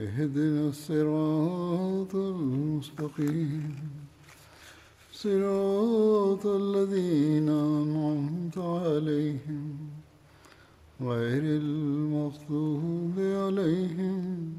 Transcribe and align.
اهدنا 0.00 0.68
الصراط 0.68 2.14
المستقيم. 2.14 3.76
صراط 5.12 6.46
الذين 6.46 7.48
أنعمت 7.48 8.58
عليهم. 8.58 9.90
غير 11.00 11.42
المغضوب 11.42 13.14
عليهم 13.18 14.54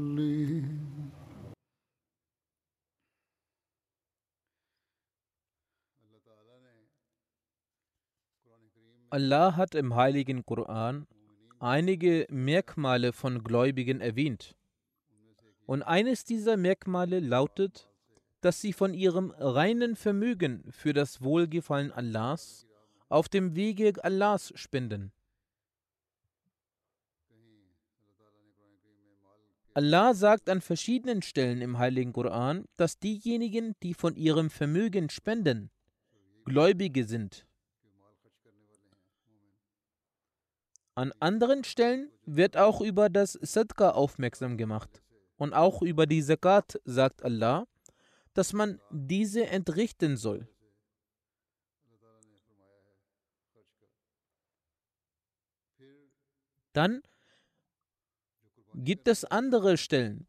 Allah 9.10 9.56
hat 9.56 9.74
im 9.74 9.96
heiligen 9.96 10.44
Koran 10.46 11.08
einige 11.60 12.28
Merkmale 12.30 13.14
von 13.14 13.44
Gläubigen 13.44 14.02
erwähnt. 14.02 14.56
Und 15.66 15.84
eines 15.84 16.24
dieser 16.24 16.58
Merkmale 16.58 17.20
lautet, 17.20 17.90
dass 18.42 18.62
sie 18.62 18.74
von 18.74 18.94
ihrem 18.94 19.32
reinen 19.32 19.96
Vermögen 19.96 20.64
für 20.72 20.94
das 20.94 21.22
Wohlgefallen 21.22 21.92
Allahs 21.92 22.68
auf 23.10 23.30
dem 23.30 23.56
Wege 23.56 23.94
Allahs 24.04 24.54
spenden. 24.56 25.12
Allah 29.74 30.14
sagt 30.14 30.50
an 30.50 30.62
verschiedenen 30.62 31.22
Stellen 31.22 31.62
im 31.62 31.78
heiligen 31.78 32.12
Koran, 32.12 32.66
dass 32.78 32.98
diejenigen, 33.00 33.76
die 33.84 33.94
von 33.94 34.16
ihrem 34.16 34.50
Vermögen 34.50 35.10
spenden, 35.10 35.70
Gläubige 36.46 37.06
sind. 37.06 37.47
An 40.98 41.14
anderen 41.20 41.64
Stellen 41.64 42.10
wird 42.26 42.58
auch 42.58 42.82
über 42.82 43.08
das 43.08 43.34
Sadqa 43.34 43.92
aufmerksam 43.92 44.58
gemacht. 44.58 45.04
Und 45.38 45.54
auch 45.54 45.84
über 45.84 46.08
die 46.08 46.24
Zakat 46.24 46.82
sagt 46.86 47.22
Allah, 47.24 47.68
dass 48.34 48.52
man 48.52 48.82
diese 48.90 49.46
entrichten 49.46 50.18
soll. 50.18 50.48
Dann 56.74 57.04
gibt 58.74 59.08
es 59.08 59.24
andere 59.24 59.78
Stellen, 59.78 60.26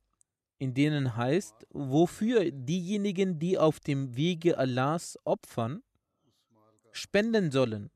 in 0.59 0.75
denen 0.75 1.17
heißt, 1.17 1.67
wofür 1.71 2.51
diejenigen, 2.51 3.39
die 3.39 3.57
auf 3.57 3.81
dem 3.81 4.17
Wege 4.17 4.59
Allahs 4.59 5.19
opfern, 5.25 5.83
spenden 6.93 7.51
sollen, 7.51 7.91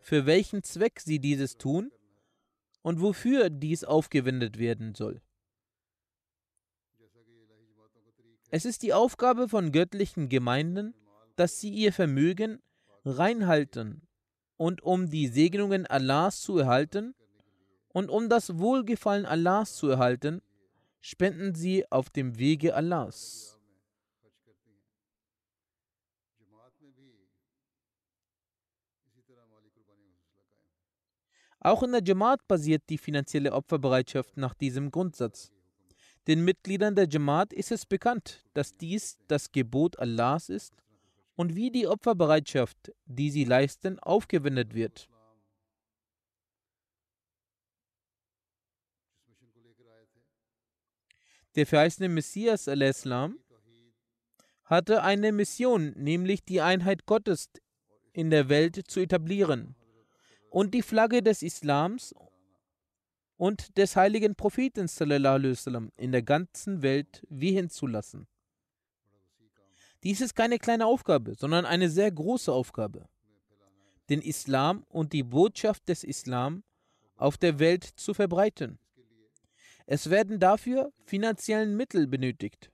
für 0.00 0.24
welchen 0.24 0.62
Zweck 0.62 1.00
sie 1.00 1.18
dieses 1.18 1.58
tun 1.58 1.92
und 2.84 3.00
wofür 3.00 3.48
dies 3.48 3.82
aufgewendet 3.82 4.58
werden 4.58 4.94
soll. 4.94 5.22
Es 8.50 8.66
ist 8.66 8.82
die 8.82 8.92
Aufgabe 8.92 9.48
von 9.48 9.72
göttlichen 9.72 10.28
Gemeinden, 10.28 10.94
dass 11.34 11.58
sie 11.60 11.70
ihr 11.70 11.94
Vermögen 11.94 12.62
reinhalten 13.04 14.06
und 14.56 14.82
um 14.82 15.08
die 15.08 15.28
Segnungen 15.28 15.86
Allahs 15.86 16.42
zu 16.42 16.58
erhalten 16.58 17.14
und 17.88 18.10
um 18.10 18.28
das 18.28 18.58
Wohlgefallen 18.58 19.24
Allahs 19.24 19.74
zu 19.76 19.88
erhalten, 19.88 20.42
spenden 21.00 21.54
sie 21.54 21.90
auf 21.90 22.10
dem 22.10 22.38
Wege 22.38 22.74
Allahs. 22.74 23.53
Auch 31.64 31.82
in 31.82 31.92
der 31.92 32.02
Jamaat 32.04 32.46
basiert 32.46 32.82
die 32.90 32.98
finanzielle 32.98 33.54
Opferbereitschaft 33.54 34.36
nach 34.36 34.52
diesem 34.52 34.90
Grundsatz. 34.90 35.50
Den 36.26 36.44
Mitgliedern 36.44 36.94
der 36.94 37.08
Jamaat 37.08 37.54
ist 37.54 37.72
es 37.72 37.86
bekannt, 37.86 38.44
dass 38.52 38.76
dies 38.76 39.16
das 39.28 39.50
Gebot 39.50 39.98
Allahs 39.98 40.50
ist 40.50 40.74
und 41.36 41.54
wie 41.54 41.70
die 41.70 41.86
Opferbereitschaft, 41.86 42.92
die 43.06 43.30
sie 43.30 43.44
leisten, 43.44 43.98
aufgewendet 43.98 44.74
wird. 44.74 45.08
Der 51.54 51.66
verheißene 51.66 52.10
Messias 52.10 52.68
al-Islam 52.68 53.38
hatte 54.64 55.02
eine 55.02 55.32
Mission, 55.32 55.94
nämlich 55.96 56.44
die 56.44 56.60
Einheit 56.60 57.06
Gottes 57.06 57.48
in 58.12 58.28
der 58.28 58.50
Welt 58.50 58.82
zu 58.86 59.00
etablieren 59.00 59.76
und 60.54 60.72
die 60.72 60.82
Flagge 60.82 61.20
des 61.20 61.42
Islams 61.42 62.14
und 63.36 63.76
des 63.76 63.96
heiligen 63.96 64.36
Propheten 64.36 64.86
in 65.96 66.12
der 66.12 66.22
ganzen 66.22 66.82
Welt 66.82 67.26
wehen 67.28 67.70
zu 67.70 67.88
lassen. 67.88 68.28
Dies 70.04 70.20
ist 70.20 70.36
keine 70.36 70.60
kleine 70.60 70.86
Aufgabe, 70.86 71.34
sondern 71.34 71.66
eine 71.66 71.90
sehr 71.90 72.12
große 72.12 72.52
Aufgabe. 72.52 73.08
Den 74.08 74.22
Islam 74.22 74.84
und 74.90 75.12
die 75.12 75.24
Botschaft 75.24 75.88
des 75.88 76.04
Islam 76.04 76.62
auf 77.16 77.36
der 77.36 77.58
Welt 77.58 77.82
zu 77.82 78.14
verbreiten. 78.14 78.78
Es 79.86 80.08
werden 80.08 80.38
dafür 80.38 80.92
finanziellen 81.04 81.76
Mittel 81.76 82.06
benötigt, 82.06 82.70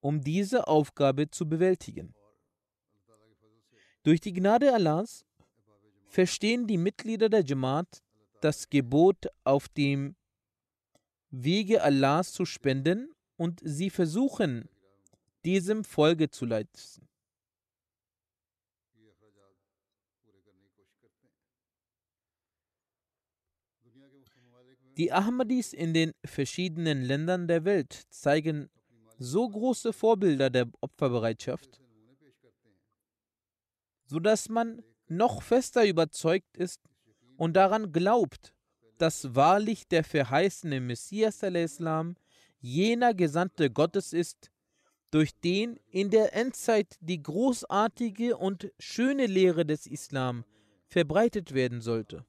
um 0.00 0.22
diese 0.22 0.66
Aufgabe 0.66 1.28
zu 1.28 1.46
bewältigen. 1.46 2.14
Durch 4.04 4.20
die 4.20 4.34
Gnade 4.34 4.72
Allahs 4.74 5.24
verstehen 6.08 6.66
die 6.66 6.76
Mitglieder 6.76 7.30
der 7.30 7.42
Jamaat 7.42 8.02
das 8.42 8.68
Gebot, 8.68 9.28
auf 9.44 9.68
dem 9.70 10.14
Wege 11.30 11.82
Allahs 11.82 12.32
zu 12.34 12.44
spenden 12.44 13.14
und 13.36 13.60
sie 13.64 13.88
versuchen, 13.88 14.68
diesem 15.46 15.84
Folge 15.84 16.28
zu 16.28 16.44
leisten. 16.44 17.08
Die 24.98 25.10
Ahmadis 25.12 25.72
in 25.72 25.94
den 25.94 26.12
verschiedenen 26.24 27.02
Ländern 27.02 27.48
der 27.48 27.64
Welt 27.64 28.04
zeigen 28.10 28.68
so 29.18 29.48
große 29.48 29.94
Vorbilder 29.94 30.50
der 30.50 30.68
Opferbereitschaft, 30.82 31.80
sodass 34.14 34.48
man 34.48 34.80
noch 35.08 35.42
fester 35.42 35.84
überzeugt 35.84 36.56
ist 36.56 36.80
und 37.36 37.54
daran 37.54 37.90
glaubt, 37.90 38.54
dass 38.96 39.34
wahrlich 39.34 39.88
der 39.88 40.04
verheißene 40.04 40.80
Messias 40.80 41.42
al-Islam 41.42 42.14
jener 42.60 43.12
Gesandte 43.12 43.72
Gottes 43.72 44.12
ist, 44.12 44.52
durch 45.10 45.34
den 45.40 45.80
in 45.90 46.10
der 46.10 46.32
Endzeit 46.32 46.96
die 47.00 47.24
großartige 47.24 48.36
und 48.36 48.70
schöne 48.78 49.26
Lehre 49.26 49.66
des 49.66 49.84
Islam 49.88 50.44
verbreitet 50.86 51.52
werden 51.52 51.80
sollte. 51.80 52.24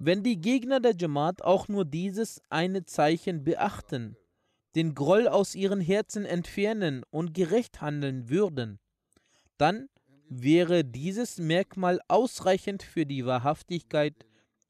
Wenn 0.00 0.22
die 0.22 0.40
Gegner 0.40 0.78
der 0.78 0.94
Jamaat 0.96 1.42
auch 1.42 1.66
nur 1.66 1.84
dieses 1.84 2.40
eine 2.50 2.84
Zeichen 2.84 3.42
beachten, 3.42 4.16
den 4.76 4.94
Groll 4.94 5.26
aus 5.26 5.56
ihren 5.56 5.80
Herzen 5.80 6.24
entfernen 6.24 7.02
und 7.10 7.34
gerecht 7.34 7.80
handeln 7.80 8.28
würden, 8.28 8.78
dann 9.56 9.88
wäre 10.28 10.84
dieses 10.84 11.38
Merkmal 11.38 12.00
ausreichend 12.06 12.84
für 12.84 13.06
die 13.06 13.26
Wahrhaftigkeit 13.26 14.14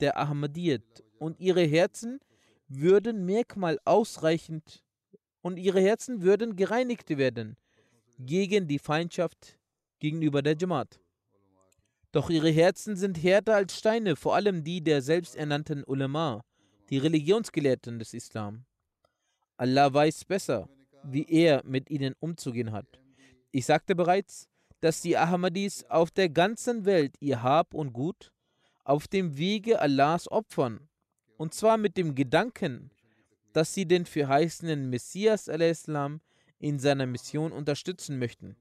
der 0.01 0.19
Ahmadiyyat 0.19 1.05
und 1.19 1.41
ihre 1.41 1.63
Herzen 1.63 2.21
würden 2.69 3.27
Merkmal 3.27 3.79
ausreichend 3.85 4.83
und 5.43 5.59
ihre 5.59 5.81
Herzen 5.81 6.23
würden 6.23 6.57
gereinigt 6.57 7.11
werden 7.11 7.59
gegen 8.19 8.67
die 8.67 8.79
Feindschaft 8.79 9.59
gegenüber 9.99 10.41
der 10.41 10.57
Jamaat. 10.57 11.01
Doch 12.13 12.31
ihre 12.31 12.51
Herzen 12.51 12.97
sind 12.97 13.23
härter 13.23 13.57
als 13.57 13.77
Steine, 13.77 14.17
vor 14.17 14.35
allem 14.35 14.65
die 14.65 14.83
der 14.83 15.03
selbsternannten 15.03 15.85
Ulama, 15.85 16.43
die 16.89 16.99
Religionsgelehrten 16.99 17.99
des 17.99 18.15
Islam. 18.15 18.65
Allah 19.57 19.93
weiß 19.93 20.25
besser, 20.25 20.69
wie 21.03 21.27
er 21.29 21.63
mit 21.65 21.91
ihnen 21.91 22.15
umzugehen 22.19 22.73
hat. 22.73 22.87
Ich 23.51 23.67
sagte 23.67 23.95
bereits, 23.95 24.49
dass 24.81 25.03
die 25.03 25.17
Ahmadis 25.17 25.85
auf 25.85 26.11
der 26.11 26.29
ganzen 26.29 26.85
Welt 26.85 27.17
ihr 27.21 27.43
Hab 27.43 27.75
und 27.75 27.93
Gut 27.93 28.33
auf 28.85 29.07
dem 29.07 29.37
Wege 29.37 29.81
Allahs 29.81 30.31
opfern, 30.31 30.89
und 31.37 31.53
zwar 31.53 31.77
mit 31.77 31.99
dem 31.99 32.15
Gedanken, 32.15 32.91
dass 33.53 33.75
sie 33.75 33.85
den 33.85 34.07
verheißenen 34.07 34.89
Messias 34.89 35.49
al-Islam 35.49 36.21
in 36.59 36.79
seiner 36.79 37.07
Mission 37.07 37.53
unterstützen 37.53 38.19
möchten. 38.19 38.57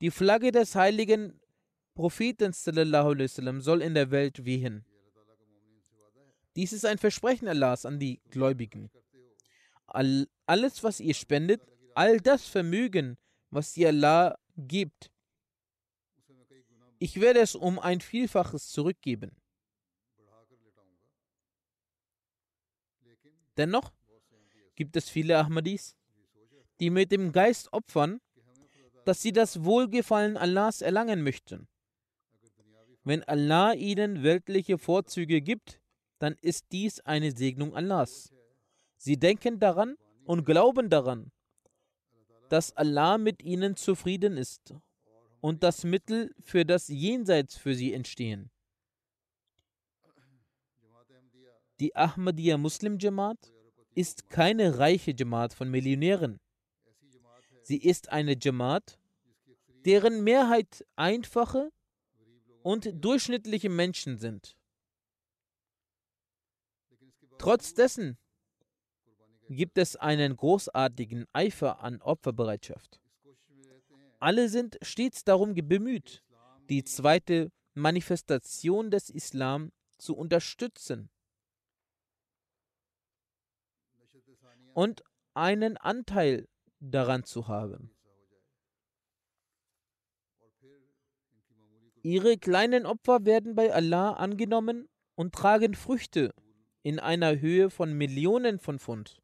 Die 0.00 0.10
Flagge 0.10 0.52
des 0.52 0.74
heiligen 0.74 1.38
Propheten 1.96 2.52
soll 2.52 3.80
in 3.82 3.94
der 3.94 4.10
Welt 4.10 4.44
wehen. 4.44 4.84
Dies 6.54 6.74
ist 6.74 6.84
ein 6.84 6.98
Versprechen 6.98 7.48
Allahs 7.48 7.86
an 7.86 7.98
die 7.98 8.20
Gläubigen. 8.30 8.90
All, 9.86 10.28
alles, 10.44 10.84
was 10.84 11.00
ihr 11.00 11.14
spendet, 11.14 11.62
all 11.94 12.18
das 12.18 12.46
Vermögen, 12.46 13.16
was 13.50 13.76
ihr 13.78 13.88
Allah 13.88 14.38
gibt, 14.58 15.10
ich 16.98 17.18
werde 17.20 17.40
es 17.40 17.54
um 17.54 17.78
ein 17.78 18.02
Vielfaches 18.02 18.68
zurückgeben. 18.68 19.34
Dennoch 23.56 23.90
gibt 24.74 24.96
es 24.96 25.08
viele 25.08 25.38
Ahmadis, 25.38 25.96
die 26.78 26.90
mit 26.90 27.10
dem 27.10 27.32
Geist 27.32 27.72
opfern, 27.72 28.20
dass 29.06 29.22
sie 29.22 29.32
das 29.32 29.64
Wohlgefallen 29.64 30.36
Allahs 30.36 30.82
erlangen 30.82 31.22
möchten. 31.22 31.66
Wenn 33.06 33.22
Allah 33.22 33.72
ihnen 33.74 34.24
weltliche 34.24 34.78
Vorzüge 34.78 35.40
gibt, 35.40 35.80
dann 36.18 36.34
ist 36.40 36.72
dies 36.72 36.98
eine 36.98 37.30
Segnung 37.30 37.72
Allahs. 37.76 38.32
Sie 38.96 39.16
denken 39.16 39.60
daran 39.60 39.94
und 40.24 40.44
glauben 40.44 40.90
daran, 40.90 41.30
dass 42.48 42.76
Allah 42.76 43.16
mit 43.16 43.44
ihnen 43.44 43.76
zufrieden 43.76 44.36
ist 44.36 44.74
und 45.40 45.62
dass 45.62 45.84
Mittel 45.84 46.34
für 46.40 46.64
das 46.64 46.88
Jenseits 46.88 47.56
für 47.56 47.76
sie 47.76 47.92
entstehen. 47.92 48.50
Die 51.78 51.94
Ahmadiyya 51.94 52.58
Muslim 52.58 52.98
Jamaat 52.98 53.52
ist 53.94 54.28
keine 54.30 54.80
reiche 54.80 55.14
Jamaat 55.16 55.54
von 55.54 55.70
Millionären. 55.70 56.40
Sie 57.62 57.78
ist 57.78 58.08
eine 58.08 58.36
Jamaat, 58.36 58.98
deren 59.84 60.24
Mehrheit 60.24 60.84
einfache 60.96 61.70
und 62.66 62.88
durchschnittliche 63.04 63.68
Menschen 63.68 64.18
sind. 64.18 64.56
Trotz 67.38 67.74
dessen 67.74 68.18
gibt 69.48 69.78
es 69.78 69.94
einen 69.94 70.36
großartigen 70.36 71.26
Eifer 71.32 71.78
an 71.78 72.02
Opferbereitschaft. 72.02 73.00
Alle 74.18 74.48
sind 74.48 74.78
stets 74.82 75.22
darum 75.22 75.54
bemüht, 75.54 76.24
die 76.68 76.82
zweite 76.82 77.52
Manifestation 77.74 78.90
des 78.90 79.10
Islam 79.10 79.70
zu 79.98 80.16
unterstützen 80.16 81.08
und 84.74 85.04
einen 85.34 85.76
Anteil 85.76 86.48
daran 86.80 87.22
zu 87.22 87.46
haben. 87.46 87.95
Ihre 92.06 92.38
kleinen 92.38 92.86
Opfer 92.86 93.24
werden 93.24 93.56
bei 93.56 93.74
Allah 93.74 94.12
angenommen 94.12 94.88
und 95.16 95.34
tragen 95.34 95.74
Früchte 95.74 96.32
in 96.84 97.00
einer 97.00 97.40
Höhe 97.40 97.68
von 97.68 97.94
Millionen 97.94 98.60
von 98.60 98.78
Pfund. 98.78 99.20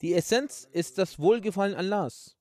Die 0.00 0.14
Essenz 0.14 0.68
ist 0.70 0.98
das 0.98 1.18
Wohlgefallen 1.18 1.74
Allahs. 1.74 2.36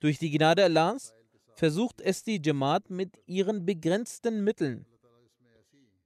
Durch 0.00 0.18
die 0.18 0.32
Gnade 0.32 0.64
Allahs 0.64 1.14
versucht 1.54 2.00
es 2.00 2.24
die 2.24 2.42
Jamaat 2.44 2.90
mit 2.90 3.16
ihren 3.26 3.64
begrenzten 3.64 4.42
Mitteln. 4.42 4.86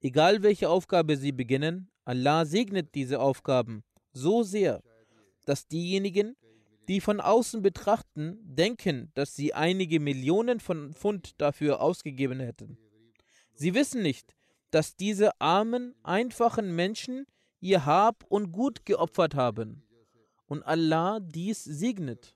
Egal 0.03 0.43
welche 0.43 0.69
Aufgabe 0.69 1.17
sie 1.17 1.33
beginnen, 1.33 1.88
Allah 2.09 2.47
segnet 2.47 2.95
diese 2.95 3.21
Aufgaben 3.21 3.85
so 4.15 4.43
sehr, 4.43 4.83
dass 5.45 5.69
diejenigen, 5.69 6.39
die 6.89 7.03
von 7.03 7.21
außen 7.21 7.61
betrachten, 7.61 8.39
denken, 8.45 9.13
dass 9.13 9.37
sie 9.37 9.53
einige 9.53 10.01
Millionen 10.01 10.59
von 10.59 10.95
Pfund 10.95 11.39
dafür 11.39 11.83
ausgegeben 11.83 12.41
hätten. 12.41 12.79
Sie 13.53 13.75
wissen 13.75 14.01
nicht, 14.01 14.35
dass 14.71 14.97
diese 14.97 15.39
armen, 15.39 15.95
einfachen 16.03 16.75
Menschen 16.75 17.27
ihr 17.61 17.85
Hab 17.85 18.25
und 18.25 18.53
Gut 18.53 18.87
geopfert 18.87 19.35
haben 19.35 19.83
und 20.47 20.63
Allah 20.63 21.21
dies 21.21 21.63
segnet. 21.63 22.35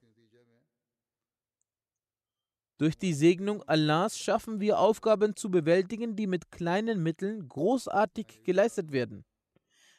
Durch 2.77 2.99
die 2.99 3.15
Segnung 3.15 3.63
Allahs 3.63 4.19
schaffen 4.19 4.61
wir 4.61 4.79
Aufgaben 4.79 5.35
zu 5.35 5.51
bewältigen, 5.51 6.15
die 6.15 6.27
mit 6.27 6.51
kleinen 6.51 7.03
Mitteln 7.03 7.49
großartig 7.49 8.43
geleistet 8.45 8.93
werden. 8.93 9.25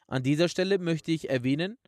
An 0.06 0.22
dieser 0.22 0.48
Stelle 0.48 0.78
möchte 0.78 1.12
ich 1.12 1.30
erwähnen, 1.30 1.78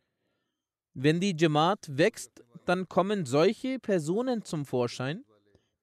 wenn 0.93 1.19
die 1.19 1.35
Jamaat 1.37 1.97
wächst, 1.97 2.43
dann 2.65 2.89
kommen 2.89 3.25
solche 3.25 3.79
Personen 3.79 4.43
zum 4.43 4.65
Vorschein, 4.65 5.23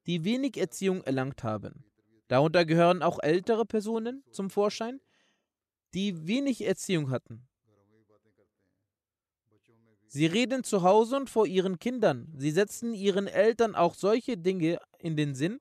die 0.07 0.25
wenig 0.25 0.57
Erziehung 0.57 1.03
erlangt 1.05 1.45
haben. 1.45 1.85
Darunter 2.29 2.65
gehören 2.65 3.03
auch 3.03 3.21
ältere 3.23 3.65
Personen 3.65 4.25
zum 4.31 4.51
Vorschein, 4.51 5.01
die 5.95 6.27
wenig 6.27 6.67
Erziehung 6.67 7.11
hatten. 7.11 7.47
Sie 10.09 10.27
reden 10.27 10.63
zu 10.63 10.83
Hause 10.83 11.17
und 11.17 11.31
vor 11.31 11.47
ihren 11.47 11.79
Kindern. 11.79 12.33
Sie 12.37 12.51
setzen 12.51 12.95
ihren 12.95 13.27
Eltern 13.27 13.75
auch 13.75 13.95
solche 13.95 14.37
Dinge 14.37 14.79
in 14.99 15.17
den 15.17 15.35
Sinn, 15.35 15.61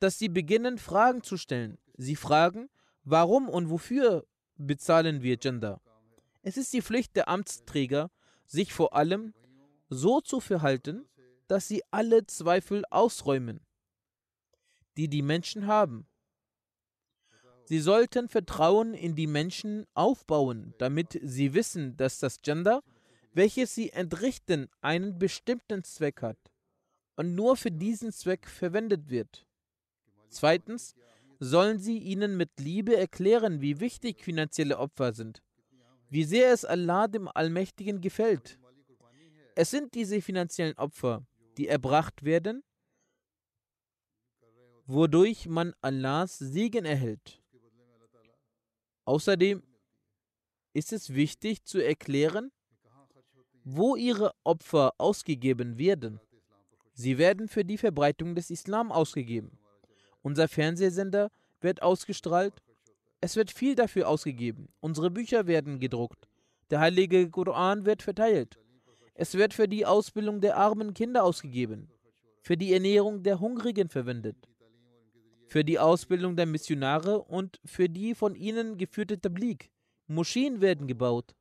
dass 0.00 0.18
sie 0.18 0.28
beginnen, 0.28 0.78
Fragen 0.78 1.22
zu 1.22 1.36
stellen. 1.36 1.78
Sie 1.96 2.16
fragen, 2.16 2.68
warum 3.04 3.48
und 3.48 3.70
wofür 3.70 4.26
bezahlen 4.56 5.22
wir 5.22 5.36
Gender? 5.36 5.80
Es 6.44 6.56
ist 6.56 6.72
die 6.72 6.82
Pflicht 6.82 7.16
der 7.16 7.28
Amtsträger, 7.28 8.10
sich 8.46 8.72
vor 8.72 8.94
allem 8.94 9.34
so 9.88 10.20
zu 10.20 10.38
verhalten, 10.40 11.08
dass 11.48 11.66
sie 11.66 11.82
alle 11.90 12.26
Zweifel 12.26 12.84
ausräumen, 12.90 13.60
die 14.96 15.08
die 15.08 15.22
Menschen 15.22 15.66
haben. 15.66 16.06
Sie 17.64 17.80
sollten 17.80 18.28
Vertrauen 18.28 18.94
in 18.94 19.16
die 19.16 19.26
Menschen 19.26 19.86
aufbauen, 19.94 20.74
damit 20.78 21.18
sie 21.22 21.54
wissen, 21.54 21.96
dass 21.96 22.20
das 22.20 22.42
Gender 22.42 22.82
welches 23.34 23.74
sie 23.74 23.90
entrichten, 23.90 24.68
einen 24.80 25.18
bestimmten 25.18 25.82
Zweck 25.84 26.22
hat 26.22 26.38
und 27.16 27.34
nur 27.34 27.56
für 27.56 27.70
diesen 27.70 28.12
Zweck 28.12 28.48
verwendet 28.48 29.10
wird. 29.10 29.46
Zweitens 30.28 30.94
sollen 31.40 31.78
sie 31.78 31.98
ihnen 31.98 32.36
mit 32.36 32.50
Liebe 32.58 32.96
erklären, 32.96 33.60
wie 33.60 33.80
wichtig 33.80 34.22
finanzielle 34.22 34.78
Opfer 34.78 35.12
sind, 35.12 35.42
wie 36.14 36.22
sehr 36.22 36.52
es 36.52 36.64
Allah 36.64 37.08
dem 37.08 37.26
Allmächtigen 37.26 38.00
gefällt. 38.00 38.56
Es 39.56 39.72
sind 39.72 39.94
diese 39.94 40.22
finanziellen 40.22 40.78
Opfer, 40.78 41.26
die 41.56 41.66
erbracht 41.66 42.22
werden, 42.22 42.62
wodurch 44.86 45.48
man 45.48 45.74
Allahs 45.80 46.38
Segen 46.38 46.84
erhält. 46.84 47.42
Außerdem 49.04 49.64
ist 50.72 50.92
es 50.92 51.12
wichtig 51.12 51.64
zu 51.64 51.84
erklären, 51.84 52.52
wo 53.64 53.96
ihre 53.96 54.34
Opfer 54.44 54.94
ausgegeben 54.98 55.78
werden. 55.78 56.20
Sie 56.92 57.18
werden 57.18 57.48
für 57.48 57.64
die 57.64 57.76
Verbreitung 57.76 58.36
des 58.36 58.50
Islam 58.50 58.92
ausgegeben. 58.92 59.58
Unser 60.22 60.46
Fernsehsender 60.46 61.32
wird 61.60 61.82
ausgestrahlt. 61.82 62.62
Es 63.24 63.36
wird 63.36 63.50
viel 63.50 63.74
dafür 63.74 64.06
ausgegeben. 64.06 64.68
Unsere 64.80 65.10
Bücher 65.10 65.46
werden 65.46 65.80
gedruckt. 65.80 66.28
Der 66.68 66.80
heilige 66.80 67.30
Koran 67.30 67.86
wird 67.86 68.02
verteilt. 68.02 68.58
Es 69.14 69.32
wird 69.32 69.54
für 69.54 69.66
die 69.66 69.86
Ausbildung 69.86 70.42
der 70.42 70.58
armen 70.58 70.92
Kinder 70.92 71.24
ausgegeben. 71.24 71.88
für 72.42 72.58
die 72.58 72.74
Ernährung 72.74 73.22
der 73.22 73.40
Hungrigen 73.40 73.88
verwendet, 73.88 74.36
für 75.48 75.64
die 75.64 75.78
Ausbildung 75.78 76.36
der 76.36 76.44
Missionare 76.44 77.22
und 77.22 77.58
für 77.64 77.88
die 77.88 78.14
von 78.14 78.34
ihnen 78.34 78.76
geführte 78.76 79.18
Tablik. 79.18 79.70
Moscheen 80.06 80.60
werden 80.60 80.86
gebaut 80.86 81.34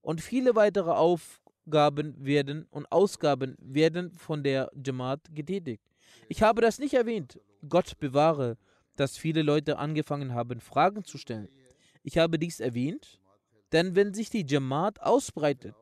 und 0.00 0.20
viele 0.20 0.54
weitere 0.54 0.92
Aufgaben 0.92 2.14
werden 2.24 2.66
und 2.70 2.86
Ausgaben 2.92 3.56
werden 3.58 4.12
von 4.12 4.44
der 4.44 4.70
Jamaat 4.86 5.22
getätigt. 5.34 5.82
Ich 6.28 6.40
habe 6.44 6.60
das 6.60 6.78
nicht 6.78 6.94
erwähnt. 6.94 7.40
Gott 7.68 7.98
bewahre, 7.98 8.56
dass 8.96 9.16
viele 9.16 9.42
Leute 9.42 9.78
angefangen 9.78 10.34
haben, 10.34 10.60
Fragen 10.60 11.04
zu 11.04 11.18
stellen. 11.18 11.48
Ich 12.02 12.18
habe 12.18 12.38
dies 12.38 12.60
erwähnt, 12.60 13.20
denn 13.72 13.96
wenn 13.96 14.12
sich 14.12 14.30
die 14.30 14.46
Jamaat 14.46 15.00
ausbreitet, 15.00 15.74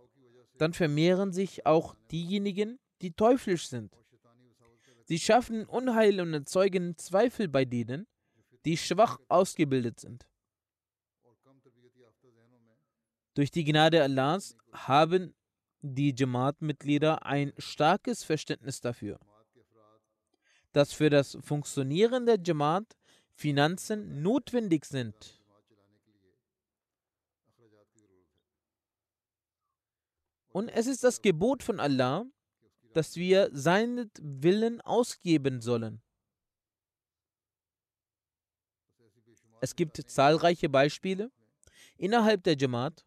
dann 0.58 0.72
vermehren 0.72 1.32
sich 1.32 1.66
auch 1.66 1.94
diejenigen, 2.10 2.78
die 3.00 3.12
teuflisch 3.12 3.68
sind. 3.68 3.96
Sie 5.04 5.18
schaffen 5.18 5.64
Unheil 5.64 6.20
und 6.20 6.34
erzeugen 6.34 6.96
Zweifel 6.96 7.48
bei 7.48 7.64
denen, 7.64 8.06
die 8.64 8.76
schwach 8.76 9.18
ausgebildet 9.28 9.98
sind. 9.98 10.26
Durch 13.34 13.50
die 13.50 13.64
Gnade 13.64 14.02
Allahs 14.02 14.56
haben 14.72 15.34
die 15.80 16.14
Jamaat-Mitglieder 16.16 17.24
ein 17.24 17.52
starkes 17.56 18.22
Verständnis 18.22 18.80
dafür, 18.80 19.18
dass 20.72 20.92
für 20.92 21.10
das 21.10 21.38
Funktionieren 21.40 22.26
der 22.26 22.38
Jamaat 22.44 22.96
Finanzen 23.40 24.20
notwendig 24.20 24.84
sind. 24.84 25.40
Und 30.50 30.68
es 30.68 30.86
ist 30.86 31.02
das 31.04 31.22
Gebot 31.22 31.62
von 31.62 31.80
Allah, 31.80 32.26
dass 32.92 33.16
wir 33.16 33.48
seinen 33.54 34.10
Willen 34.20 34.82
ausgeben 34.82 35.62
sollen. 35.62 36.02
Es 39.62 39.74
gibt 39.74 39.96
zahlreiche 39.96 40.68
Beispiele 40.68 41.32
innerhalb 41.96 42.42
der 42.44 42.58
Jamaat, 42.58 43.06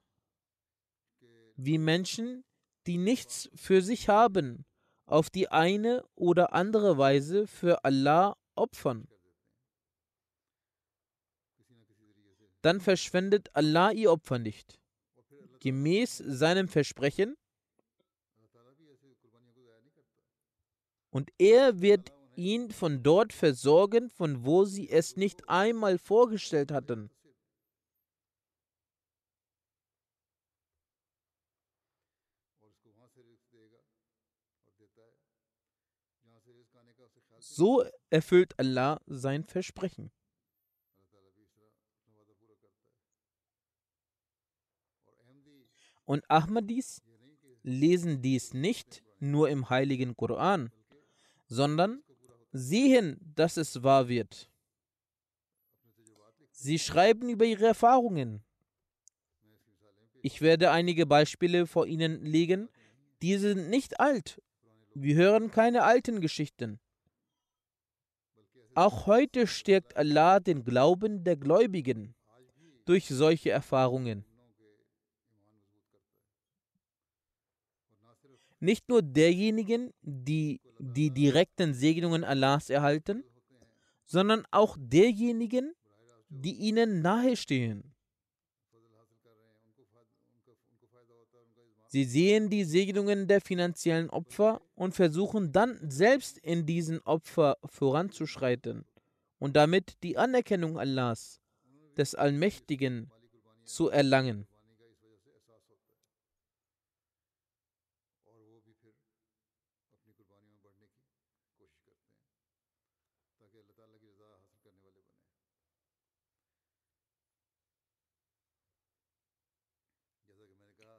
wie 1.57 1.77
Menschen, 1.77 2.43
die 2.87 2.97
nichts 2.97 3.51
für 3.53 3.83
sich 3.83 4.09
haben, 4.09 4.65
auf 5.05 5.29
die 5.29 5.49
eine 5.49 6.03
oder 6.15 6.53
andere 6.53 6.97
Weise 6.97 7.45
für 7.45 7.83
Allah 7.85 8.35
opfern. 8.55 9.07
Dann 12.63 12.79
verschwendet 12.79 13.50
Allah 13.53 13.91
ihr 13.91 14.12
Opfer 14.12 14.39
nicht. 14.39 14.79
Gemäß 15.60 16.17
seinem 16.17 16.67
Versprechen 16.67 17.36
und 21.12 21.29
er 21.38 21.82
wird 21.82 22.12
ihn 22.36 22.72
von 22.72 23.03
dort 23.03 23.34
versorgen, 23.34 24.10
von 24.10 24.46
wo 24.46 24.63
sie 24.63 24.89
es 24.89 25.17
nicht 25.17 25.48
einmal 25.50 25.98
vorgestellt 25.98 26.72
hatten. 26.72 27.12
So 37.39 37.84
erfüllt 38.10 38.58
Allah 38.58 39.01
sein 39.05 39.43
Versprechen. 39.43 40.12
Und 46.05 46.24
Ahmadis 46.29 47.01
lesen 47.63 48.22
dies 48.22 48.53
nicht 48.53 49.03
nur 49.19 49.50
im 49.50 49.69
heiligen 49.69 50.15
Koran, 50.15 50.69
sondern 51.48 52.03
sehen, 52.51 53.17
dass 53.36 53.57
es 53.57 53.83
wahr 53.83 54.07
wird. 54.07 54.50
Sie 56.51 56.79
schreiben 56.79 57.29
über 57.29 57.45
ihre 57.45 57.65
Erfahrungen. 57.65 58.43
Ich 60.22 60.41
werde 60.41 60.72
einige 60.72 61.05
Beispiele 61.05 61.67
vor 61.67 61.88
Ihnen 61.88 62.24
legen. 62.24 62.69
Die 63.22 63.38
sind 63.38 63.69
nicht 63.69 64.00
alt. 64.00 64.41
Wir 64.93 65.15
hören 65.15 65.51
keine 65.51 65.83
alten 65.83 66.22
Geschichten. 66.22 66.79
Auch 68.75 69.05
heute 69.05 69.48
stärkt 69.48 69.98
Allah 69.98 70.39
den 70.39 70.63
Glauben 70.63 71.24
der 71.24 71.36
Gläubigen 71.36 72.15
durch 72.86 73.07
solche 73.07 73.51
Erfahrungen. 73.51 74.25
Nicht 78.63 78.88
nur 78.88 79.01
derjenigen, 79.01 79.91
die 80.01 80.62
die 80.79 81.12
direkten 81.12 81.74
Segnungen 81.74 82.24
Allahs 82.24 82.70
erhalten, 82.70 83.25
sondern 84.05 84.46
auch 84.51 84.77
derjenigen, 84.79 85.74
die 86.29 86.53
ihnen 86.53 87.01
nahestehen. 87.01 87.93
Sie 91.89 92.05
sehen 92.05 92.50
die 92.50 92.63
Segnungen 92.63 93.27
der 93.27 93.41
finanziellen 93.41 94.10
Opfer 94.10 94.62
und 94.75 94.96
versuchen 94.96 95.51
dann 95.51 95.77
selbst 95.91 96.38
in 96.38 96.65
diesen 96.65 97.01
Opfer 97.01 97.58
voranzuschreiten 97.65 98.86
und 99.39 99.58
damit 99.58 100.01
die 100.03 100.17
Anerkennung 100.17 100.79
Allahs, 100.79 101.41
des 101.98 102.15
Allmächtigen, 102.15 103.12
zu 103.65 103.89
erlangen. 103.89 104.48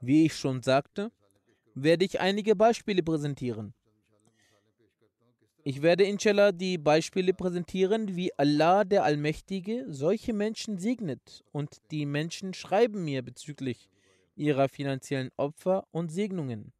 Wie 0.06 0.26
ich 0.26 0.34
schon 0.34 0.62
sagte, 0.62 1.10
werde 1.74 2.04
ich 2.04 2.20
einige 2.20 2.54
Beispiele 2.54 3.02
präsentieren. 3.02 3.72
Ich 5.62 5.80
werde 5.80 6.04
inshallah 6.04 6.52
die 6.52 6.76
Beispiele 6.76 7.32
präsentieren, 7.32 8.14
wie 8.14 8.30
Allah 8.38 8.84
der 8.84 9.04
Allmächtige 9.04 9.86
solche 9.88 10.34
Menschen 10.34 10.76
segnet 10.76 11.42
und 11.52 11.78
die 11.90 12.04
Menschen 12.04 12.52
schreiben 12.52 13.02
mir 13.02 13.22
bezüglich 13.22 13.88
ihrer 14.36 14.68
finanziellen 14.68 15.30
Opfer 15.38 15.86
und 15.90 16.12
Segnungen. 16.12 16.74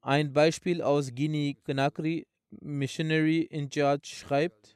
Ein 0.00 0.32
Beispiel 0.32 0.82
aus 0.82 1.14
Guinea 1.14 1.54
Conakry, 1.64 2.26
Missionary 2.50 3.42
in 3.42 3.70
Charge, 3.70 4.08
schreibt, 4.08 4.75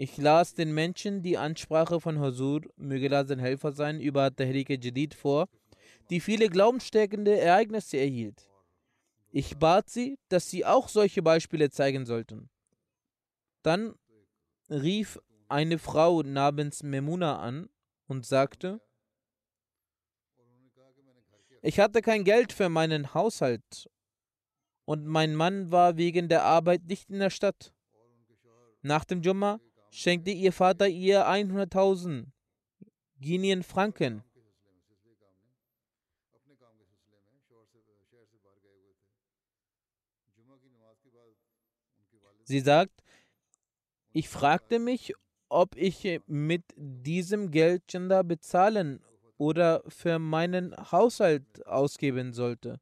Ich 0.00 0.16
las 0.16 0.54
den 0.54 0.72
Menschen 0.72 1.22
die 1.22 1.36
Ansprache 1.36 2.00
von 2.00 2.20
Huzur, 2.20 2.62
möge 2.76 3.06
Allah 3.06 3.26
sein 3.26 3.40
Helfer 3.40 3.72
sein, 3.72 4.00
über 4.00 4.34
Tahrik 4.34 4.70
Jadid 4.70 5.12
vor, 5.12 5.48
die 6.08 6.20
viele 6.20 6.48
glaubensstärkende 6.48 7.36
Ereignisse 7.36 7.96
erhielt. 7.96 8.48
Ich 9.32 9.58
bat 9.58 9.90
sie, 9.90 10.16
dass 10.28 10.48
sie 10.50 10.64
auch 10.64 10.88
solche 10.88 11.20
Beispiele 11.20 11.70
zeigen 11.70 12.06
sollten. 12.06 12.48
Dann 13.62 13.96
rief 14.70 15.18
eine 15.48 15.80
Frau 15.80 16.22
namens 16.22 16.84
Memuna 16.84 17.40
an 17.40 17.68
und 18.06 18.24
sagte, 18.24 18.80
ich 21.60 21.80
hatte 21.80 22.02
kein 22.02 22.22
Geld 22.22 22.52
für 22.52 22.68
meinen 22.68 23.14
Haushalt 23.14 23.90
und 24.84 25.06
mein 25.06 25.34
Mann 25.34 25.72
war 25.72 25.96
wegen 25.96 26.28
der 26.28 26.44
Arbeit 26.44 26.84
nicht 26.84 27.10
in 27.10 27.18
der 27.18 27.30
Stadt. 27.30 27.74
Nach 28.82 29.04
dem 29.04 29.22
Jumma 29.22 29.58
schenkte 29.90 30.30
ihr 30.30 30.52
Vater 30.52 30.88
ihr 30.88 31.26
100.000 31.26 32.26
Guineen 33.20 33.62
Franken. 33.62 34.22
Sie 42.44 42.60
sagt, 42.60 43.02
ich 44.12 44.28
fragte 44.28 44.78
mich, 44.78 45.12
ob 45.50 45.76
ich 45.76 46.20
mit 46.26 46.64
diesem 46.76 47.50
Geld 47.50 47.86
Chanda 47.88 48.22
bezahlen 48.22 49.02
oder 49.36 49.82
für 49.86 50.18
meinen 50.18 50.74
Haushalt 50.90 51.66
ausgeben 51.66 52.32
sollte. 52.32 52.80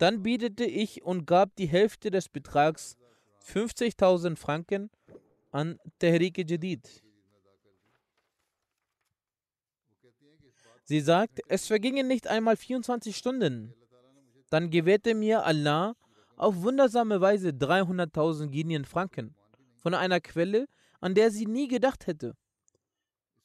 Dann 0.00 0.22
bietete 0.22 0.64
ich 0.64 1.02
und 1.02 1.26
gab 1.26 1.54
die 1.56 1.66
Hälfte 1.66 2.10
des 2.10 2.30
Betrags 2.30 2.96
50.000 3.46 4.34
Franken 4.34 4.90
an 5.50 5.78
Tehrik 5.98 6.38
Jadid. 6.38 7.02
Sie 10.84 11.00
sagt, 11.00 11.40
es 11.48 11.66
vergingen 11.66 12.08
nicht 12.08 12.28
einmal 12.28 12.56
24 12.56 13.14
Stunden. 13.14 13.74
Dann 14.48 14.70
gewährte 14.70 15.14
mir 15.14 15.44
Allah 15.44 15.94
auf 16.36 16.62
wundersame 16.62 17.20
Weise 17.20 17.50
300.000 17.50 18.46
Guineen 18.46 18.86
Franken 18.86 19.34
von 19.76 19.92
einer 19.92 20.20
Quelle, 20.20 20.66
an 21.02 21.14
der 21.14 21.30
sie 21.30 21.44
nie 21.44 21.68
gedacht 21.68 22.06
hätte, 22.06 22.34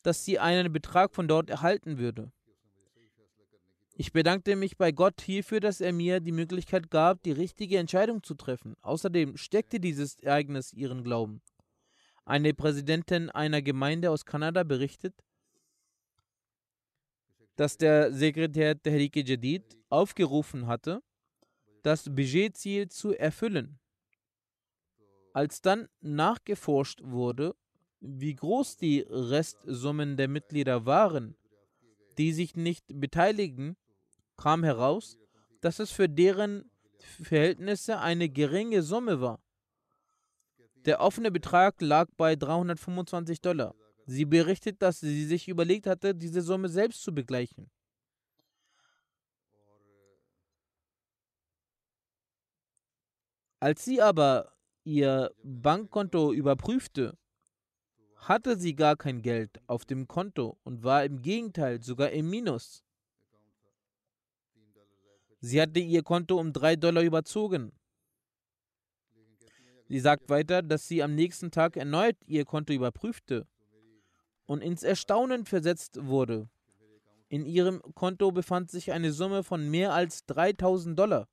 dass 0.04 0.24
sie 0.24 0.40
einen 0.40 0.72
Betrag 0.72 1.14
von 1.14 1.28
dort 1.28 1.50
erhalten 1.50 1.98
würde. 1.98 2.32
Ich 3.98 4.12
bedankte 4.12 4.58
mich 4.58 4.75
bei 4.75 4.92
Gott 4.92 5.22
hierfür, 5.22 5.62
dass 5.62 5.80
er 5.80 5.94
mir 5.94 6.20
die 6.20 6.34
Möglichkeit 6.34 6.92
gab, 6.92 7.24
die 7.24 7.32
richtige 7.32 7.78
Entscheidung 7.78 8.24
zu 8.24 8.36
treffen. 8.36 8.75
Außerdem 8.82 9.38
steckte 9.38 9.80
dieses 9.80 10.20
Ereignis 10.20 10.74
ihren 10.74 11.02
Glauben. 11.02 11.42
Eine 12.25 12.54
Präsidentin 12.54 13.30
einer 13.30 13.62
Gemeinde 13.62 14.12
aus 14.12 14.25
Kanada 14.25 14.64
berichtet, 14.64 15.24
dass 17.56 17.78
der 17.78 18.12
Sekretär 18.12 18.78
Tehrike 18.82 19.24
Jadid 19.24 19.78
aufgerufen 19.88 20.68
hatte, 20.68 21.02
das 21.82 22.04
Budgetziel 22.04 22.90
zu 22.90 23.14
erfüllen. 23.14 23.80
Als 25.32 25.62
dann 25.62 25.88
nachgeforscht 26.02 27.02
wurde, 27.02 27.56
wie 28.02 28.36
groß 28.36 28.75
die 28.75 29.06
Restsummen 29.10 30.18
der 30.18 30.28
Mitglieder 30.28 30.86
waren, 30.86 31.38
die 32.18 32.34
sich 32.34 32.58
nicht 32.58 32.86
beteiligen, 32.90 33.78
kam 34.38 34.63
heraus, 34.63 35.18
dass 35.62 35.80
es 35.80 35.92
für 35.92 36.10
deren 36.10 36.70
Verhältnisse 37.00 38.00
eine 38.00 38.30
geringe 38.30 38.82
Summe 38.82 39.22
war. 39.22 39.39
Der 40.86 41.01
offene 41.01 41.32
Betrag 41.32 41.82
lag 41.82 42.08
bei 42.18 42.36
325 42.36 43.42
Dollar. 43.42 43.74
Sie 44.06 44.25
berichtet, 44.25 44.82
dass 44.82 45.00
sie 45.00 45.25
sich 45.25 45.48
überlegt 45.48 45.88
hatte, 45.88 46.13
diese 46.13 46.42
Summe 46.42 46.70
selbst 46.70 47.01
zu 47.01 47.13
begleichen. 47.13 47.72
Als 53.60 53.84
sie 53.84 54.00
aber 54.00 54.54
ihr 54.84 55.32
Bankkonto 55.44 56.32
überprüfte, 56.34 57.18
hatte 58.15 58.58
sie 58.58 58.75
gar 58.75 58.96
kein 58.96 59.24
Geld 59.24 59.60
auf 59.65 59.86
dem 59.86 60.08
Konto 60.08 60.60
und 60.63 60.84
war 60.84 61.04
im 61.04 61.24
Gegenteil 61.24 61.82
sogar 61.82 62.12
im 62.12 62.30
Minus. 62.30 62.85
Sie 65.46 65.62
hatte 65.62 65.80
ihr 65.80 66.02
Konto 66.02 66.40
um 66.40 66.54
drei 66.54 66.75
Dollar 66.75 67.04
überzogen. 67.04 67.72
Sie 69.88 70.00
sagt 70.00 70.28
weiter, 70.28 70.64
dass 70.64 70.88
sie 70.88 71.04
am 71.04 71.14
nächsten 71.14 71.52
Tag 71.52 71.78
erneut 71.78 72.18
ihr 72.25 72.46
Konto 72.46 72.74
überprüfte 72.74 73.48
und 74.48 74.64
ins 74.64 74.82
Erstaunen 74.82 75.46
versetzt 75.46 76.04
wurde. 76.04 76.50
In 77.30 77.46
ihrem 77.46 77.80
Konto 77.94 78.32
befand 78.32 78.72
sich 78.72 78.92
eine 78.92 79.12
Summe 79.12 79.44
von 79.44 79.70
mehr 79.70 79.94
als 79.94 80.25
3000 80.25 80.98
Dollar. 80.98 81.28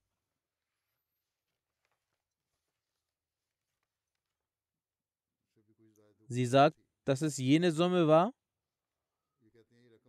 Sie 6.29 6.45
sagt, 6.45 6.77
dass 7.07 7.23
es 7.23 7.39
jene 7.39 7.73
Summe 7.73 8.09
war, 8.09 8.35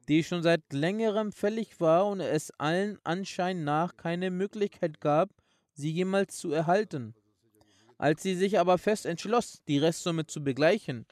die 0.07 0.23
schon 0.23 0.43
seit 0.43 0.61
längerem 0.71 1.31
fällig 1.31 1.79
war 1.79 2.07
und 2.07 2.19
es 2.19 2.51
allen 2.59 2.99
Anschein 3.03 3.63
nach 3.63 3.97
keine 3.97 4.31
Möglichkeit 4.31 4.99
gab, 4.99 5.29
sie 5.73 5.91
jemals 5.91 6.37
zu 6.37 6.51
erhalten. 6.51 7.15
Als 7.97 8.21
sie 8.23 8.35
sich 8.35 8.59
aber 8.59 8.77
fest 8.77 9.05
entschloss, 9.05 9.61
die 9.67 9.77
Restsumme 9.77 10.25
zu 10.25 10.43
begleichen, 10.43 11.05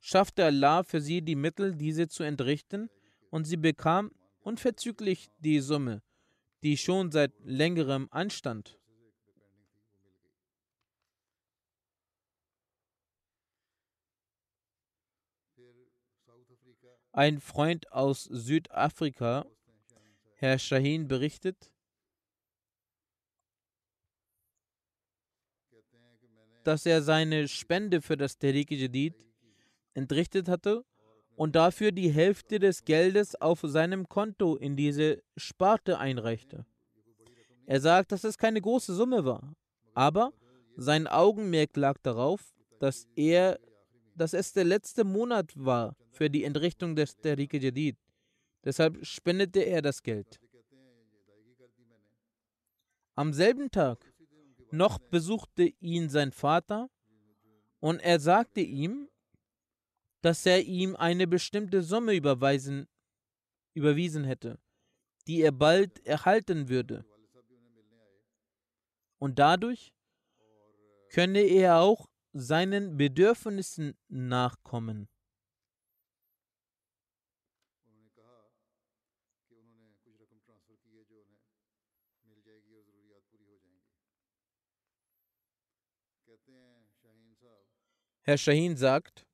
schaffte 0.00 0.44
Allah 0.44 0.82
für 0.82 1.00
sie 1.00 1.22
die 1.22 1.34
Mittel, 1.34 1.74
diese 1.74 2.08
zu 2.08 2.22
entrichten, 2.22 2.88
und 3.30 3.44
sie 3.44 3.56
bekam 3.56 4.12
unverzüglich 4.40 5.28
die 5.40 5.60
Summe, 5.60 6.02
die 6.62 6.76
schon 6.76 7.10
seit 7.10 7.32
längerem 7.42 8.06
anstand. 8.10 8.78
Ein 17.16 17.40
Freund 17.40 17.90
aus 17.92 18.24
Südafrika, 18.24 19.46
Herr 20.34 20.58
Shahin, 20.58 21.08
berichtet, 21.08 21.72
dass 26.62 26.84
er 26.84 27.00
seine 27.00 27.48
Spende 27.48 28.02
für 28.02 28.18
das 28.18 28.36
Tariq 28.36 28.70
Jadid 28.70 29.14
entrichtet 29.94 30.46
hatte 30.46 30.84
und 31.36 31.56
dafür 31.56 31.90
die 31.90 32.10
Hälfte 32.10 32.58
des 32.58 32.84
Geldes 32.84 33.34
auf 33.34 33.60
seinem 33.62 34.10
Konto 34.10 34.54
in 34.54 34.76
diese 34.76 35.22
Sparte 35.38 35.98
einreichte. 35.98 36.66
Er 37.64 37.80
sagt, 37.80 38.12
dass 38.12 38.24
es 38.24 38.36
keine 38.36 38.60
große 38.60 38.94
Summe 38.94 39.24
war, 39.24 39.54
aber 39.94 40.34
sein 40.76 41.06
Augenmerk 41.06 41.78
lag 41.78 41.96
darauf, 42.02 42.52
dass 42.78 43.08
er, 43.16 43.58
dass 44.16 44.32
es 44.32 44.52
der 44.52 44.64
letzte 44.64 45.04
Monat 45.04 45.52
war 45.54 45.96
für 46.10 46.30
die 46.30 46.44
Entrichtung 46.44 46.96
des 46.96 47.16
Tariq 47.16 47.54
Jadid. 47.54 47.96
Deshalb 48.64 49.04
spendete 49.04 49.60
er 49.60 49.82
das 49.82 50.02
Geld. 50.02 50.40
Am 53.14 53.32
selben 53.32 53.70
Tag 53.70 54.12
noch 54.70 54.98
besuchte 54.98 55.72
ihn 55.80 56.08
sein 56.08 56.32
Vater 56.32 56.90
und 57.80 58.00
er 58.00 58.18
sagte 58.18 58.60
ihm, 58.60 59.08
dass 60.22 60.44
er 60.44 60.62
ihm 60.64 60.96
eine 60.96 61.26
bestimmte 61.26 61.82
Summe 61.82 62.14
überweisen, 62.14 62.88
überwiesen 63.74 64.24
hätte, 64.24 64.58
die 65.26 65.40
er 65.40 65.52
bald 65.52 66.04
erhalten 66.04 66.68
würde. 66.68 67.04
Und 69.18 69.38
dadurch 69.38 69.94
könne 71.10 71.40
er 71.40 71.80
auch 71.80 72.08
seinen 72.40 72.96
Bedürfnissen 72.96 73.94
nachkommen. 74.08 75.08
Herr 88.22 88.38
Shahin 88.38 88.76
sagt, 88.76 89.24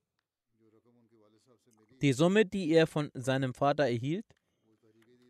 die 2.02 2.12
Summe, 2.12 2.44
die 2.44 2.72
er 2.72 2.86
von 2.86 3.10
seinem 3.14 3.54
Vater 3.54 3.84
erhielt, 3.84 4.26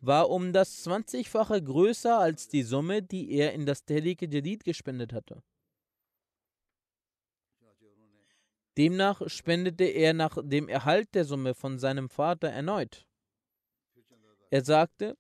war 0.01 0.31
um 0.31 0.53
das 0.53 0.85
20-fache 0.85 1.61
größer 1.61 2.19
als 2.19 2.49
die 2.49 2.65
Summe, 2.65 3.03
die 3.03 3.31
er 3.31 3.53
in 3.53 3.65
das 3.65 3.85
Tehlik 3.85 4.23
Jadid 4.23 4.65
gespendet 4.65 5.13
hatte. 5.13 5.45
Demnach 8.79 9.21
spendete 9.27 9.85
er 9.85 10.15
nach 10.15 10.39
dem 10.43 10.69
Erhalt 10.69 11.15
der 11.15 11.25
Summe 11.25 11.55
von 11.55 11.79
seinem 11.79 12.09
Vater 12.09 12.49
erneut. 12.49 13.07
Er 14.51 14.65
sagte, 14.65 15.17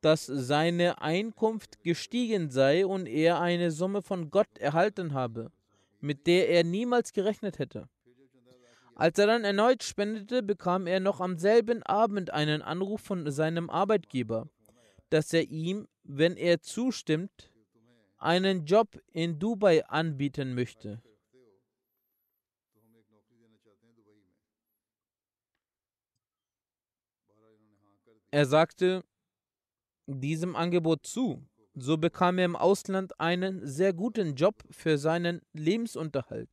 dass 0.00 0.26
seine 0.26 1.00
Einkunft 1.00 1.82
gestiegen 1.82 2.50
sei 2.50 2.84
und 2.84 3.06
er 3.06 3.40
eine 3.40 3.70
Summe 3.70 4.02
von 4.02 4.30
Gott 4.30 4.58
erhalten 4.58 5.14
habe, 5.14 5.50
mit 6.00 6.26
der 6.26 6.50
er 6.50 6.62
niemals 6.62 7.12
gerechnet 7.12 7.58
hätte. 7.58 7.88
Als 8.96 9.18
er 9.18 9.26
dann 9.26 9.44
erneut 9.44 9.82
spendete, 9.82 10.42
bekam 10.42 10.86
er 10.86 11.00
noch 11.00 11.20
am 11.20 11.38
selben 11.38 11.82
Abend 11.82 12.30
einen 12.30 12.62
Anruf 12.62 13.00
von 13.00 13.30
seinem 13.30 13.70
Arbeitgeber, 13.70 14.48
dass 15.10 15.32
er 15.32 15.50
ihm, 15.50 15.88
wenn 16.04 16.36
er 16.36 16.60
zustimmt, 16.60 17.50
einen 18.24 18.64
Job 18.64 19.00
in 19.12 19.38
Dubai 19.38 19.84
anbieten 19.86 20.54
möchte. 20.54 21.02
Er 28.30 28.46
sagte 28.46 29.04
diesem 30.06 30.56
Angebot 30.56 31.06
zu. 31.06 31.46
So 31.76 31.98
bekam 31.98 32.38
er 32.38 32.44
im 32.44 32.56
Ausland 32.56 33.18
einen 33.20 33.66
sehr 33.66 33.92
guten 33.92 34.34
Job 34.34 34.62
für 34.70 34.96
seinen 34.96 35.40
Lebensunterhalt. 35.52 36.48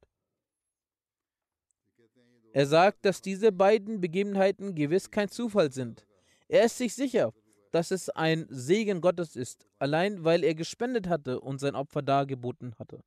Er 2.53 2.65
sagt, 2.65 3.05
dass 3.05 3.21
diese 3.21 3.51
beiden 3.51 4.01
Begebenheiten 4.01 4.75
gewiss 4.75 5.10
kein 5.10 5.29
Zufall 5.29 5.71
sind. 5.71 6.05
Er 6.47 6.65
ist 6.65 6.77
sich 6.77 6.93
sicher, 6.93 7.34
dass 7.71 7.91
es 7.91 8.10
ein 8.10 8.45
Segen 8.49 9.01
Gottes 9.01 9.36
ist, 9.36 9.65
allein 9.79 10.23
weil 10.23 10.43
er 10.43 10.55
gespendet 10.55 11.07
hatte 11.07 11.39
und 11.39 11.60
sein 11.60 11.75
Opfer 11.75 12.01
dargeboten 12.01 12.75
hatte. 12.77 13.03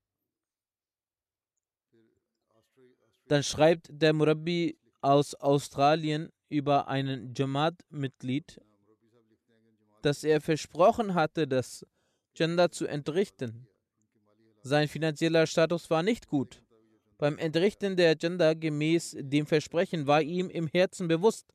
Dann 3.29 3.43
schreibt 3.43 3.89
der 3.91 4.13
Murabi 4.13 4.79
aus 5.01 5.35
Australien 5.35 6.31
über 6.49 6.89
einen 6.89 7.35
Jamaat-Mitglied, 7.35 8.61
dass 10.03 10.25
er 10.25 10.41
versprochen 10.41 11.15
hatte, 11.15 11.49
das 11.49 11.87
Gender 12.35 12.71
zu 12.71 12.87
entrichten. 12.87 13.67
Sein 14.63 14.89
finanzieller 14.89 15.47
Status 15.47 15.89
war 15.91 16.03
nicht 16.03 16.27
gut. 16.27 16.63
Beim 17.17 17.39
Entrichten 17.39 17.97
der 17.97 18.11
Agenda 18.11 18.55
gemäß 18.55 19.17
dem 19.19 19.47
Versprechen 19.47 20.07
war 20.07 20.21
ihm 20.21 20.51
im 20.51 20.67
Herzen 20.67 21.09
bewusst, 21.09 21.54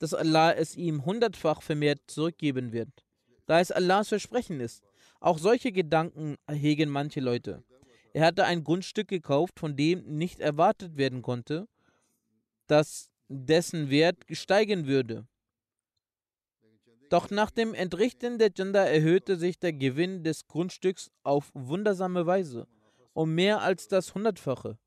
dass 0.00 0.12
Allah 0.12 0.52
es 0.52 0.74
ihm 0.74 1.04
hundertfach 1.04 1.62
vermehrt 1.62 2.00
zurückgeben 2.08 2.72
wird, 2.72 2.88
da 3.46 3.60
es 3.60 3.70
Allahs 3.70 4.08
Versprechen 4.08 4.58
ist. 4.58 4.82
Auch 5.20 5.38
solche 5.38 5.70
Gedanken 5.70 6.36
hegen 6.50 6.88
manche 6.88 7.20
Leute. 7.20 7.62
Er 8.12 8.26
hatte 8.26 8.44
ein 8.44 8.64
Grundstück 8.64 9.06
gekauft, 9.06 9.60
von 9.60 9.76
dem 9.76 10.02
nicht 10.16 10.40
erwartet 10.40 10.96
werden 10.96 11.22
konnte, 11.22 11.68
dass 12.66 13.10
dessen 13.28 13.88
Wert 13.90 14.16
steigen 14.32 14.88
würde. 14.88 15.28
Doch 17.10 17.30
nach 17.30 17.52
dem 17.52 17.74
Entrichten 17.74 18.38
der 18.38 18.52
Chanda 18.52 18.84
erhöhte 18.84 19.36
sich 19.36 19.60
der 19.60 19.72
Gewinn 19.72 20.24
des 20.24 20.48
Grundstücks 20.48 21.12
auf 21.22 21.52
wundersame 21.54 22.26
Weise 22.26 22.66
um 23.12 23.34
mehr 23.34 23.60
als 23.60 23.88
das 23.88 24.14
Hundertfache. 24.14 24.78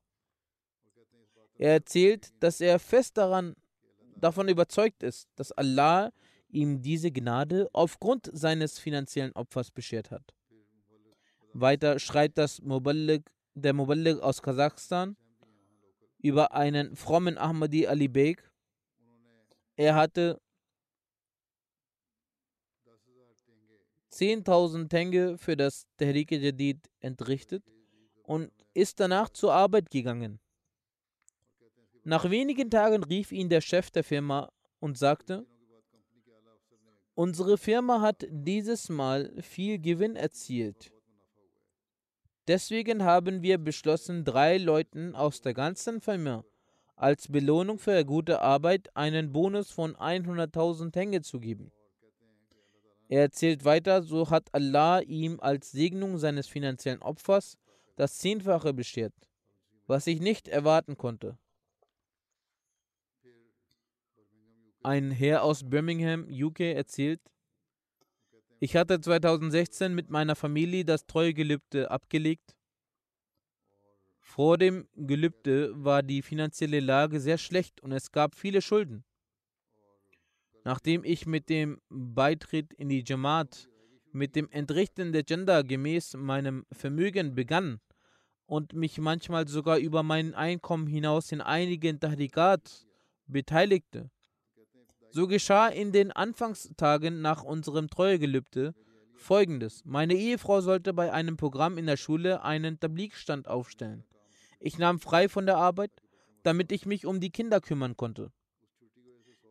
Er 1.56 1.72
erzählt, 1.72 2.32
dass 2.42 2.60
er 2.60 2.78
fest 2.78 3.16
daran, 3.16 3.54
davon 4.24 4.48
überzeugt 4.48 5.02
ist, 5.02 5.28
dass 5.36 5.52
Allah 5.52 6.10
ihm 6.48 6.80
diese 6.80 7.10
Gnade 7.12 7.68
aufgrund 7.72 8.30
seines 8.32 8.78
finanziellen 8.78 9.32
Opfers 9.32 9.70
beschert 9.70 10.10
hat. 10.10 10.34
Weiter 11.52 11.98
schreibt 11.98 12.38
das 12.38 12.62
Muballig, 12.62 13.30
der 13.54 13.74
Muballig 13.74 14.20
aus 14.20 14.40
Kasachstan 14.40 15.16
über 16.18 16.52
einen 16.52 16.96
frommen 16.96 17.36
Ahmadi 17.36 17.86
Ali 17.86 18.08
Beg. 18.08 18.50
Er 19.76 19.94
hatte 19.94 20.40
10.000 24.10 24.88
Tenge 24.88 25.36
für 25.36 25.56
das 25.56 25.86
Tehrike 25.98 26.38
Jadid 26.38 26.88
entrichtet 27.00 27.64
und 28.22 28.50
ist 28.72 29.00
danach 29.00 29.28
zur 29.28 29.52
Arbeit 29.52 29.90
gegangen. 29.90 30.40
Nach 32.04 32.28
wenigen 32.28 32.70
Tagen 32.70 33.02
rief 33.02 33.32
ihn 33.32 33.48
der 33.48 33.60
Chef 33.60 33.90
der 33.90 34.04
Firma 34.04 34.50
und 34.78 34.98
sagte, 34.98 35.46
unsere 37.14 37.56
Firma 37.56 38.00
hat 38.00 38.26
dieses 38.30 38.90
Mal 38.90 39.32
viel 39.40 39.78
Gewinn 39.78 40.14
erzielt. 40.14 40.92
Deswegen 42.46 43.04
haben 43.04 43.42
wir 43.42 43.56
beschlossen, 43.56 44.24
drei 44.24 44.58
Leuten 44.58 45.14
aus 45.14 45.40
der 45.40 45.54
ganzen 45.54 46.02
Firma 46.02 46.44
als 46.96 47.28
Belohnung 47.28 47.78
für 47.78 48.04
gute 48.04 48.40
Arbeit 48.40 48.94
einen 48.94 49.32
Bonus 49.32 49.70
von 49.70 49.96
100.000 49.96 50.92
Tenge 50.92 51.22
zu 51.22 51.40
geben. 51.40 51.72
Er 53.08 53.22
erzählt 53.22 53.64
weiter, 53.64 54.02
so 54.02 54.30
hat 54.30 54.48
Allah 54.52 55.00
ihm 55.00 55.40
als 55.40 55.70
Segnung 55.70 56.18
seines 56.18 56.46
finanziellen 56.46 57.02
Opfers 57.02 57.58
das 57.96 58.18
Zehnfache 58.18 58.72
beschert, 58.72 59.14
was 59.86 60.06
ich 60.06 60.20
nicht 60.20 60.48
erwarten 60.48 60.96
konnte. 60.96 61.38
Ein 64.86 65.12
Herr 65.12 65.44
aus 65.44 65.62
Birmingham, 65.64 66.26
UK, 66.30 66.60
erzählt, 66.60 67.22
ich 68.60 68.76
hatte 68.76 69.00
2016 69.00 69.94
mit 69.94 70.10
meiner 70.10 70.36
Familie 70.36 70.84
das 70.84 71.06
Treuegelübde 71.06 71.90
abgelegt. 71.90 72.54
Vor 74.20 74.58
dem 74.58 74.86
Gelübde 74.94 75.72
war 75.82 76.02
die 76.02 76.20
finanzielle 76.20 76.80
Lage 76.80 77.18
sehr 77.18 77.38
schlecht 77.38 77.80
und 77.80 77.92
es 77.92 78.12
gab 78.12 78.34
viele 78.34 78.60
Schulden. 78.60 79.04
Nachdem 80.64 81.02
ich 81.02 81.24
mit 81.24 81.48
dem 81.48 81.80
Beitritt 81.88 82.74
in 82.74 82.90
die 82.90 83.04
Jamaat, 83.06 83.70
mit 84.12 84.36
dem 84.36 84.50
Entrichten 84.50 85.14
der 85.14 85.22
Gender 85.22 85.64
gemäß 85.64 86.12
meinem 86.18 86.66
Vermögen 86.70 87.34
begann 87.34 87.80
und 88.44 88.74
mich 88.74 88.98
manchmal 88.98 89.48
sogar 89.48 89.78
über 89.78 90.02
mein 90.02 90.34
Einkommen 90.34 90.86
hinaus 90.86 91.32
in 91.32 91.40
einigen 91.40 92.00
Tahrikat 92.00 92.86
beteiligte, 93.26 94.10
so 95.14 95.28
geschah 95.28 95.68
in 95.68 95.92
den 95.92 96.10
Anfangstagen 96.10 97.22
nach 97.22 97.44
unserem 97.44 97.88
Treuegelübde 97.88 98.74
folgendes. 99.14 99.84
Meine 99.84 100.14
Ehefrau 100.14 100.60
sollte 100.60 100.92
bei 100.92 101.12
einem 101.12 101.36
Programm 101.36 101.78
in 101.78 101.86
der 101.86 101.96
Schule 101.96 102.42
einen 102.42 102.80
Tablikstand 102.80 103.46
aufstellen. 103.46 104.02
Ich 104.58 104.76
nahm 104.76 104.98
frei 104.98 105.28
von 105.28 105.46
der 105.46 105.56
Arbeit, 105.56 105.92
damit 106.42 106.72
ich 106.72 106.84
mich 106.84 107.06
um 107.06 107.20
die 107.20 107.30
Kinder 107.30 107.60
kümmern 107.60 107.96
konnte. 107.96 108.32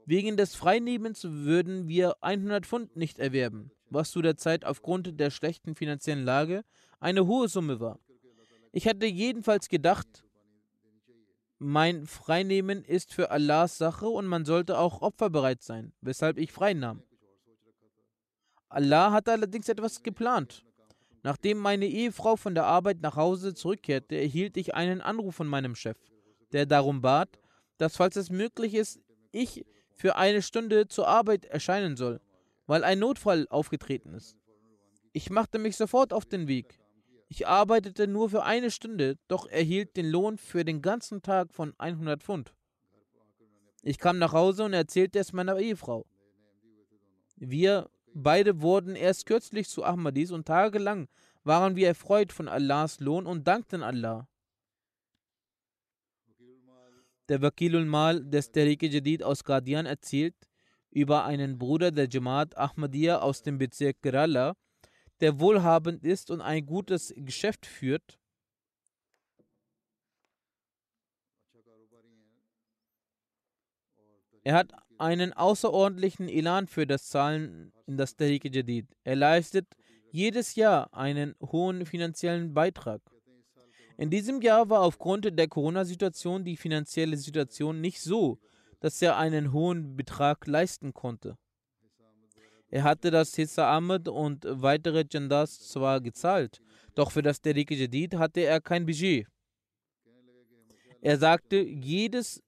Wegen 0.05 0.35
des 0.35 0.53
Freinehmens 0.53 1.23
würden 1.23 1.87
wir 1.87 2.17
100 2.19 2.65
Pfund 2.65 2.97
nicht 2.97 3.17
erwerben, 3.17 3.71
was 3.89 4.11
zu 4.11 4.21
der 4.21 4.35
Zeit 4.35 4.65
aufgrund 4.65 5.17
der 5.17 5.31
schlechten 5.31 5.75
finanziellen 5.75 6.25
Lage 6.25 6.65
eine 6.99 7.25
hohe 7.25 7.47
Summe 7.47 7.79
war. 7.79 7.99
Ich 8.73 8.85
hatte 8.85 9.05
jedenfalls 9.05 9.69
gedacht, 9.69 10.25
mein 11.59 12.05
Freinehmen 12.05 12.83
ist 12.83 13.13
für 13.13 13.31
Allahs 13.31 13.77
Sache 13.77 14.07
und 14.07 14.25
man 14.25 14.45
sollte 14.45 14.77
auch 14.77 15.01
opferbereit 15.01 15.63
sein, 15.63 15.93
weshalb 16.01 16.37
ich 16.37 16.51
freinahm. 16.51 17.03
Allah 18.69 19.11
hatte 19.11 19.31
allerdings 19.31 19.69
etwas 19.69 20.01
geplant. 20.03 20.65
Nachdem 21.21 21.57
meine 21.57 21.85
Ehefrau 21.85 22.35
von 22.35 22.53
der 22.53 22.65
Arbeit 22.65 23.01
nach 23.01 23.15
Hause 23.15 23.53
zurückkehrte, 23.53 24.15
erhielt 24.15 24.57
ich 24.57 24.75
einen 24.75 24.99
Anruf 24.99 25.35
von 25.35 25.47
meinem 25.47 25.75
Chef, 25.75 25.97
der 26.51 26.65
darum 26.65 27.01
bat, 27.01 27.39
dass, 27.77 27.95
falls 27.95 28.17
es 28.17 28.29
möglich 28.29 28.73
ist, 28.73 28.99
ich 29.31 29.65
für 29.93 30.17
eine 30.17 30.41
Stunde 30.41 30.87
zur 30.87 31.07
Arbeit 31.07 31.45
erscheinen 31.45 31.95
soll, 31.95 32.19
weil 32.65 32.83
ein 32.83 32.99
Notfall 32.99 33.47
aufgetreten 33.49 34.13
ist. 34.13 34.35
Ich 35.13 35.29
machte 35.29 35.59
mich 35.59 35.77
sofort 35.77 36.11
auf 36.11 36.25
den 36.25 36.47
Weg. 36.47 36.79
Ich 37.29 37.47
arbeitete 37.47 38.07
nur 38.07 38.29
für 38.29 38.43
eine 38.43 38.71
Stunde, 38.71 39.17
doch 39.27 39.47
erhielt 39.47 39.97
den 39.97 40.09
Lohn 40.09 40.37
für 40.37 40.63
den 40.63 40.81
ganzen 40.81 41.21
Tag 41.21 41.53
von 41.53 41.73
100 41.77 42.21
Pfund. 42.21 42.53
Ich 43.81 43.97
kam 43.97 44.17
nach 44.17 44.33
Hause 44.33 44.63
und 44.63 44.73
erzählte 44.73 45.19
es 45.19 45.33
meiner 45.33 45.57
Ehefrau. 45.57 46.05
Wir 47.35 47.89
beide 48.13 48.61
wurden 48.61 48.95
erst 48.95 49.25
kürzlich 49.25 49.67
zu 49.67 49.83
Ahmadis 49.83 50.31
und 50.31 50.45
tagelang 50.45 51.07
waren 51.43 51.75
wir 51.75 51.87
erfreut 51.87 52.31
von 52.31 52.47
Allahs 52.47 52.99
Lohn 52.99 53.25
und 53.25 53.45
dankten 53.47 53.83
Allah. 53.83 54.27
Der 57.29 57.41
Wakilul 57.41 57.85
Mal 57.85 58.23
des 58.23 58.51
Tariq 58.51 58.83
Jadid 58.83 59.23
aus 59.23 59.43
Qadian 59.43 59.85
erzählt 59.85 60.35
über 60.89 61.25
einen 61.25 61.57
Bruder 61.57 61.91
der 61.91 62.07
Jamaat 62.09 62.55
Ahmadiyya 62.57 63.19
aus 63.19 63.41
dem 63.41 63.57
Bezirk 63.57 64.01
Kerala, 64.01 64.55
der 65.23 65.39
wohlhabend 65.39 66.03
ist 66.03 66.29
und 66.31 66.41
ein 66.41 66.65
gutes 66.65 67.13
Geschäft 67.15 67.65
führt, 67.65 68.19
Er 74.45 74.55
hat 74.55 74.73
einen 74.97 75.31
außerordentlichen 75.31 76.27
Elan 76.27 76.67
für 76.67 76.85
das 76.85 77.07
Zahlen 77.07 77.71
in 77.87 77.95
das 77.95 78.17
Tariq 78.17 78.53
Jadid. 78.53 78.87
Er 79.05 79.15
leistet 79.15 79.67
jedes 80.11 80.55
Jahr 80.55 80.93
einen 80.93 81.33
hohen 81.39 81.85
finanziellen 81.85 82.53
Beitrag. 82.53 83.01
In 83.95 84.09
diesem 84.09 84.41
Jahr 84.41 84.69
war 84.69 84.81
aufgrund 84.81 85.39
der 85.39 85.47
Corona-Situation 85.47 86.43
die 86.43 86.57
finanzielle 86.57 87.15
Situation 87.15 87.79
nicht 87.79 88.01
so, 88.01 88.37
dass 88.81 89.01
er 89.01 89.15
einen 89.15 89.53
hohen 89.53 89.95
Betrag 89.95 90.45
leisten 90.45 90.93
konnte. 90.93 91.37
Er 92.73 92.81
hatte 92.81 93.11
das 93.11 93.35
Hissa 93.35 93.77
Ahmed 93.77 94.07
und 94.07 94.47
weitere 94.49 95.05
Jandas 95.07 95.59
zwar 95.59 96.01
gezahlt, 96.01 96.59
doch 96.95 97.11
für 97.11 97.21
das 97.21 97.39
Tariq 97.39 97.69
Jadid 97.69 98.15
hatte 98.15 98.39
er 98.39 98.59
kein 98.61 98.87
Budget. 98.87 99.27
Er 100.99 101.19
sagte, 101.19 101.57
jedes 101.57 102.41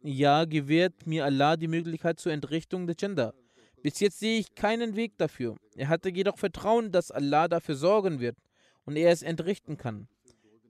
Jahr 0.00 0.46
gewährt 0.46 1.08
mir 1.08 1.24
Allah 1.24 1.56
die 1.56 1.66
Möglichkeit 1.66 2.20
zur 2.20 2.30
Entrichtung 2.30 2.86
der 2.86 2.94
Gender. 2.94 3.34
Bis 3.82 3.98
jetzt 3.98 4.20
sehe 4.20 4.38
ich 4.38 4.54
keinen 4.54 4.94
Weg 4.94 5.18
dafür. 5.18 5.56
Er 5.74 5.88
hatte 5.88 6.10
jedoch 6.10 6.38
Vertrauen, 6.38 6.92
dass 6.92 7.10
Allah 7.10 7.48
dafür 7.48 7.74
sorgen 7.74 8.20
wird 8.20 8.38
und 8.84 8.94
er 8.94 9.10
es 9.10 9.22
entrichten 9.22 9.76
kann. 9.76 10.06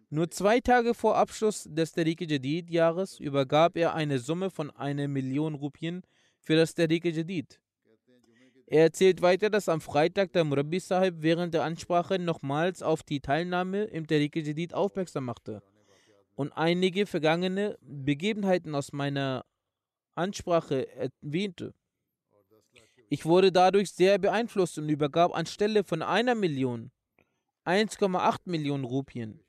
Nur 0.09 0.31
zwei 0.31 0.61
Tage 0.61 0.95
vor 0.95 1.19
Abschluss 1.19 1.69
des 1.69 1.93
Tariq 1.93 2.23
Jadid-Jahres 2.23 3.21
übergab 3.21 3.77
er 3.77 3.93
eine 3.93 4.19
Summe 4.19 4.49
von 4.49 4.71
einer 4.71 5.09
Million 5.09 5.53
Rupien 5.53 6.05
für 6.41 6.57
das 6.57 6.75
Tariq 6.75 7.05
Jadid. 7.05 7.61
Er 8.69 8.83
erzählt 8.83 9.23
weiter, 9.23 9.49
dass 9.49 9.69
am 9.69 9.81
Freitag 9.81 10.33
der 10.33 10.43
Murabbi 10.43 10.81
Sahib 10.81 11.17
während 11.19 11.55
der 11.55 11.63
Ansprache 11.63 12.19
nochmals 12.19 12.83
auf 12.83 13.05
die 13.05 13.21
Teilnahme 13.21 13.85
im 13.85 14.09
Tariq 14.09 14.35
Jadid 14.37 14.75
aufmerksam 14.75 15.27
machte 15.27 15.63
und 16.35 16.53
einige 16.53 17.07
vergangene 17.07 17.79
Begebenheiten 17.81 18.75
aus 18.75 18.93
meiner 18.93 19.45
Ansprache 20.17 20.89
erwähnte. 20.97 21.75
Ich 23.09 23.25
wurde 23.25 23.53
dadurch 23.53 23.93
sehr 23.93 24.19
beeinflusst 24.19 24.79
und 24.79 24.89
übergab 24.89 25.33
anstelle 25.33 25.85
von 25.85 26.03
einer 26.03 26.35
Million 26.35 26.91
1,8 27.65 28.41
Millionen 28.47 28.85
Rupien. 28.85 29.41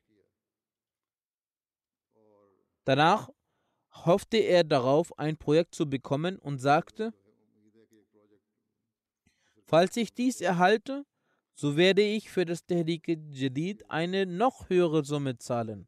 Danach 2.85 3.29
hoffte 3.91 4.37
er 4.37 4.63
darauf, 4.63 5.17
ein 5.17 5.37
Projekt 5.37 5.73
zu 5.73 5.89
bekommen 5.89 6.37
und 6.37 6.59
sagte, 6.59 7.13
Falls 9.67 9.97
ich 9.97 10.13
dies 10.13 10.39
erhalte, 10.39 11.05
so 11.53 11.75
werde 11.75 12.01
ich 12.01 12.29
für 12.29 12.45
das 12.45 12.65
Tehrik 12.65 13.19
Jadid 13.31 13.89
eine 13.89 14.25
noch 14.25 14.69
höhere 14.69 15.03
Summe 15.03 15.37
zahlen. 15.37 15.87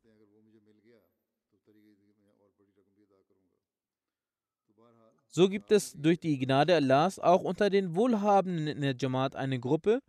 So 5.30 5.48
gibt 5.48 5.72
es 5.72 5.94
durch 5.94 6.20
die 6.20 6.38
Gnade 6.40 6.76
Allahs 6.76 7.20
auch 7.20 7.42
unter 7.44 7.70
den 7.70 7.96
Wohlhabenden 7.96 8.68
in 8.68 8.82
der 8.82 8.96
Jamaat 9.00 9.36
eine 9.36 9.60
Gruppe, 9.60 10.02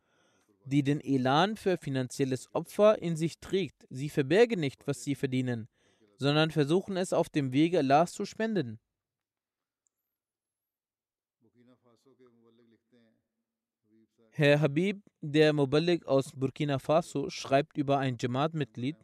die 0.64 0.82
den 0.82 1.00
Elan 1.00 1.56
für 1.56 1.76
finanzielles 1.76 2.52
Opfer 2.54 3.00
in 3.00 3.16
sich 3.16 3.38
trägt. 3.38 3.86
Sie 3.90 4.08
verbergen 4.08 4.58
nicht, 4.58 4.86
was 4.88 5.04
sie 5.04 5.14
verdienen, 5.14 5.68
sondern 6.16 6.50
versuchen 6.50 6.96
es 6.96 7.12
auf 7.12 7.28
dem 7.28 7.52
Wege 7.52 7.78
Allahs 7.78 8.14
zu 8.14 8.24
spenden. 8.24 8.80
Herr 14.40 14.62
Habib, 14.62 15.02
der 15.20 15.52
Muballik 15.52 16.06
aus 16.06 16.32
Burkina 16.34 16.78
Faso, 16.78 17.28
schreibt 17.28 17.76
über 17.76 17.98
ein 17.98 18.16
Jamaat-Mitglied, 18.18 18.96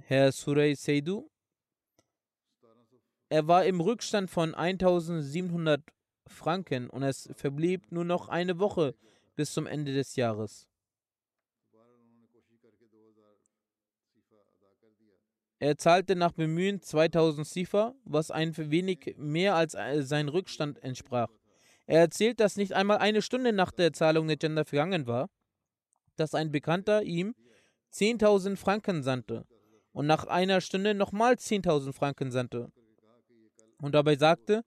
Herr 0.00 0.32
Surey 0.32 0.74
Seidu. 0.74 1.30
Er 3.28 3.46
war 3.46 3.64
im 3.64 3.80
Rückstand 3.80 4.28
von 4.28 4.52
1700 4.56 5.80
Franken 6.26 6.90
und 6.90 7.04
es 7.04 7.30
verblieb 7.36 7.92
nur 7.92 8.04
noch 8.04 8.28
eine 8.28 8.58
Woche 8.58 8.96
bis 9.36 9.52
zum 9.52 9.68
Ende 9.68 9.94
des 9.94 10.16
Jahres. 10.16 10.66
Er 15.60 15.78
zahlte 15.78 16.16
nach 16.16 16.32
Bemühen 16.32 16.82
2000 16.82 17.46
Sifa, 17.46 17.94
was 18.02 18.32
ein 18.32 18.56
wenig 18.56 19.14
mehr 19.16 19.54
als 19.54 19.76
sein 20.08 20.28
Rückstand 20.28 20.82
entsprach. 20.82 21.30
Er 21.90 22.02
erzählt, 22.02 22.38
dass 22.38 22.54
nicht 22.54 22.72
einmal 22.72 22.98
eine 22.98 23.20
Stunde 23.20 23.52
nach 23.52 23.72
der 23.72 23.92
Zahlung 23.92 24.28
der 24.28 24.36
Gender 24.36 24.64
vergangen 24.64 25.08
war, 25.08 25.28
dass 26.14 26.36
ein 26.36 26.52
Bekannter 26.52 27.02
ihm 27.02 27.34
10.000 27.92 28.54
Franken 28.56 29.02
sandte 29.02 29.44
und 29.90 30.06
nach 30.06 30.24
einer 30.28 30.60
Stunde 30.60 30.94
nochmal 30.94 31.32
10.000 31.34 31.92
Franken 31.92 32.30
sandte. 32.30 32.70
Und 33.82 33.96
dabei 33.96 34.14
sagte, 34.14 34.62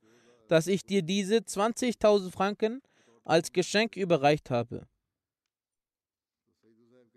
dass 0.49 0.67
ich 0.67 0.83
dir 0.83 1.01
diese 1.01 1.37
20.000 1.37 2.29
Franken 2.29 2.81
als 3.23 3.53
Geschenk 3.53 3.95
überreicht 3.95 4.49
habe. 4.49 4.85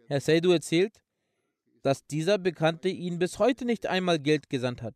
Herr 0.07 0.21
Seydu 0.21 0.53
erzählt, 0.53 1.03
dass 1.83 2.07
dieser 2.07 2.39
Bekannte 2.39 2.91
ihn 2.91 3.19
bis 3.19 3.41
heute 3.41 3.65
nicht 3.65 3.89
einmal 3.89 4.21
Geld 4.21 4.51
gesandt 4.51 4.83
hat. 4.83 4.95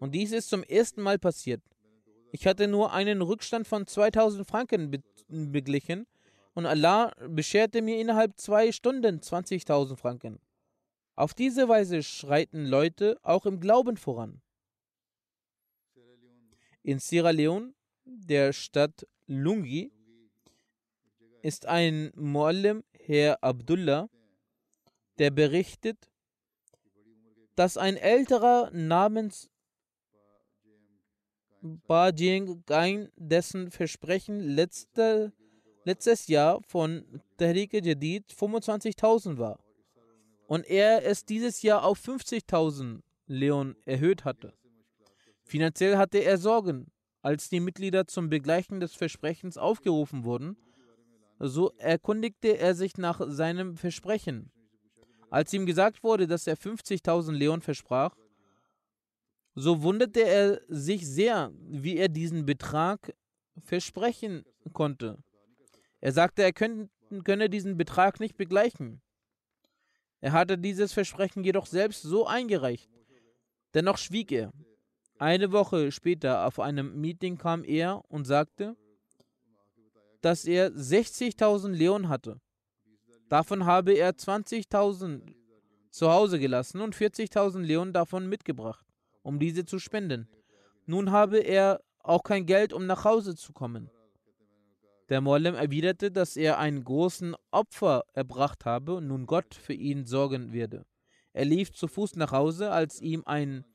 Und 0.00 0.16
dies 0.16 0.32
ist 0.32 0.48
zum 0.48 0.64
ersten 0.64 1.00
Mal 1.00 1.20
passiert. 1.20 1.62
Ich 2.30 2.46
hatte 2.46 2.68
nur 2.68 2.92
einen 2.92 3.22
Rückstand 3.22 3.66
von 3.66 3.86
2000 3.86 4.46
Franken 4.46 4.90
be 4.90 5.02
beglichen 5.30 6.06
und 6.54 6.64
Allah 6.66 7.12
bescherte 7.28 7.82
mir 7.82 8.00
innerhalb 8.00 8.38
zwei 8.38 8.72
Stunden 8.72 9.20
20.000 9.20 9.96
Franken. 9.96 10.40
Auf 11.14 11.34
diese 11.34 11.68
Weise 11.68 12.02
schreiten 12.02 12.64
Leute 12.64 13.18
auch 13.22 13.44
im 13.44 13.60
Glauben 13.60 13.96
voran. 13.96 14.40
In 16.82 16.98
Sierra 16.98 17.30
Leone, 17.30 17.74
der 18.04 18.52
Stadt 18.54 19.06
Lungi, 19.26 19.92
ist 21.42 21.66
ein 21.66 22.10
Muallim, 22.14 22.84
Herr 22.92 23.42
Abdullah, 23.42 24.08
der 25.18 25.30
berichtet, 25.30 26.10
dass 27.54 27.76
ein 27.76 27.96
älterer 27.96 28.70
namens 28.72 29.50
Ba 31.60 32.10
Gain, 32.12 33.08
dessen 33.16 33.70
Versprechen 33.70 34.40
letzte, 34.40 35.32
letztes 35.84 36.28
Jahr 36.28 36.60
von 36.62 37.04
Tahrik 37.36 37.72
Jadid 37.72 38.32
25.000 38.32 39.38
war 39.38 39.58
und 40.48 40.66
er 40.66 41.04
es 41.04 41.24
dieses 41.24 41.62
Jahr 41.62 41.84
auf 41.84 42.00
50.000 42.00 43.00
Leon 43.26 43.76
erhöht 43.84 44.24
hatte. 44.24 44.54
Finanziell 45.44 45.96
hatte 45.96 46.18
er 46.18 46.38
Sorgen. 46.38 46.90
Als 47.20 47.48
die 47.48 47.60
Mitglieder 47.60 48.06
zum 48.06 48.30
Begleichen 48.30 48.80
des 48.80 48.94
Versprechens 48.94 49.58
aufgerufen 49.58 50.24
wurden, 50.24 50.56
so 51.38 51.72
erkundigte 51.76 52.58
er 52.58 52.74
sich 52.74 52.96
nach 52.96 53.20
seinem 53.26 53.76
Versprechen. 53.76 54.50
Als 55.28 55.52
ihm 55.52 55.66
gesagt 55.66 56.02
wurde, 56.02 56.26
dass 56.26 56.46
er 56.46 56.56
50.000 56.56 57.32
Leon 57.32 57.60
versprach, 57.60 58.16
so 59.58 59.82
wunderte 59.82 60.20
er 60.20 60.60
sich 60.68 61.06
sehr, 61.06 61.52
wie 61.68 61.96
er 61.96 62.08
diesen 62.08 62.46
Betrag 62.46 63.12
versprechen 63.64 64.44
konnte. 64.72 65.18
Er 66.00 66.12
sagte, 66.12 66.42
er 66.42 66.52
könne, 66.52 67.50
diesen 67.50 67.76
Betrag 67.76 68.20
nicht 68.20 68.36
begleichen. 68.36 69.02
Er 70.20 70.32
hatte 70.32 70.58
dieses 70.58 70.92
Versprechen 70.92 71.42
jedoch 71.42 71.66
selbst 71.66 72.02
so 72.02 72.26
eingereicht. 72.26 72.88
Dennoch 73.74 73.98
schwieg 73.98 74.30
er. 74.30 74.52
Eine 75.18 75.50
Woche 75.50 75.90
später 75.90 76.46
auf 76.46 76.60
einem 76.60 77.00
Meeting 77.00 77.36
kam 77.36 77.64
er 77.64 78.02
und 78.08 78.26
sagte, 78.26 78.76
dass 80.20 80.44
er 80.44 80.70
60.000 80.70 81.70
Leon 81.70 82.08
hatte. 82.08 82.40
Davon 83.28 83.64
habe 83.64 83.92
er 83.94 84.12
20.000 84.12 85.34
zu 85.90 86.10
Hause 86.10 86.38
gelassen 86.38 86.80
und 86.80 86.94
40.000 86.94 87.60
Leon 87.60 87.92
davon 87.92 88.28
mitgebracht, 88.28 88.86
um 89.28 89.38
diese 89.38 89.66
zu 89.66 89.78
spenden. 89.78 90.26
Nun 90.86 91.12
habe 91.12 91.38
er 91.38 91.82
auch 91.98 92.22
kein 92.22 92.46
Geld, 92.46 92.72
um 92.72 92.86
nach 92.86 93.04
Hause 93.04 93.36
zu 93.36 93.52
kommen. 93.52 93.90
Der 95.10 95.20
Mollem 95.20 95.54
erwiderte, 95.54 96.10
dass 96.10 96.34
er 96.36 96.58
einen 96.58 96.82
großen 96.82 97.36
Opfer 97.50 98.04
erbracht 98.14 98.64
habe 98.64 98.94
und 98.94 99.06
nun 99.06 99.26
Gott 99.26 99.54
für 99.54 99.74
ihn 99.74 100.06
sorgen 100.06 100.54
werde. 100.54 100.86
Er 101.34 101.44
lief 101.44 101.72
zu 101.72 101.88
Fuß 101.88 102.16
nach 102.16 102.32
Hause, 102.32 102.70
als 102.70 103.02
ihm 103.02 103.22
ein 103.26 103.66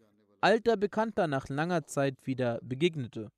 alter 0.42 0.76
Bekannter 0.76 1.28
nach 1.28 1.50
langer 1.50 1.86
Zeit 1.86 2.16
wieder 2.26 2.60
begegnete. 2.64 3.32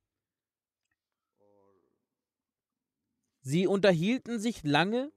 Sie 3.42 3.66
unterhielten 3.66 4.40
sich 4.40 4.64
lange. 4.64 5.12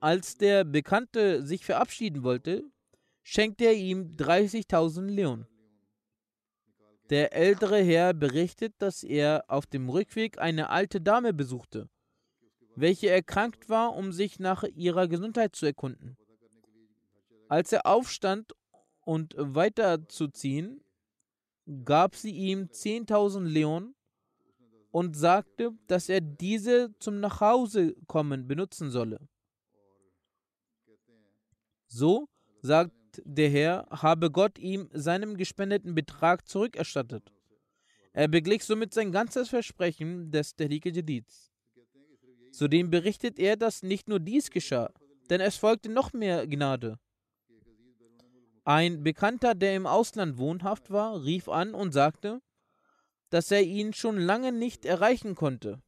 Als 0.00 0.36
der 0.36 0.64
Bekannte 0.64 1.46
sich 1.46 1.64
verabschieden 1.64 2.24
wollte, 2.24 2.64
schenkte 3.22 3.66
er 3.66 3.74
ihm 3.74 4.16
30.000 4.16 5.06
Leon. 5.06 5.46
Der 7.10 7.34
ältere 7.34 7.78
Herr 7.82 8.14
berichtet, 8.14 8.74
dass 8.78 9.02
er 9.02 9.44
auf 9.48 9.66
dem 9.66 9.88
Rückweg 9.88 10.38
eine 10.38 10.70
alte 10.70 11.00
Dame 11.00 11.32
besuchte 11.32 11.88
welche 12.74 13.10
erkrankt 13.10 13.68
war, 13.68 13.94
um 13.94 14.12
sich 14.12 14.38
nach 14.38 14.64
ihrer 14.64 15.08
Gesundheit 15.08 15.54
zu 15.54 15.66
erkunden. 15.66 16.16
Als 17.48 17.72
er 17.72 17.86
aufstand 17.86 18.52
und 19.00 19.34
weiterzuziehen, 19.36 20.82
gab 21.84 22.16
sie 22.16 22.32
ihm 22.32 22.64
10.000 22.64 23.44
Leon 23.44 23.94
und 24.90 25.16
sagte, 25.16 25.72
dass 25.86 26.08
er 26.08 26.20
diese 26.20 26.94
zum 26.98 27.20
Nachhausekommen 27.20 28.48
benutzen 28.48 28.90
solle. 28.90 29.18
So, 31.88 32.28
sagt 32.62 32.92
der 33.24 33.50
Herr, 33.50 33.86
habe 33.90 34.30
Gott 34.30 34.58
ihm 34.58 34.88
seinem 34.92 35.36
gespendeten 35.36 35.94
Betrag 35.94 36.48
zurückerstattet. 36.48 37.32
Er 38.12 38.28
beglich 38.28 38.64
somit 38.64 38.94
sein 38.94 39.12
ganzes 39.12 39.48
Versprechen 39.48 40.30
des 40.30 40.54
Tehrik 40.54 40.86
Jadids. 40.86 41.50
Zudem 42.52 42.90
berichtet 42.90 43.38
er, 43.38 43.56
dass 43.56 43.82
nicht 43.82 44.08
nur 44.08 44.20
dies 44.20 44.50
geschah, 44.50 44.92
denn 45.30 45.40
es 45.40 45.56
folgte 45.56 45.88
noch 45.88 46.12
mehr 46.12 46.46
Gnade. 46.46 46.98
Ein 48.64 49.02
Bekannter, 49.02 49.54
der 49.54 49.74
im 49.74 49.86
Ausland 49.86 50.38
wohnhaft 50.38 50.90
war, 50.90 51.24
rief 51.24 51.48
an 51.48 51.74
und 51.74 51.92
sagte, 51.92 52.40
dass 53.30 53.50
er 53.50 53.62
ihn 53.62 53.92
schon 53.94 54.18
lange 54.18 54.52
nicht 54.52 54.84
erreichen 54.84 55.34
konnte. 55.34 55.82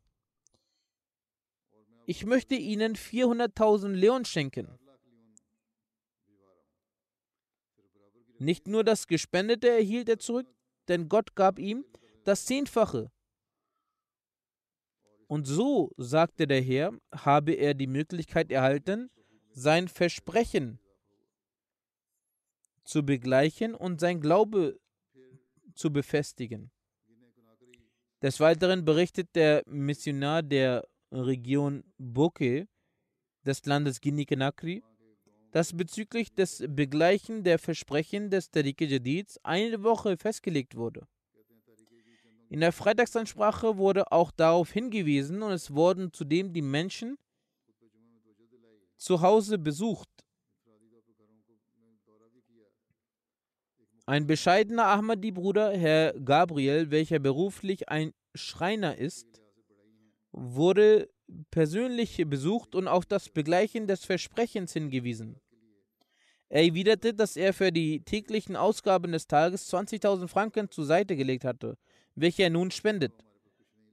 Ich 2.06 2.26
möchte 2.26 2.54
Ihnen 2.54 2.96
400.000 2.96 3.92
Leon 3.92 4.24
schenken. 4.24 4.78
Nicht 8.38 8.66
nur 8.66 8.84
das 8.84 9.06
Gespendete 9.06 9.68
erhielt 9.68 10.08
er 10.08 10.18
zurück, 10.18 10.46
denn 10.88 11.08
Gott 11.08 11.34
gab 11.34 11.58
ihm 11.58 11.84
das 12.24 12.46
Zehnfache. 12.46 13.10
Und 15.26 15.46
so, 15.46 15.92
sagte 15.96 16.46
der 16.46 16.60
Herr, 16.60 16.92
habe 17.12 17.52
er 17.52 17.74
die 17.74 17.86
Möglichkeit 17.86 18.50
erhalten, 18.50 19.10
sein 19.50 19.88
Versprechen 19.88 20.78
zu 22.84 23.04
begleichen 23.04 23.74
und 23.74 24.00
sein 24.00 24.20
Glaube 24.20 24.78
zu 25.74 25.92
befestigen. 25.92 26.70
Des 28.20 28.40
Weiteren 28.40 28.84
berichtet 28.84 29.34
der 29.34 29.62
Missionar 29.66 30.42
der 30.42 30.86
Region 31.10 31.84
Boke 31.98 32.68
des 33.44 33.64
Landes 33.66 34.00
Guinea-Conakry, 34.00 34.82
dass 35.54 35.72
bezüglich 35.72 36.34
des 36.34 36.64
Begleichen 36.66 37.44
der 37.44 37.60
Versprechen 37.60 38.28
des 38.28 38.50
Tariqe 38.50 38.86
Jadids 38.86 39.38
eine 39.44 39.84
Woche 39.84 40.16
festgelegt 40.16 40.74
wurde. 40.74 41.06
In 42.48 42.58
der 42.58 42.72
Freitagsansprache 42.72 43.76
wurde 43.76 44.10
auch 44.10 44.32
darauf 44.32 44.72
hingewiesen 44.72 45.42
und 45.42 45.52
es 45.52 45.72
wurden 45.72 46.12
zudem 46.12 46.52
die 46.52 46.60
Menschen 46.60 47.16
zu 48.96 49.20
Hause 49.20 49.56
besucht. 49.56 50.08
Ein 54.06 54.26
bescheidener 54.26 54.86
Ahmadi-Bruder, 54.86 55.70
Herr 55.70 56.14
Gabriel, 56.14 56.90
welcher 56.90 57.20
beruflich 57.20 57.88
ein 57.88 58.12
Schreiner 58.34 58.98
ist, 58.98 59.40
wurde 60.32 61.08
persönlich 61.52 62.20
besucht 62.26 62.74
und 62.74 62.88
auf 62.88 63.06
das 63.06 63.28
Begleichen 63.28 63.86
des 63.86 64.04
Versprechens 64.04 64.72
hingewiesen. 64.72 65.40
Er 66.48 66.64
erwiderte, 66.64 67.14
dass 67.14 67.36
er 67.36 67.52
für 67.52 67.72
die 67.72 68.00
täglichen 68.00 68.56
Ausgaben 68.56 69.12
des 69.12 69.26
Tages 69.26 69.72
20.000 69.72 70.28
Franken 70.28 70.70
zur 70.70 70.84
Seite 70.84 71.16
gelegt 71.16 71.44
hatte, 71.44 71.76
welche 72.14 72.44
er 72.44 72.50
nun 72.50 72.70
spendet. 72.70 73.12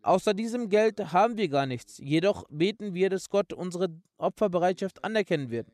Außer 0.03 0.33
diesem 0.33 0.69
Geld 0.69 1.13
haben 1.13 1.37
wir 1.37 1.47
gar 1.47 1.65
nichts, 1.65 1.99
jedoch 1.99 2.45
beten 2.49 2.93
wir, 2.93 3.09
dass 3.09 3.29
Gott 3.29 3.53
unsere 3.53 3.89
Opferbereitschaft 4.17 5.03
anerkennen 5.03 5.51
wird. 5.51 5.67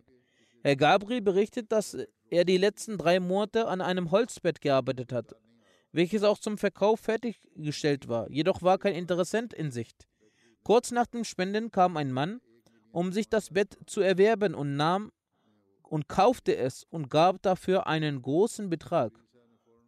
Herr 0.64 0.76
Gabriel 0.76 1.22
berichtet, 1.22 1.72
dass 1.72 1.98
er 2.30 2.44
die 2.44 2.58
letzten 2.58 2.98
drei 2.98 3.20
Monate 3.20 3.68
an 3.68 3.80
einem 3.80 4.12
Holzbett 4.12 4.60
gearbeitet 4.60 5.14
hat, 5.14 5.36
welches 5.94 6.24
auch 6.24 6.40
zum 6.40 6.58
Verkauf 6.58 7.00
fertiggestellt 7.00 8.10
war, 8.10 8.30
jedoch 8.30 8.62
war 8.62 8.78
kein 8.78 8.96
Interessent 8.96 9.54
in 9.54 9.72
Sicht. 9.72 10.08
Kurz 10.64 10.92
nach 10.92 11.08
dem 11.08 11.24
Spenden 11.24 11.72
kam 11.72 11.96
ein 11.96 12.12
Mann, 12.12 12.42
um 12.92 13.14
sich 13.14 13.30
das 13.30 13.52
Bett 13.52 13.78
zu 13.86 14.02
erwerben 14.02 14.54
und 14.54 14.76
nahm 14.76 15.12
und 15.88 16.08
kaufte 16.08 16.56
es 16.56 16.86
und 16.90 17.10
gab 17.10 17.42
dafür 17.42 17.88
einen 17.88 18.22
großen 18.22 18.70
Betrag. 18.70 19.14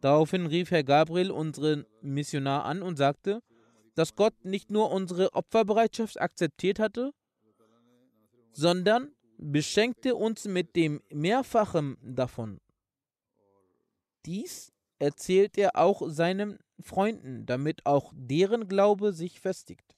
Daraufhin 0.00 0.46
rief 0.46 0.70
Herr 0.70 0.84
Gabriel 0.84 1.30
unseren 1.30 1.84
Missionar 2.00 2.64
an 2.64 2.82
und 2.82 2.96
sagte, 2.96 3.42
dass 3.94 4.16
Gott 4.16 4.44
nicht 4.44 4.70
nur 4.70 4.90
unsere 4.90 5.34
Opferbereitschaft 5.34 6.20
akzeptiert 6.20 6.78
hatte, 6.78 7.12
sondern 8.52 9.12
beschenkte 9.36 10.14
uns 10.14 10.46
mit 10.46 10.74
dem 10.76 11.02
Mehrfachen 11.10 11.96
davon. 12.02 12.60
Dies 14.26 14.72
erzählt 14.98 15.56
er 15.56 15.76
auch 15.76 16.02
seinen 16.08 16.58
Freunden, 16.80 17.46
damit 17.46 17.86
auch 17.86 18.12
deren 18.14 18.68
Glaube 18.68 19.12
sich 19.12 19.40
festigt. 19.40 19.96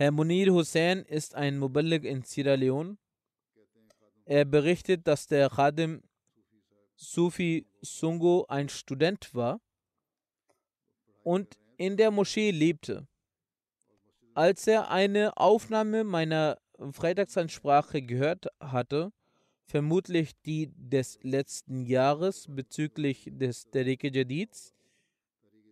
Herr 0.00 0.12
Munir 0.12 0.50
Hussein 0.54 1.04
ist 1.04 1.34
ein 1.34 1.58
Muballigh 1.58 2.08
in 2.08 2.22
Sierra 2.22 2.54
Leone. 2.54 2.96
Er 4.24 4.46
berichtet, 4.46 5.06
dass 5.06 5.26
der 5.26 5.50
Khadim 5.50 6.02
Sufi 6.96 7.66
Sungo 7.82 8.46
ein 8.48 8.70
Student 8.70 9.34
war 9.34 9.60
und 11.22 11.58
in 11.76 11.98
der 11.98 12.10
Moschee 12.10 12.50
lebte. 12.50 13.06
Als 14.32 14.66
er 14.66 14.90
eine 14.90 15.36
Aufnahme 15.36 16.02
meiner 16.02 16.56
Freitagsansprache 16.92 18.00
gehört 18.00 18.46
hatte, 18.58 19.12
vermutlich 19.66 20.32
die 20.46 20.72
des 20.78 21.18
letzten 21.20 21.84
Jahres 21.84 22.46
bezüglich 22.48 23.28
des 23.30 23.68
Tariq 23.70 24.04
Jadids, 24.04 24.72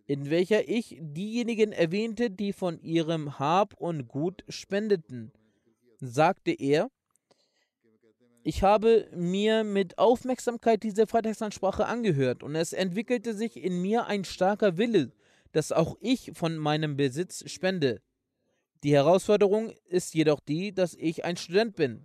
in 0.09 0.31
welcher 0.31 0.67
ich 0.67 0.97
diejenigen 0.99 1.71
erwähnte, 1.71 2.31
die 2.31 2.51
von 2.51 2.81
ihrem 2.81 3.37
Hab 3.37 3.75
und 3.75 4.07
Gut 4.07 4.43
spendeten, 4.49 5.31
sagte 5.99 6.51
er, 6.51 6.89
ich 8.41 8.63
habe 8.63 9.07
mir 9.15 9.63
mit 9.63 9.99
Aufmerksamkeit 9.99 10.81
diese 10.81 11.05
Freitagsansprache 11.05 11.85
angehört 11.85 12.41
und 12.41 12.55
es 12.55 12.73
entwickelte 12.73 13.35
sich 13.35 13.55
in 13.55 13.83
mir 13.83 14.07
ein 14.07 14.25
starker 14.25 14.79
Wille, 14.79 15.11
dass 15.51 15.71
auch 15.71 15.95
ich 15.99 16.31
von 16.33 16.57
meinem 16.57 16.97
Besitz 16.97 17.47
spende. 17.47 18.01
Die 18.83 18.93
Herausforderung 18.93 19.73
ist 19.89 20.15
jedoch 20.15 20.39
die, 20.39 20.73
dass 20.73 20.95
ich 20.95 21.23
ein 21.23 21.37
Student 21.37 21.75
bin, 21.75 22.03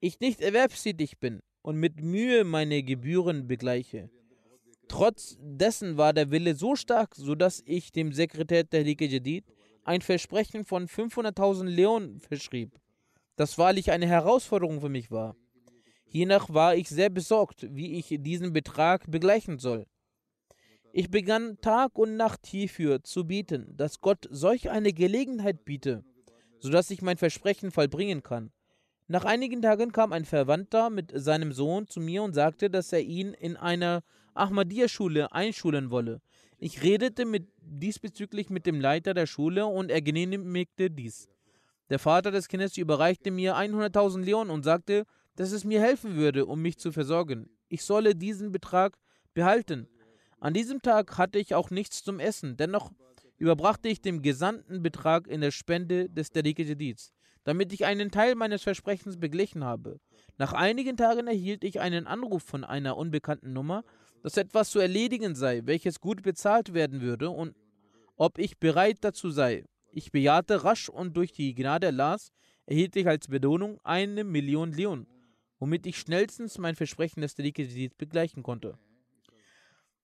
ich 0.00 0.20
nicht 0.20 0.42
erwerbstätig 0.42 1.18
bin 1.18 1.40
und 1.62 1.76
mit 1.76 2.02
Mühe 2.02 2.44
meine 2.44 2.82
Gebühren 2.82 3.48
begleiche. 3.48 4.10
Trotz 4.92 5.38
dessen 5.40 5.96
war 5.96 6.12
der 6.12 6.30
Wille 6.30 6.54
so 6.54 6.76
stark, 6.76 7.14
sodass 7.14 7.62
ich 7.64 7.92
dem 7.92 8.12
Sekretär 8.12 8.62
der 8.64 8.84
Liga 8.84 9.06
Jadid 9.06 9.46
ein 9.84 10.02
Versprechen 10.02 10.66
von 10.66 10.86
500.000 10.86 11.64
Leonen 11.64 12.20
verschrieb, 12.20 12.78
das 13.36 13.56
wahrlich 13.56 13.90
eine 13.90 14.06
Herausforderung 14.06 14.82
für 14.82 14.90
mich 14.90 15.10
war. 15.10 15.34
Hiernach 16.04 16.50
war 16.50 16.76
ich 16.76 16.90
sehr 16.90 17.08
besorgt, 17.08 17.66
wie 17.74 17.94
ich 17.94 18.14
diesen 18.20 18.52
Betrag 18.52 19.10
begleichen 19.10 19.58
soll. 19.58 19.86
Ich 20.92 21.10
begann 21.10 21.58
Tag 21.62 21.96
und 21.98 22.18
Nacht 22.18 22.44
hierfür 22.46 23.02
zu 23.02 23.26
bieten, 23.26 23.74
dass 23.74 23.98
Gott 23.98 24.28
solch 24.30 24.68
eine 24.68 24.92
Gelegenheit 24.92 25.64
biete, 25.64 26.04
sodass 26.58 26.90
ich 26.90 27.00
mein 27.00 27.16
Versprechen 27.16 27.70
vollbringen 27.70 28.22
kann. 28.22 28.52
Nach 29.08 29.24
einigen 29.24 29.62
Tagen 29.62 29.90
kam 29.90 30.12
ein 30.12 30.26
Verwandter 30.26 30.90
mit 30.90 31.12
seinem 31.14 31.52
Sohn 31.52 31.88
zu 31.88 31.98
mir 31.98 32.22
und 32.22 32.34
sagte, 32.34 32.68
dass 32.68 32.92
er 32.92 33.00
ihn 33.00 33.32
in 33.32 33.56
einer 33.56 34.02
Ahmadiyya-Schule 34.34 35.32
einschulen 35.32 35.90
wolle. 35.90 36.20
Ich 36.58 36.82
redete 36.82 37.24
mit, 37.24 37.48
diesbezüglich 37.60 38.50
mit 38.50 38.66
dem 38.66 38.80
Leiter 38.80 39.14
der 39.14 39.26
Schule 39.26 39.66
und 39.66 39.90
er 39.90 40.02
genehmigte 40.02 40.90
dies. 40.90 41.28
Der 41.90 41.98
Vater 41.98 42.30
des 42.30 42.48
Kindes 42.48 42.76
überreichte 42.76 43.30
mir 43.30 43.56
100.000 43.56 44.22
Leon 44.22 44.50
und 44.50 44.62
sagte, 44.62 45.04
dass 45.36 45.52
es 45.52 45.64
mir 45.64 45.80
helfen 45.80 46.16
würde, 46.16 46.46
um 46.46 46.62
mich 46.62 46.78
zu 46.78 46.92
versorgen. 46.92 47.48
Ich 47.68 47.82
solle 47.82 48.14
diesen 48.14 48.52
Betrag 48.52 48.96
behalten. 49.34 49.88
An 50.38 50.54
diesem 50.54 50.82
Tag 50.82 51.18
hatte 51.18 51.38
ich 51.38 51.54
auch 51.54 51.70
nichts 51.70 52.02
zum 52.02 52.18
Essen, 52.20 52.56
dennoch 52.56 52.90
überbrachte 53.38 53.88
ich 53.88 54.00
den 54.00 54.22
gesamten 54.22 54.82
Betrag 54.82 55.26
in 55.26 55.40
der 55.40 55.50
Spende 55.50 56.08
des 56.08 56.30
Tariqe 56.30 56.62
Jadids, 56.62 57.12
damit 57.44 57.72
ich 57.72 57.84
einen 57.84 58.10
Teil 58.10 58.36
meines 58.36 58.62
Versprechens 58.62 59.18
beglichen 59.18 59.64
habe. 59.64 59.98
Nach 60.38 60.52
einigen 60.52 60.96
Tagen 60.96 61.26
erhielt 61.26 61.64
ich 61.64 61.80
einen 61.80 62.06
Anruf 62.06 62.42
von 62.42 62.64
einer 62.64 62.96
unbekannten 62.96 63.52
Nummer, 63.52 63.84
dass 64.22 64.36
etwas 64.36 64.70
zu 64.70 64.78
erledigen 64.78 65.34
sei, 65.34 65.62
welches 65.64 66.00
gut 66.00 66.22
bezahlt 66.22 66.74
werden 66.74 67.00
würde 67.00 67.30
und 67.30 67.54
ob 68.16 68.38
ich 68.38 68.58
bereit 68.58 68.98
dazu 69.00 69.30
sei. 69.30 69.64
Ich 69.90 70.12
bejahte 70.12 70.64
rasch 70.64 70.88
und 70.88 71.16
durch 71.16 71.32
die 71.32 71.54
Gnade 71.54 71.88
Allahs 71.88 72.32
erhielt 72.66 72.96
ich 72.96 73.06
als 73.06 73.28
Belohnung 73.28 73.80
eine 73.82 74.24
Million 74.24 74.72
Leon, 74.72 75.06
womit 75.58 75.86
ich 75.86 75.98
schnellstens 75.98 76.58
mein 76.58 76.76
Versprechen 76.76 77.20
des 77.20 77.34
Tariqat 77.34 77.98
begleichen 77.98 78.42
konnte. 78.42 78.78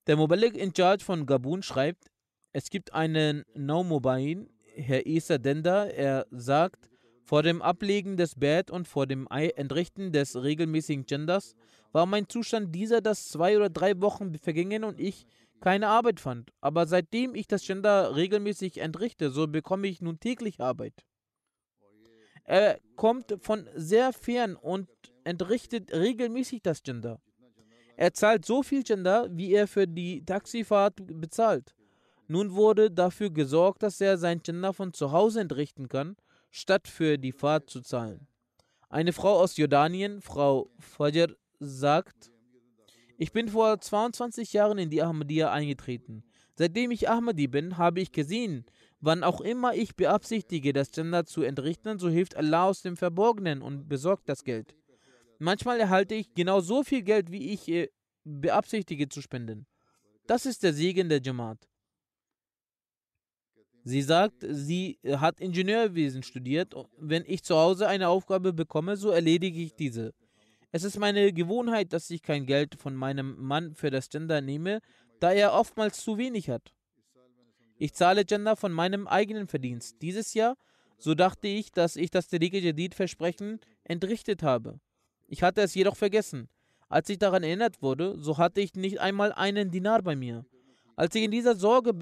Der 0.07 0.17
Mubalik 0.17 0.57
in 0.57 0.73
Charge 0.75 1.03
von 1.03 1.25
Gabun 1.25 1.63
schreibt, 1.63 2.11
es 2.51 2.69
gibt 2.69 2.93
einen 2.93 3.43
No-Mobain, 3.53 4.49
Herr 4.75 5.05
Isa 5.05 5.37
Denda, 5.37 5.85
er 5.85 6.25
sagt, 6.31 6.89
vor 7.23 7.43
dem 7.43 7.61
Ablegen 7.61 8.17
des 8.17 8.33
Bett 8.35 8.71
und 8.71 8.87
vor 8.87 9.05
dem 9.05 9.27
Entrichten 9.27 10.11
des 10.11 10.35
regelmäßigen 10.35 11.05
Genders 11.05 11.55
war 11.91 12.05
mein 12.05 12.29
Zustand 12.29 12.73
dieser, 12.73 13.01
dass 13.01 13.29
zwei 13.29 13.57
oder 13.57 13.69
drei 13.69 13.99
Wochen 14.01 14.37
vergingen 14.37 14.83
und 14.83 14.99
ich 14.99 15.25
keine 15.61 15.87
Arbeit 15.87 16.19
fand. 16.19 16.51
Aber 16.61 16.87
seitdem 16.87 17.35
ich 17.35 17.47
das 17.47 17.65
Gender 17.65 18.15
regelmäßig 18.15 18.79
entrichte, 18.79 19.29
so 19.31 19.47
bekomme 19.47 19.87
ich 19.87 20.01
nun 20.01 20.19
täglich 20.19 20.61
Arbeit. 20.61 21.05
Er 22.43 22.79
kommt 22.95 23.37
von 23.41 23.69
sehr 23.75 24.13
fern 24.13 24.55
und 24.55 24.89
entrichtet 25.23 25.93
regelmäßig 25.93 26.61
das 26.63 26.81
Gender. 26.81 27.21
Er 27.95 28.13
zahlt 28.13 28.45
so 28.45 28.63
viel 28.63 28.83
Gender, 28.83 29.27
wie 29.31 29.53
er 29.53 29.67
für 29.67 29.85
die 29.85 30.23
Taxifahrt 30.25 30.95
bezahlt. 31.19 31.75
Nun 32.27 32.53
wurde 32.55 32.89
dafür 32.89 33.29
gesorgt, 33.29 33.83
dass 33.83 33.99
er 33.99 34.17
sein 34.17 34.41
Gender 34.41 34.73
von 34.73 34.93
zu 34.93 35.11
Hause 35.11 35.41
entrichten 35.41 35.89
kann, 35.89 36.15
statt 36.49 36.87
für 36.87 37.17
die 37.17 37.31
Fahrt 37.31 37.69
zu 37.69 37.81
zahlen. 37.81 38.27
Eine 38.89 39.13
Frau 39.13 39.39
aus 39.39 39.57
Jordanien, 39.57 40.21
Frau 40.21 40.71
Fajr 40.79 41.35
sagt, 41.59 42.31
ich 43.17 43.31
bin 43.31 43.49
vor 43.49 43.79
22 43.79 44.53
Jahren 44.53 44.77
in 44.77 44.89
die 44.89 45.01
Ahmadiyya 45.01 45.51
eingetreten. 45.51 46.23
Seitdem 46.55 46.91
ich 46.91 47.09
Ahmadi 47.09 47.47
bin, 47.47 47.77
habe 47.77 48.01
ich 48.01 48.11
gesehen, 48.11 48.65
wann 48.99 49.23
auch 49.23 49.41
immer 49.41 49.75
ich 49.75 49.95
beabsichtige, 49.95 50.73
das 50.73 50.91
Gender 50.91 51.25
zu 51.25 51.41
entrichten, 51.41 51.99
so 51.99 52.09
hilft 52.09 52.35
Allah 52.35 52.65
aus 52.65 52.81
dem 52.81 52.97
Verborgenen 52.97 53.61
und 53.61 53.87
besorgt 53.87 54.27
das 54.27 54.43
Geld. 54.43 54.75
Manchmal 55.37 55.79
erhalte 55.79 56.15
ich 56.15 56.33
genau 56.33 56.59
so 56.59 56.83
viel 56.83 57.01
Geld, 57.01 57.31
wie 57.31 57.53
ich 57.53 57.67
äh, 57.69 57.89
beabsichtige 58.25 59.07
zu 59.07 59.21
spenden. 59.21 59.67
Das 60.27 60.45
ist 60.45 60.63
der 60.63 60.73
Segen 60.73 61.07
der 61.07 61.21
Jamaat. 61.21 61.69
Sie 63.83 64.01
sagt, 64.01 64.45
sie 64.47 64.99
hat 65.05 65.39
Ingenieurwesen 65.39 66.23
studiert. 66.23 66.75
Wenn 66.97 67.23
ich 67.25 67.43
zu 67.43 67.55
Hause 67.55 67.87
eine 67.87 68.09
Aufgabe 68.09 68.53
bekomme, 68.53 68.97
so 68.97 69.09
erledige 69.09 69.61
ich 69.61 69.75
diese. 69.75 70.13
Es 70.71 70.83
ist 70.83 70.99
meine 70.99 71.33
Gewohnheit, 71.33 71.93
dass 71.93 72.09
ich 72.11 72.21
kein 72.21 72.45
Geld 72.45 72.75
von 72.75 72.95
meinem 72.95 73.35
Mann 73.39 73.73
für 73.73 73.89
das 73.89 74.09
Gender 74.09 74.41
nehme, 74.41 74.81
da 75.19 75.31
er 75.31 75.53
oftmals 75.53 76.03
zu 76.03 76.17
wenig 76.17 76.49
hat. 76.49 76.73
Ich 77.77 77.93
zahle 77.93 78.25
Gender 78.25 78.55
von 78.55 78.71
meinem 78.71 79.07
eigenen 79.07 79.47
Verdienst. 79.47 80.01
Dieses 80.01 80.33
Jahr, 80.33 80.57
so 80.97 81.15
dachte 81.15 81.47
ich, 81.47 81.71
dass 81.71 81.95
ich 81.95 82.11
das 82.11 82.27
Tariqe 82.27 82.59
Jadid-Versprechen 82.59 83.59
entrichtet 83.83 84.43
habe. 84.43 84.79
Ich 85.27 85.41
hatte 85.41 85.61
es 85.61 85.73
jedoch 85.73 85.95
vergessen. 85.95 86.49
Als 86.87 87.09
ich 87.09 87.17
daran 87.17 87.43
erinnert 87.43 87.81
wurde, 87.81 88.19
so 88.19 88.37
hatte 88.37 88.61
ich 88.61 88.73
nicht 88.75 88.99
einmal 88.99 89.31
einen 89.31 89.71
Dinar 89.71 90.01
bei 90.01 90.15
mir. 90.15 90.45
Als 90.95 91.15
ich 91.15 91.23
in 91.23 91.31
dieser 91.31 91.55
Sorge 91.55 91.93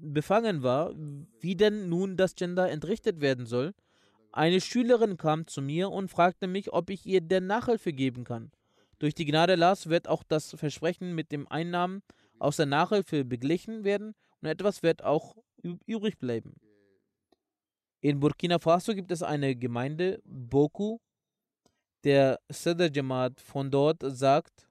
befangen 0.00 0.62
war, 0.62 0.94
wie 1.40 1.56
denn 1.56 1.88
nun 1.88 2.16
das 2.16 2.34
Gender 2.36 2.70
entrichtet 2.70 3.20
werden 3.20 3.46
soll, 3.46 3.74
eine 4.38 4.60
Schülerin 4.60 5.16
kam 5.16 5.48
zu 5.48 5.60
mir 5.60 5.90
und 5.90 6.12
fragte 6.12 6.46
mich, 6.46 6.72
ob 6.72 6.90
ich 6.90 7.04
ihr 7.06 7.20
denn 7.20 7.48
Nachhilfe 7.48 7.92
geben 7.92 8.22
kann. 8.22 8.52
Durch 9.00 9.12
die 9.14 9.24
Gnade 9.24 9.54
Allahs 9.54 9.88
wird 9.88 10.06
auch 10.06 10.22
das 10.22 10.54
Versprechen 10.54 11.14
mit 11.14 11.32
dem 11.32 11.48
Einnahmen 11.48 12.02
aus 12.38 12.56
der 12.56 12.66
Nachhilfe 12.66 13.24
beglichen 13.24 13.82
werden 13.82 14.14
und 14.40 14.48
etwas 14.48 14.84
wird 14.84 15.02
auch 15.02 15.36
übrig 15.86 16.18
bleiben. 16.18 16.54
In 18.00 18.20
Burkina 18.20 18.60
Faso 18.60 18.94
gibt 18.94 19.10
es 19.10 19.24
eine 19.24 19.56
Gemeinde, 19.56 20.22
Boku. 20.24 20.98
Der 22.04 22.38
Sadr 22.48 22.92
Jamaat 22.94 23.40
von 23.40 23.72
dort 23.72 24.04
sagt, 24.06 24.68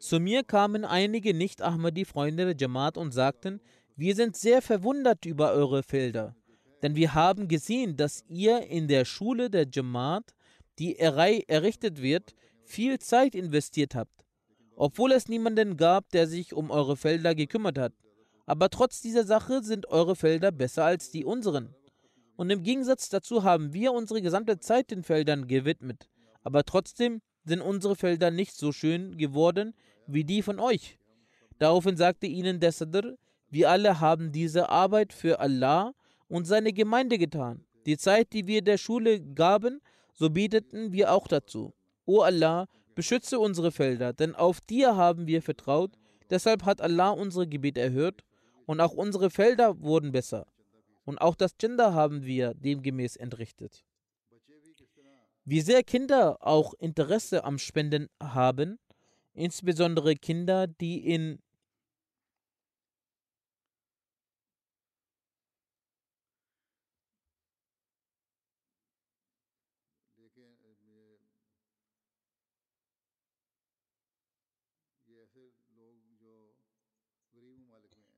zu 0.00 0.18
mir 0.18 0.42
kamen 0.42 0.84
einige 0.84 1.34
Nicht-Ahmadi-Freunde 1.34 2.46
der 2.46 2.56
Jamaat 2.56 2.98
und 2.98 3.12
sagten, 3.12 3.60
wir 3.96 4.14
sind 4.14 4.36
sehr 4.36 4.60
verwundert 4.60 5.24
über 5.24 5.52
eure 5.52 5.82
Felder, 5.82 6.36
denn 6.82 6.96
wir 6.96 7.14
haben 7.14 7.48
gesehen, 7.48 7.96
dass 7.96 8.24
ihr 8.28 8.66
in 8.66 8.88
der 8.88 9.06
Schule 9.06 9.48
der 9.48 9.66
Jamaat, 9.72 10.34
die 10.78 10.98
errichtet 10.98 12.02
wird, 12.02 12.34
viel 12.62 12.98
Zeit 12.98 13.34
investiert 13.34 13.94
habt, 13.94 14.24
obwohl 14.76 15.12
es 15.12 15.28
niemanden 15.28 15.78
gab, 15.78 16.10
der 16.10 16.26
sich 16.26 16.52
um 16.52 16.70
eure 16.70 16.96
Felder 16.96 17.34
gekümmert 17.34 17.78
hat. 17.78 17.94
Aber 18.44 18.68
trotz 18.68 19.00
dieser 19.00 19.24
Sache 19.24 19.62
sind 19.62 19.88
eure 19.88 20.14
Felder 20.14 20.52
besser 20.52 20.84
als 20.84 21.10
die 21.10 21.24
unseren. 21.24 21.74
Und 22.36 22.50
im 22.50 22.62
Gegensatz 22.62 23.08
dazu 23.08 23.44
haben 23.44 23.72
wir 23.72 23.92
unsere 23.92 24.20
gesamte 24.20 24.58
Zeit 24.58 24.90
den 24.90 25.02
Feldern 25.04 25.48
gewidmet. 25.48 26.10
Aber 26.42 26.64
trotzdem 26.64 27.22
sind 27.44 27.62
unsere 27.62 27.96
Felder 27.96 28.30
nicht 28.30 28.54
so 28.54 28.72
schön 28.72 29.16
geworden 29.16 29.74
wie 30.06 30.24
die 30.24 30.42
von 30.42 30.60
euch. 30.60 30.98
Daraufhin 31.58 31.96
sagte 31.96 32.26
ihnen 32.26 32.60
der 32.60 32.72
Sadr, 32.72 33.16
wir 33.50 33.70
alle 33.70 34.00
haben 34.00 34.32
diese 34.32 34.68
Arbeit 34.68 35.12
für 35.12 35.40
Allah 35.40 35.94
und 36.28 36.46
seine 36.46 36.72
Gemeinde 36.72 37.18
getan. 37.18 37.64
Die 37.86 37.96
Zeit, 37.96 38.32
die 38.32 38.46
wir 38.46 38.62
der 38.62 38.78
Schule 38.78 39.20
gaben, 39.20 39.80
so 40.12 40.30
bieteten 40.30 40.92
wir 40.92 41.12
auch 41.12 41.28
dazu. 41.28 41.72
O 42.04 42.20
Allah, 42.20 42.66
beschütze 42.94 43.38
unsere 43.38 43.70
Felder, 43.70 44.12
denn 44.12 44.34
auf 44.34 44.60
dir 44.60 44.96
haben 44.96 45.26
wir 45.26 45.42
vertraut. 45.42 45.92
Deshalb 46.30 46.64
hat 46.64 46.80
Allah 46.80 47.10
unsere 47.10 47.46
Gebete 47.46 47.80
erhört 47.80 48.24
und 48.64 48.80
auch 48.80 48.94
unsere 48.94 49.30
Felder 49.30 49.80
wurden 49.80 50.10
besser. 50.10 50.46
Und 51.04 51.20
auch 51.20 51.36
das 51.36 51.56
Gender 51.56 51.94
haben 51.94 52.24
wir 52.24 52.54
demgemäß 52.54 53.16
entrichtet. 53.16 53.84
Wie 55.44 55.60
sehr 55.60 55.84
Kinder 55.84 56.44
auch 56.44 56.74
Interesse 56.74 57.44
am 57.44 57.58
Spenden 57.58 58.08
haben, 58.20 58.80
insbesondere 59.32 60.16
Kinder, 60.16 60.66
die 60.66 61.06
in 61.06 61.38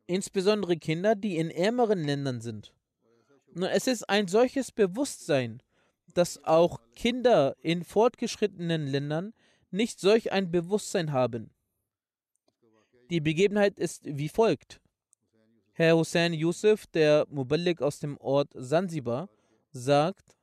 insbesondere 0.09 0.77
Kinder, 0.77 1.15
die 1.15 1.37
in 1.37 1.51
ärmeren 1.51 2.03
Ländern 2.03 2.41
sind. 2.41 2.75
Es 3.55 3.87
ist 3.87 4.09
ein 4.09 4.27
solches 4.27 4.73
Bewusstsein, 4.73 5.63
dass 6.15 6.43
auch 6.45 6.81
Kinder 6.97 7.57
in 7.61 7.85
fortgeschrittenen 7.85 8.87
Ländern 8.87 9.35
nicht 9.71 10.01
solch 10.01 10.33
ein 10.33 10.51
Bewusstsein 10.51 11.13
haben. 11.13 11.51
Die 13.11 13.21
Begebenheit 13.21 13.79
ist 13.79 14.05
wie 14.05 14.29
folgt. 14.29 14.81
Herr 15.73 15.97
Hussein 15.97 16.33
Yusuf, 16.33 16.87
der 16.87 17.27
Muballik 17.31 17.83
aus 17.83 18.01
dem 18.01 18.17
Ort 18.19 18.51
Sansibar, 18.55 19.29
sagt, 19.71 20.37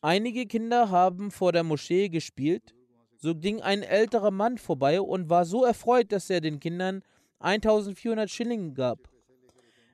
einige 0.00 0.46
Kinder 0.46 0.90
haben 0.90 1.30
vor 1.30 1.52
der 1.52 1.64
Moschee 1.64 2.08
gespielt 2.08 2.74
so 3.20 3.34
ging 3.34 3.60
ein 3.60 3.82
älterer 3.82 4.30
Mann 4.30 4.56
vorbei 4.56 5.00
und 5.00 5.28
war 5.28 5.44
so 5.44 5.64
erfreut, 5.64 6.10
dass 6.10 6.30
er 6.30 6.40
den 6.40 6.58
Kindern 6.58 7.02
1400 7.40 8.30
Schilling 8.30 8.74
gab. 8.74 9.10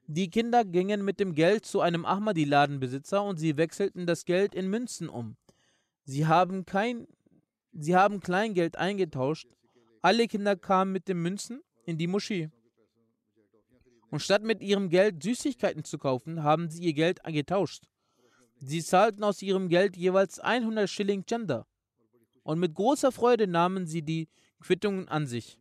Die 0.07 0.31
Kinder 0.31 0.65
gingen 0.65 1.05
mit 1.05 1.19
dem 1.19 1.35
Geld 1.35 1.67
zu 1.67 1.81
einem 1.81 2.05
Ahmadi-Ladenbesitzer 2.05 3.23
und 3.25 3.39
sie 3.39 3.57
wechselten 3.57 4.07
das 4.07 4.25
Geld 4.25 4.55
in 4.55 4.69
Münzen 4.69 5.09
um. 5.09 5.37
Sie 6.05 6.29
haben, 6.29 6.65
kein, 6.65 7.09
sie 7.73 7.97
haben 7.97 8.21
Kleingeld 8.21 8.77
eingetauscht. 8.77 9.49
Alle 10.03 10.29
Kinder 10.29 10.55
kamen 10.55 10.93
mit 10.93 11.09
den 11.09 11.21
Münzen 11.21 11.63
in 11.85 11.99
die 11.99 12.07
Moschee. 12.07 12.51
Und 14.09 14.21
statt 14.21 14.45
mit 14.45 14.63
ihrem 14.63 14.89
Geld 14.89 15.21
Süßigkeiten 15.21 15.83
zu 15.83 15.99
kaufen, 15.99 16.45
haben 16.45 16.71
sie 16.71 16.85
ihr 16.85 16.95
Geld 16.95 17.25
getauscht. 17.25 17.83
Sie 18.61 18.85
zahlten 18.85 19.25
aus 19.25 19.43
ihrem 19.43 19.69
Geld 19.69 19.97
jeweils 19.97 20.39
100 20.39 20.89
Schilling 20.89 21.27
Chanda 21.27 21.67
und 22.47 22.61
mit 22.61 22.75
großer 22.75 23.11
Freude 23.11 23.49
nahmen 23.49 23.87
sie 23.87 24.03
die 24.03 24.29
Quittungen 24.61 25.09
an 25.09 25.27
sich. 25.27 25.59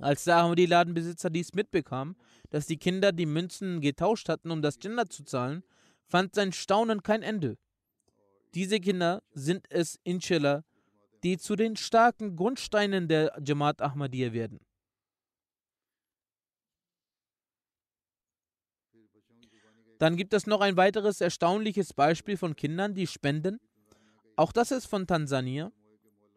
Als 0.00 0.24
der 0.24 0.38
Ahmadi-Ladenbesitzer 0.38 1.28
dies 1.28 1.52
mitbekam, 1.52 2.16
dass 2.48 2.66
die 2.66 2.78
Kinder 2.78 3.12
die 3.12 3.26
Münzen 3.26 3.82
getauscht 3.82 4.30
hatten, 4.30 4.50
um 4.50 4.62
das 4.62 4.78
Gender 4.78 5.10
zu 5.10 5.22
zahlen, 5.22 5.62
fand 6.08 6.34
sein 6.34 6.52
Staunen 6.52 7.02
kein 7.02 7.22
Ende. 7.22 7.58
Diese 8.54 8.80
Kinder 8.80 9.22
sind 9.34 9.66
es, 9.70 10.00
inshallah, 10.02 10.64
die 11.24 11.36
zu 11.36 11.56
den 11.56 11.76
starken 11.76 12.36
Grundsteinen 12.36 13.06
der 13.06 13.38
Jamaat 13.44 13.82
Ahmadiyya 13.82 14.32
werden. 14.32 14.60
Dann 19.98 20.16
gibt 20.16 20.32
es 20.32 20.46
noch 20.46 20.62
ein 20.62 20.78
weiteres 20.78 21.20
erstaunliches 21.20 21.92
Beispiel 21.92 22.38
von 22.38 22.56
Kindern, 22.56 22.94
die 22.94 23.06
spenden. 23.06 23.60
Auch 24.36 24.52
das 24.52 24.70
ist 24.70 24.86
von 24.86 25.06
Tansania. 25.06 25.70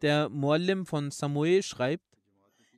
Der 0.02 0.28
Muallim 0.28 0.84
von 0.86 1.10
Samuel 1.10 1.62
schreibt, 1.62 2.04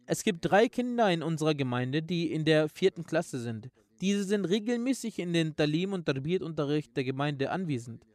es 0.06 0.22
gibt 0.22 0.44
drei 0.44 0.68
Kinder 0.68 1.10
in 1.10 1.22
unserer 1.22 1.54
Gemeinde, 1.54 2.02
die 2.02 2.32
in 2.32 2.44
der 2.44 2.68
vierten 2.68 3.04
Klasse 3.04 3.40
sind. 3.40 3.70
Diese 4.00 4.24
sind 4.24 4.44
regelmäßig 4.46 5.18
in 5.18 5.32
den 5.32 5.56
Talim- 5.56 5.92
und 5.92 6.06
Tarbiyat-Unterricht 6.06 6.96
der 6.96 7.04
Gemeinde 7.04 7.50
anwesend. 7.50 8.06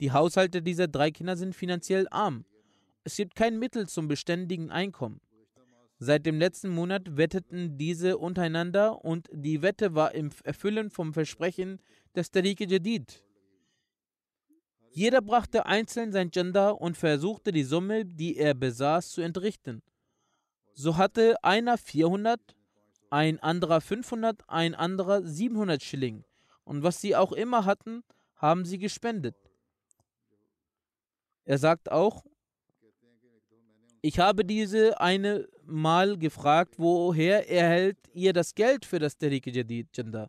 Die 0.00 0.12
Haushalte 0.12 0.62
dieser 0.62 0.88
drei 0.88 1.10
Kinder 1.10 1.36
sind 1.36 1.54
finanziell 1.54 2.06
arm. 2.10 2.44
Es 3.04 3.16
gibt 3.16 3.34
kein 3.34 3.58
Mittel 3.58 3.88
zum 3.88 4.08
beständigen 4.08 4.70
Einkommen. 4.70 5.20
Seit 5.98 6.26
dem 6.26 6.38
letzten 6.38 6.70
Monat 6.70 7.16
wetteten 7.16 7.76
diese 7.76 8.18
untereinander 8.18 9.04
und 9.04 9.28
die 9.32 9.62
Wette 9.62 9.94
war 9.94 10.14
im 10.14 10.30
Erfüllen 10.44 10.90
vom 10.90 11.12
Versprechen 11.12 11.80
des 12.16 12.30
Tariq 12.30 12.60
Jadid. 12.68 13.22
Jeder 14.94 15.22
brachte 15.22 15.64
einzeln 15.64 16.12
sein 16.12 16.30
Gender 16.30 16.78
und 16.80 16.98
versuchte 16.98 17.50
die 17.50 17.64
Summe, 17.64 18.04
die 18.04 18.36
er 18.36 18.52
besaß, 18.52 19.10
zu 19.10 19.22
entrichten. 19.22 19.82
So 20.74 20.98
hatte 20.98 21.42
einer 21.42 21.78
400, 21.78 22.40
ein 23.08 23.40
anderer 23.40 23.80
500, 23.80 24.42
ein 24.48 24.74
anderer 24.74 25.22
700 25.22 25.82
Schilling. 25.82 26.24
Und 26.64 26.82
was 26.82 27.00
sie 27.00 27.16
auch 27.16 27.32
immer 27.32 27.64
hatten, 27.64 28.04
haben 28.36 28.66
sie 28.66 28.78
gespendet. 28.78 29.36
Er 31.44 31.58
sagt 31.58 31.90
auch, 31.90 32.24
ich 34.02 34.18
habe 34.18 34.44
diese 34.44 35.00
eine 35.00 35.48
Mal 35.64 36.18
gefragt, 36.18 36.74
woher 36.76 37.48
erhält 37.48 37.98
ihr 38.12 38.32
das 38.32 38.54
Geld 38.54 38.84
für 38.84 38.98
das 38.98 39.16
Tariq 39.16 39.46
Jadid 39.46 39.92
Gender? 39.92 40.28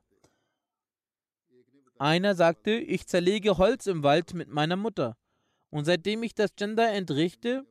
Einer 1.98 2.36
sagte, 2.36 2.72
ich 2.72 3.08
zerlege 3.08 3.58
Holz 3.58 3.88
im 3.88 4.04
Wald 4.04 4.34
mit 4.34 4.50
meiner 4.50 4.76
Mutter. 4.76 5.18
Und 5.70 5.86
seitdem 5.86 6.24
ich 6.24 6.36
das 6.36 6.56
Gender 6.56 6.92
entrichte, 6.92 7.66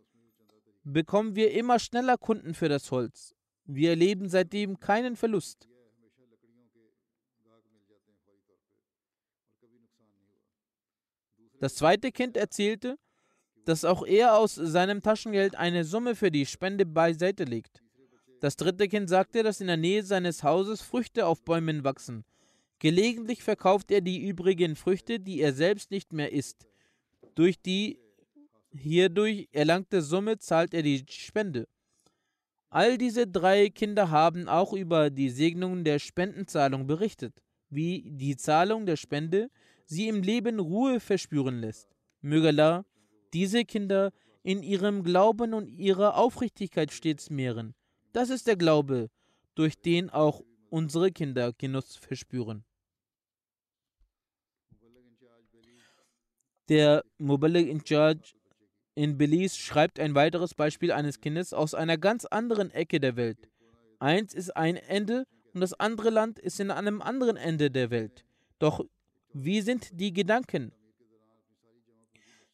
bekommen 0.84 1.36
wir 1.36 1.52
immer 1.52 1.78
schneller 1.78 2.18
Kunden 2.18 2.54
für 2.54 2.68
das 2.68 2.90
Holz. 2.90 3.34
Wir 3.64 3.90
erleben 3.90 4.28
seitdem 4.28 4.80
keinen 4.80 5.16
Verlust. 5.16 5.68
Das 11.60 11.76
zweite 11.76 12.10
Kind 12.10 12.36
erzählte, 12.36 12.98
dass 13.64 13.84
auch 13.84 14.04
er 14.04 14.36
aus 14.36 14.56
seinem 14.56 15.00
Taschengeld 15.00 15.54
eine 15.54 15.84
Summe 15.84 16.16
für 16.16 16.32
die 16.32 16.46
Spende 16.46 16.84
beiseite 16.84 17.44
legt. 17.44 17.82
Das 18.40 18.56
dritte 18.56 18.88
Kind 18.88 19.08
sagte, 19.08 19.44
dass 19.44 19.60
in 19.60 19.68
der 19.68 19.76
Nähe 19.76 20.02
seines 20.02 20.42
Hauses 20.42 20.82
Früchte 20.82 21.26
auf 21.26 21.44
Bäumen 21.44 21.84
wachsen. 21.84 22.24
Gelegentlich 22.82 23.44
verkauft 23.44 23.92
er 23.92 24.00
die 24.00 24.26
übrigen 24.26 24.74
Früchte, 24.74 25.20
die 25.20 25.40
er 25.40 25.52
selbst 25.52 25.92
nicht 25.92 26.12
mehr 26.12 26.32
isst. 26.32 26.66
Durch 27.36 27.62
die 27.62 28.00
hierdurch 28.72 29.48
erlangte 29.52 30.02
Summe 30.02 30.38
zahlt 30.38 30.74
er 30.74 30.82
die 30.82 31.04
Spende. 31.08 31.68
All 32.70 32.98
diese 32.98 33.28
drei 33.28 33.68
Kinder 33.68 34.10
haben 34.10 34.48
auch 34.48 34.72
über 34.72 35.10
die 35.10 35.30
Segnungen 35.30 35.84
der 35.84 36.00
Spendenzahlung 36.00 36.88
berichtet, 36.88 37.40
wie 37.70 38.02
die 38.04 38.34
Zahlung 38.36 38.84
der 38.84 38.96
Spende 38.96 39.48
sie 39.84 40.08
im 40.08 40.20
Leben 40.20 40.58
Ruhe 40.58 40.98
verspüren 40.98 41.60
lässt. 41.60 41.86
Möge 42.20 42.48
Allah 42.48 42.84
diese 43.32 43.64
Kinder 43.64 44.10
in 44.42 44.64
ihrem 44.64 45.04
Glauben 45.04 45.54
und 45.54 45.68
ihrer 45.68 46.16
Aufrichtigkeit 46.16 46.90
stets 46.90 47.30
mehren. 47.30 47.76
Das 48.12 48.28
ist 48.28 48.48
der 48.48 48.56
Glaube, 48.56 49.08
durch 49.54 49.80
den 49.80 50.10
auch 50.10 50.42
unsere 50.68 51.12
Kinder 51.12 51.52
Genuss 51.52 51.94
verspüren. 51.94 52.64
Der 56.68 57.04
Mobile 57.18 57.60
in 57.60 57.84
Charge 57.84 58.34
in 58.94 59.16
Belize 59.16 59.56
schreibt 59.56 59.98
ein 59.98 60.14
weiteres 60.14 60.54
Beispiel 60.54 60.92
eines 60.92 61.20
Kindes 61.20 61.52
aus 61.52 61.74
einer 61.74 61.96
ganz 61.96 62.24
anderen 62.26 62.70
Ecke 62.70 63.00
der 63.00 63.16
Welt. 63.16 63.48
Eins 63.98 64.34
ist 64.34 64.56
ein 64.56 64.76
Ende 64.76 65.24
und 65.54 65.60
das 65.60 65.72
andere 65.74 66.10
Land 66.10 66.38
ist 66.38 66.60
in 66.60 66.70
einem 66.70 67.00
anderen 67.00 67.36
Ende 67.36 67.70
der 67.70 67.90
Welt. 67.90 68.24
Doch 68.58 68.84
wie 69.32 69.60
sind 69.60 69.88
die 69.98 70.12
Gedanken? 70.12 70.72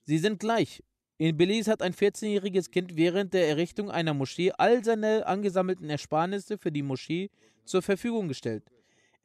Sie 0.05 0.19
sind 0.19 0.39
gleich. 0.39 0.83
In 1.19 1.37
Belize 1.37 1.71
hat 1.71 1.83
ein 1.83 1.93
14-jähriges 1.93 2.71
Kind 2.71 2.97
während 2.97 3.35
der 3.35 3.49
Errichtung 3.49 3.91
einer 3.91 4.15
Moschee 4.15 4.53
all 4.53 4.85
seine 4.85 5.27
angesammelten 5.27 5.91
Ersparnisse 5.91 6.57
für 6.57 6.71
die 6.71 6.83
Moschee 6.83 7.31
zur 7.65 7.83
Verfügung 7.83 8.29
gestellt. 8.29 8.63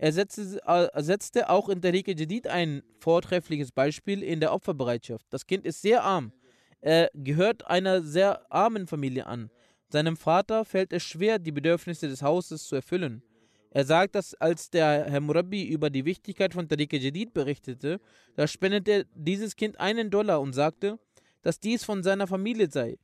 Er 0.04 0.12
setzte, 0.12 0.60
äh, 0.66 1.02
setzte 1.02 1.50
auch 1.50 1.70
in 1.70 1.82
Tariq 1.82 2.10
Jadid 2.10 2.48
ein 2.48 2.84
vortreffliches 3.00 3.72
Beispiel 3.72 4.22
in 4.22 4.42
der 4.42 4.54
Opferbereitschaft. 4.54 5.26
Das 5.30 5.48
Kind 5.48 5.66
ist 5.66 5.82
sehr 5.82 6.04
arm. 6.04 6.34
Er 6.82 7.10
gehört 7.14 7.66
einer 7.68 8.02
sehr 8.02 8.52
armen 8.52 8.86
Familie 8.86 9.26
an. 9.28 9.50
Seinem 9.88 10.18
Vater 10.18 10.66
fällt 10.66 10.92
es 10.92 11.04
schwer, 11.04 11.40
die 11.40 11.54
Bedürfnisse 11.54 12.10
des 12.10 12.22
Hauses 12.22 12.66
zu 12.66 12.76
erfüllen. 12.76 13.24
Er 13.72 13.86
sagt, 13.86 14.16
dass 14.16 14.34
als 14.34 14.70
der 14.70 15.06
Herr 15.06 15.22
Murabi 15.22 15.64
über 15.70 15.90
die 15.90 16.04
Wichtigkeit 16.04 16.54
von 16.54 16.68
Tariq 16.68 16.92
Jadid 16.92 17.34
berichtete, 17.34 18.02
da 18.36 18.46
spendete 18.46 19.08
dieses 19.16 19.56
Kind 19.56 19.80
einen 19.80 20.10
Dollar 20.10 20.42
und 20.42 20.52
sagte, 20.52 21.00
dass 21.44 21.62
dies 21.62 21.86
von 21.86 22.04
seiner 22.04 22.28
Familie 22.28 22.70
sei. 22.70 22.98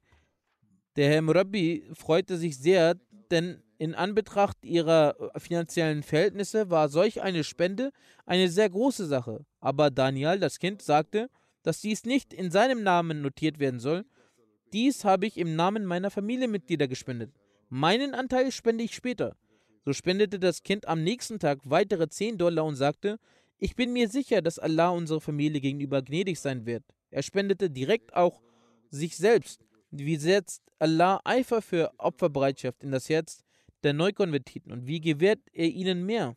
Der 0.97 1.07
Herr 1.11 1.21
Murabi 1.21 1.85
freute 1.93 2.35
sich 2.35 2.57
sehr, 2.57 2.95
denn 3.31 3.61
in 3.77 3.95
Anbetracht 3.95 4.57
ihrer 4.65 5.31
finanziellen 5.37 6.03
Verhältnisse 6.03 6.69
war 6.69 6.89
solch 6.89 7.21
eine 7.21 7.43
Spende 7.43 7.91
eine 8.25 8.49
sehr 8.49 8.69
große 8.69 9.05
Sache. 9.05 9.45
Aber 9.59 9.89
Daniel, 9.89 10.39
das 10.39 10.59
Kind, 10.59 10.81
sagte, 10.81 11.29
dass 11.63 11.81
dies 11.81 12.05
nicht 12.05 12.33
in 12.33 12.51
seinem 12.51 12.83
Namen 12.83 13.21
notiert 13.21 13.59
werden 13.59 13.79
soll. 13.79 14.05
Dies 14.73 15.03
habe 15.03 15.25
ich 15.25 15.37
im 15.37 15.55
Namen 15.55 15.85
meiner 15.85 16.11
Familienmitglieder 16.11 16.87
gespendet. 16.87 17.31
Meinen 17.69 18.13
Anteil 18.13 18.51
spende 18.51 18.83
ich 18.83 18.95
später. 18.95 19.35
So 19.85 19.93
spendete 19.93 20.39
das 20.39 20.63
Kind 20.63 20.87
am 20.87 21.03
nächsten 21.03 21.39
Tag 21.39 21.59
weitere 21.63 22.09
10 22.09 22.37
Dollar 22.37 22.65
und 22.65 22.75
sagte, 22.75 23.19
ich 23.57 23.75
bin 23.75 23.93
mir 23.93 24.09
sicher, 24.09 24.41
dass 24.41 24.59
Allah 24.59 24.89
unserer 24.89 25.21
Familie 25.21 25.61
gegenüber 25.61 26.01
gnädig 26.01 26.39
sein 26.39 26.65
wird. 26.65 26.83
Er 27.11 27.23
spendete 27.23 27.69
direkt 27.69 28.13
auch 28.13 28.41
sich 28.89 29.17
selbst. 29.17 29.65
Wie 29.91 30.17
setzt 30.17 30.61
Allah 30.77 31.19
Eifer 31.23 31.61
für 31.61 31.91
Opferbereitschaft 31.97 32.83
in 32.83 32.91
das 32.91 33.09
Herz 33.09 33.43
der 33.83 33.93
Neukonvertiten 33.93 34.71
und 34.71 34.85
wie 34.85 35.01
gewährt 35.01 35.39
er 35.51 35.67
ihnen 35.67 36.05
mehr? 36.05 36.35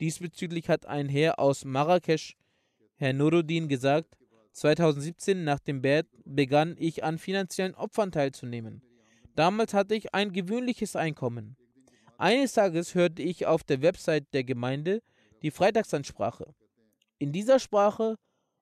Diesbezüglich 0.00 0.68
hat 0.68 0.86
ein 0.86 1.08
Herr 1.08 1.38
aus 1.38 1.64
Marrakesch, 1.64 2.36
Herr 2.96 3.12
Nuruddin, 3.12 3.68
gesagt, 3.68 4.16
2017 4.52 5.44
nach 5.44 5.60
dem 5.60 5.82
Bad 5.82 6.06
begann 6.24 6.74
ich 6.78 7.04
an 7.04 7.18
finanziellen 7.18 7.76
Opfern 7.76 8.10
teilzunehmen. 8.10 8.82
Damals 9.36 9.72
hatte 9.72 9.94
ich 9.94 10.14
ein 10.14 10.32
gewöhnliches 10.32 10.96
Einkommen. 10.96 11.56
Eines 12.16 12.54
Tages 12.54 12.96
hörte 12.96 13.22
ich 13.22 13.46
auf 13.46 13.62
der 13.62 13.82
Website 13.82 14.26
der 14.34 14.42
Gemeinde 14.42 15.00
die 15.42 15.52
Freitagsansprache. 15.52 16.54
In 17.18 17.32
dieser 17.32 17.60
Sprache, 17.60 18.16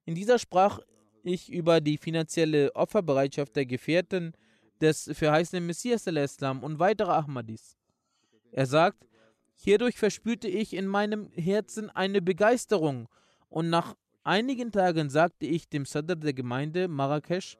in 0.05 0.13
dieser 0.13 0.37
sprach 0.37 0.79
ich 1.27 1.51
über 1.51 1.81
die 1.81 1.97
finanzielle 1.97 2.75
Opferbereitschaft 2.75 3.55
der 3.55 3.65
Gefährten 3.65 4.33
des 4.81 5.09
verheißenen 5.13 5.65
Messias 5.65 6.07
Islam 6.07 6.63
und 6.63 6.79
weitere 6.79 7.11
Ahmadis. 7.11 7.77
Er 8.51 8.65
sagt, 8.65 9.07
hierdurch 9.53 9.97
verspürte 9.97 10.47
ich 10.47 10.73
in 10.73 10.87
meinem 10.87 11.29
Herzen 11.31 11.89
eine 11.89 12.21
Begeisterung 12.21 13.07
und 13.49 13.69
nach 13.69 13.95
einigen 14.23 14.71
Tagen 14.71 15.09
sagte 15.09 15.45
ich 15.45 15.69
dem 15.69 15.85
Sadr 15.85 16.15
der 16.15 16.33
Gemeinde 16.33 16.87
Marrakesch, 16.87 17.57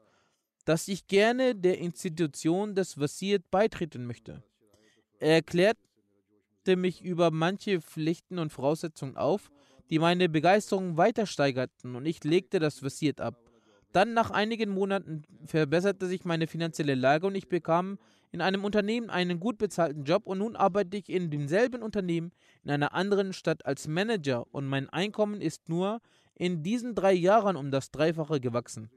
dass 0.64 0.86
ich 0.88 1.06
gerne 1.06 1.54
der 1.54 1.78
Institution 1.78 2.74
des 2.74 2.98
Wasiat 2.98 3.50
beitreten 3.50 4.06
möchte. 4.06 4.42
Er 5.18 5.34
erklärte 5.34 5.78
mich 6.76 7.02
über 7.02 7.30
manche 7.30 7.80
Pflichten 7.80 8.38
und 8.38 8.52
Voraussetzungen 8.52 9.16
auf, 9.16 9.50
die 9.88 9.98
meine 9.98 10.28
Begeisterung 10.28 10.98
weiter 10.98 11.26
steigerten 11.26 11.96
und 11.96 12.04
ich 12.04 12.22
legte 12.22 12.58
das 12.58 12.82
Wasiat 12.82 13.20
ab. 13.20 13.47
Dann 13.92 14.12
nach 14.12 14.30
einigen 14.30 14.70
Monaten 14.70 15.22
verbesserte 15.46 16.06
sich 16.06 16.24
meine 16.24 16.46
finanzielle 16.46 16.94
Lage 16.94 17.26
und 17.26 17.34
ich 17.34 17.48
bekam 17.48 17.98
in 18.30 18.42
einem 18.42 18.64
Unternehmen 18.64 19.08
einen 19.08 19.40
gut 19.40 19.56
bezahlten 19.56 20.04
Job 20.04 20.26
und 20.26 20.38
nun 20.38 20.56
arbeite 20.56 20.96
ich 20.96 21.08
in 21.08 21.30
demselben 21.30 21.82
Unternehmen 21.82 22.32
in 22.62 22.70
einer 22.70 22.92
anderen 22.92 23.32
Stadt 23.32 23.64
als 23.64 23.88
Manager 23.88 24.46
und 24.52 24.66
mein 24.66 24.90
Einkommen 24.90 25.40
ist 25.40 25.68
nur 25.68 26.00
in 26.34 26.62
diesen 26.62 26.94
drei 26.94 27.14
Jahren 27.14 27.56
um 27.56 27.70
das 27.70 27.90
Dreifache 27.90 28.40
gewachsen. 28.40 28.90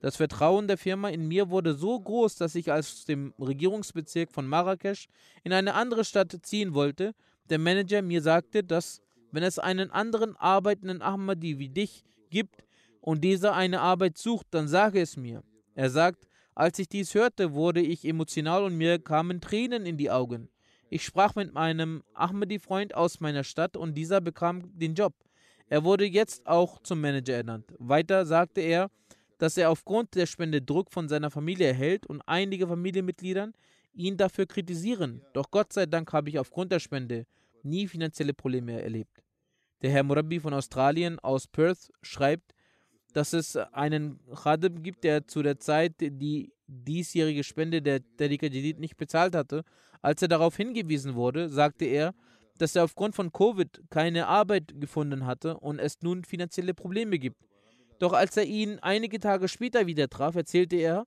Das 0.00 0.16
Vertrauen 0.16 0.68
der 0.68 0.78
Firma 0.78 1.08
in 1.08 1.26
mir 1.26 1.50
wurde 1.50 1.74
so 1.74 1.98
groß, 1.98 2.36
dass 2.36 2.54
ich 2.54 2.70
aus 2.70 3.04
dem 3.04 3.34
Regierungsbezirk 3.40 4.30
von 4.30 4.46
Marrakesch 4.46 5.08
in 5.42 5.52
eine 5.52 5.74
andere 5.74 6.04
Stadt 6.04 6.38
ziehen 6.42 6.74
wollte. 6.74 7.14
Der 7.48 7.58
Manager 7.58 8.02
mir 8.02 8.22
sagte, 8.22 8.62
dass 8.62 9.00
wenn 9.32 9.42
es 9.42 9.58
einen 9.58 9.90
anderen 9.90 10.36
arbeitenden 10.36 11.02
Ahmadi 11.02 11.58
wie 11.58 11.68
dich 11.68 12.04
gibt 12.30 12.64
und 13.08 13.24
dieser 13.24 13.54
eine 13.54 13.80
Arbeit 13.80 14.18
sucht, 14.18 14.48
dann 14.50 14.68
sage 14.68 15.00
es 15.00 15.16
mir. 15.16 15.42
Er 15.74 15.88
sagt, 15.88 16.26
als 16.54 16.78
ich 16.78 16.90
dies 16.90 17.14
hörte, 17.14 17.54
wurde 17.54 17.80
ich 17.80 18.04
emotional 18.04 18.64
und 18.64 18.76
mir 18.76 18.98
kamen 18.98 19.40
Tränen 19.40 19.86
in 19.86 19.96
die 19.96 20.10
Augen. 20.10 20.50
Ich 20.90 21.06
sprach 21.06 21.34
mit 21.34 21.54
meinem 21.54 22.02
Ahmadi-Freund 22.12 22.94
aus 22.94 23.20
meiner 23.20 23.44
Stadt 23.44 23.78
und 23.78 23.94
dieser 23.94 24.20
bekam 24.20 24.78
den 24.78 24.92
Job. 24.92 25.14
Er 25.70 25.84
wurde 25.84 26.04
jetzt 26.04 26.46
auch 26.46 26.82
zum 26.82 27.00
Manager 27.00 27.32
ernannt. 27.32 27.72
Weiter 27.78 28.26
sagte 28.26 28.60
er, 28.60 28.90
dass 29.38 29.56
er 29.56 29.70
aufgrund 29.70 30.14
der 30.14 30.26
Spende 30.26 30.60
Druck 30.60 30.92
von 30.92 31.08
seiner 31.08 31.30
Familie 31.30 31.68
erhält 31.68 32.06
und 32.06 32.20
einige 32.26 32.68
Familienmitglieder 32.68 33.52
ihn 33.94 34.18
dafür 34.18 34.44
kritisieren. 34.44 35.22
Doch 35.32 35.50
Gott 35.50 35.72
sei 35.72 35.86
Dank 35.86 36.12
habe 36.12 36.28
ich 36.28 36.38
aufgrund 36.38 36.72
der 36.72 36.80
Spende 36.80 37.24
nie 37.62 37.88
finanzielle 37.88 38.34
Probleme 38.34 38.82
erlebt. 38.82 39.24
Der 39.80 39.92
Herr 39.92 40.02
Murabi 40.02 40.40
von 40.40 40.52
Australien 40.52 41.18
aus 41.20 41.46
Perth 41.46 41.90
schreibt, 42.02 42.52
dass 43.12 43.32
es 43.32 43.56
einen 43.56 44.20
Khadim 44.34 44.82
gibt, 44.82 45.04
der 45.04 45.26
zu 45.26 45.42
der 45.42 45.58
Zeit 45.58 45.94
die 45.98 46.52
diesjährige 46.66 47.44
Spende 47.44 47.82
der 47.82 48.00
Tariqa 48.16 48.46
Jadid 48.46 48.78
nicht 48.78 48.96
bezahlt 48.96 49.34
hatte. 49.34 49.64
Als 50.02 50.22
er 50.22 50.28
darauf 50.28 50.56
hingewiesen 50.56 51.14
wurde, 51.14 51.48
sagte 51.48 51.86
er, 51.86 52.14
dass 52.58 52.76
er 52.76 52.84
aufgrund 52.84 53.14
von 53.14 53.32
Covid 53.32 53.82
keine 53.90 54.26
Arbeit 54.26 54.80
gefunden 54.80 55.26
hatte 55.26 55.58
und 55.58 55.78
es 55.78 56.02
nun 56.02 56.24
finanzielle 56.24 56.74
Probleme 56.74 57.18
gibt. 57.18 57.40
Doch 57.98 58.12
als 58.12 58.36
er 58.36 58.44
ihn 58.44 58.78
einige 58.80 59.18
Tage 59.18 59.48
später 59.48 59.86
wieder 59.86 60.08
traf, 60.08 60.36
erzählte 60.36 60.76
er, 60.76 61.06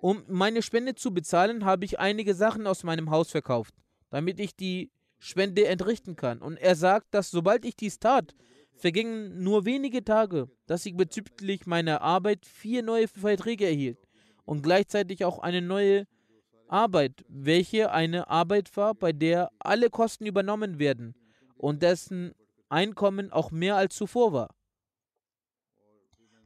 um 0.00 0.22
meine 0.28 0.62
Spende 0.62 0.94
zu 0.94 1.12
bezahlen, 1.12 1.64
habe 1.64 1.84
ich 1.84 1.98
einige 1.98 2.34
Sachen 2.34 2.66
aus 2.66 2.84
meinem 2.84 3.10
Haus 3.10 3.30
verkauft, 3.30 3.74
damit 4.10 4.38
ich 4.38 4.54
die 4.54 4.90
Spende 5.18 5.66
entrichten 5.66 6.16
kann. 6.16 6.40
Und 6.40 6.56
er 6.56 6.76
sagt, 6.76 7.12
dass 7.12 7.30
sobald 7.30 7.64
ich 7.64 7.76
dies 7.76 7.98
tat, 7.98 8.34
vergingen 8.78 9.42
nur 9.42 9.64
wenige 9.64 10.04
Tage, 10.04 10.48
dass 10.66 10.86
ich 10.86 10.96
bezüglich 10.96 11.66
meiner 11.66 12.00
Arbeit 12.00 12.46
vier 12.46 12.82
neue 12.82 13.08
Verträge 13.08 13.66
erhielt 13.66 13.98
und 14.44 14.62
gleichzeitig 14.62 15.24
auch 15.24 15.40
eine 15.40 15.60
neue 15.60 16.06
Arbeit, 16.68 17.24
welche 17.28 17.90
eine 17.90 18.28
Arbeit 18.28 18.76
war, 18.76 18.94
bei 18.94 19.12
der 19.12 19.50
alle 19.58 19.90
Kosten 19.90 20.26
übernommen 20.26 20.78
werden 20.78 21.14
und 21.56 21.82
dessen 21.82 22.34
Einkommen 22.68 23.32
auch 23.32 23.50
mehr 23.50 23.76
als 23.76 23.96
zuvor 23.96 24.32
war. 24.32 24.54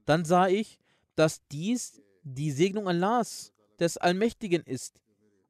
Dann 0.05 0.25
sah 0.25 0.49
ich, 0.49 0.79
dass 1.17 1.47
dies 1.49 2.01
die 2.23 2.51
Segnung 2.51 2.89
Allahs 2.89 3.53
des 3.79 3.97
Allmächtigen 3.97 4.63
ist, 4.63 5.01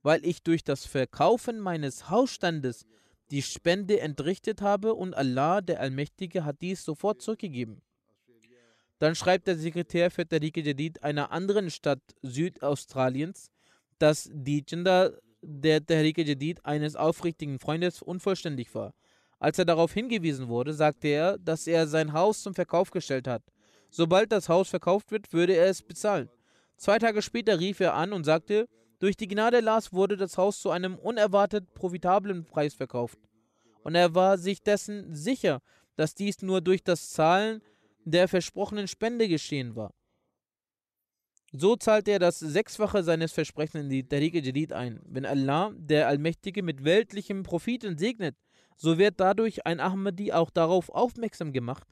weil 0.03 0.25
ich 0.25 0.43
durch 0.43 0.65
das 0.65 0.87
Verkaufen 0.87 1.61
meines 1.61 2.11
Hausstandes 2.11 2.87
die 3.33 3.43
Spende 3.43 3.99
entrichtet 3.99 4.61
habe 4.61 4.93
und 4.95 5.15
Allah, 5.15 5.63
der 5.63 5.81
Allmächtige, 5.81 6.45
hat 6.45 6.61
dies 6.61 6.85
sofort 6.85 7.23
zurückgegeben. 7.23 7.81
Dann 8.99 9.15
schreibt 9.15 9.49
der 9.49 9.57
Sekretär 9.57 10.11
für 10.11 10.29
Tariq 10.29 10.59
Jadid 10.59 11.03
einer 11.03 11.33
anderen 11.33 11.71
Stadt 11.71 12.03
Südaustraliens, 12.21 13.51
dass 13.99 14.29
die 14.33 14.61
Agenda 14.61 15.11
der 15.41 15.85
Tariq 15.85 16.19
Jadid 16.19 16.65
eines 16.67 16.95
aufrichtigen 16.95 17.59
Freundes 17.59 18.03
unvollständig 18.03 18.73
war. 18.75 18.93
Als 19.39 19.59
er 19.59 19.65
darauf 19.65 19.93
hingewiesen 19.95 20.49
wurde, 20.49 20.75
sagte 20.75 21.09
er, 21.09 21.39
dass 21.39 21.67
er 21.67 21.87
sein 21.87 22.13
Haus 22.13 22.43
zum 22.43 22.55
Verkauf 22.55 22.91
gestellt 22.91 23.27
hat. 23.27 23.43
Sobald 23.91 24.31
das 24.31 24.51
Haus 24.51 24.69
verkauft 24.69 25.11
wird, 25.11 25.33
würde 25.33 25.55
er 25.55 25.67
es 25.67 25.83
bezahlen. 25.83 26.29
Zwei 26.77 26.99
Tage 26.99 27.23
später 27.23 27.59
rief 27.59 27.81
er 27.81 27.95
an 27.95 28.13
und 28.13 28.25
sagte, 28.25 28.69
durch 29.03 29.17
die 29.17 29.27
Gnade 29.27 29.57
Allahs 29.57 29.93
wurde 29.93 30.17
das 30.17 30.39
Haus 30.39 30.61
zu 30.61 30.71
einem 30.71 30.95
unerwartet 30.97 31.75
profitablen 31.75 32.45
Preis 32.45 32.73
verkauft. 32.73 33.19
Und 33.83 33.97
er 33.97 34.15
war 34.15 34.39
sich 34.39 34.63
dessen 34.63 35.13
sicher, 35.13 35.61
dass 35.97 36.15
dies 36.15 36.41
nur 36.41 36.61
durch 36.61 36.85
das 36.85 37.11
Zahlen 37.11 37.63
der 38.05 38.29
versprochenen 38.29 38.87
Spende 38.87 39.27
geschehen 39.27 39.75
war. 39.75 39.93
So 41.51 41.75
zahlte 41.75 42.13
er 42.13 42.21
das 42.21 42.39
Sechsfache 42.39 43.03
seines 43.03 43.33
Versprechens 43.33 43.83
in 43.83 43.91
die 43.91 44.07
Tariq 44.07 44.37
Jadid 44.37 44.73
ein. 44.73 45.01
Wenn 45.05 45.27
Allah, 45.27 45.73
der 45.77 46.07
Allmächtige, 46.07 46.63
mit 46.63 46.85
weltlichem 46.85 47.43
Profiten 47.43 47.99
segnet, 47.99 48.37
so 48.77 48.99
wird 48.99 49.19
dadurch 49.19 49.67
ein 49.67 49.81
Ahmadi 49.81 50.33
auch 50.33 50.51
darauf 50.51 50.91
aufmerksam 50.91 51.53
gemacht, 51.53 51.89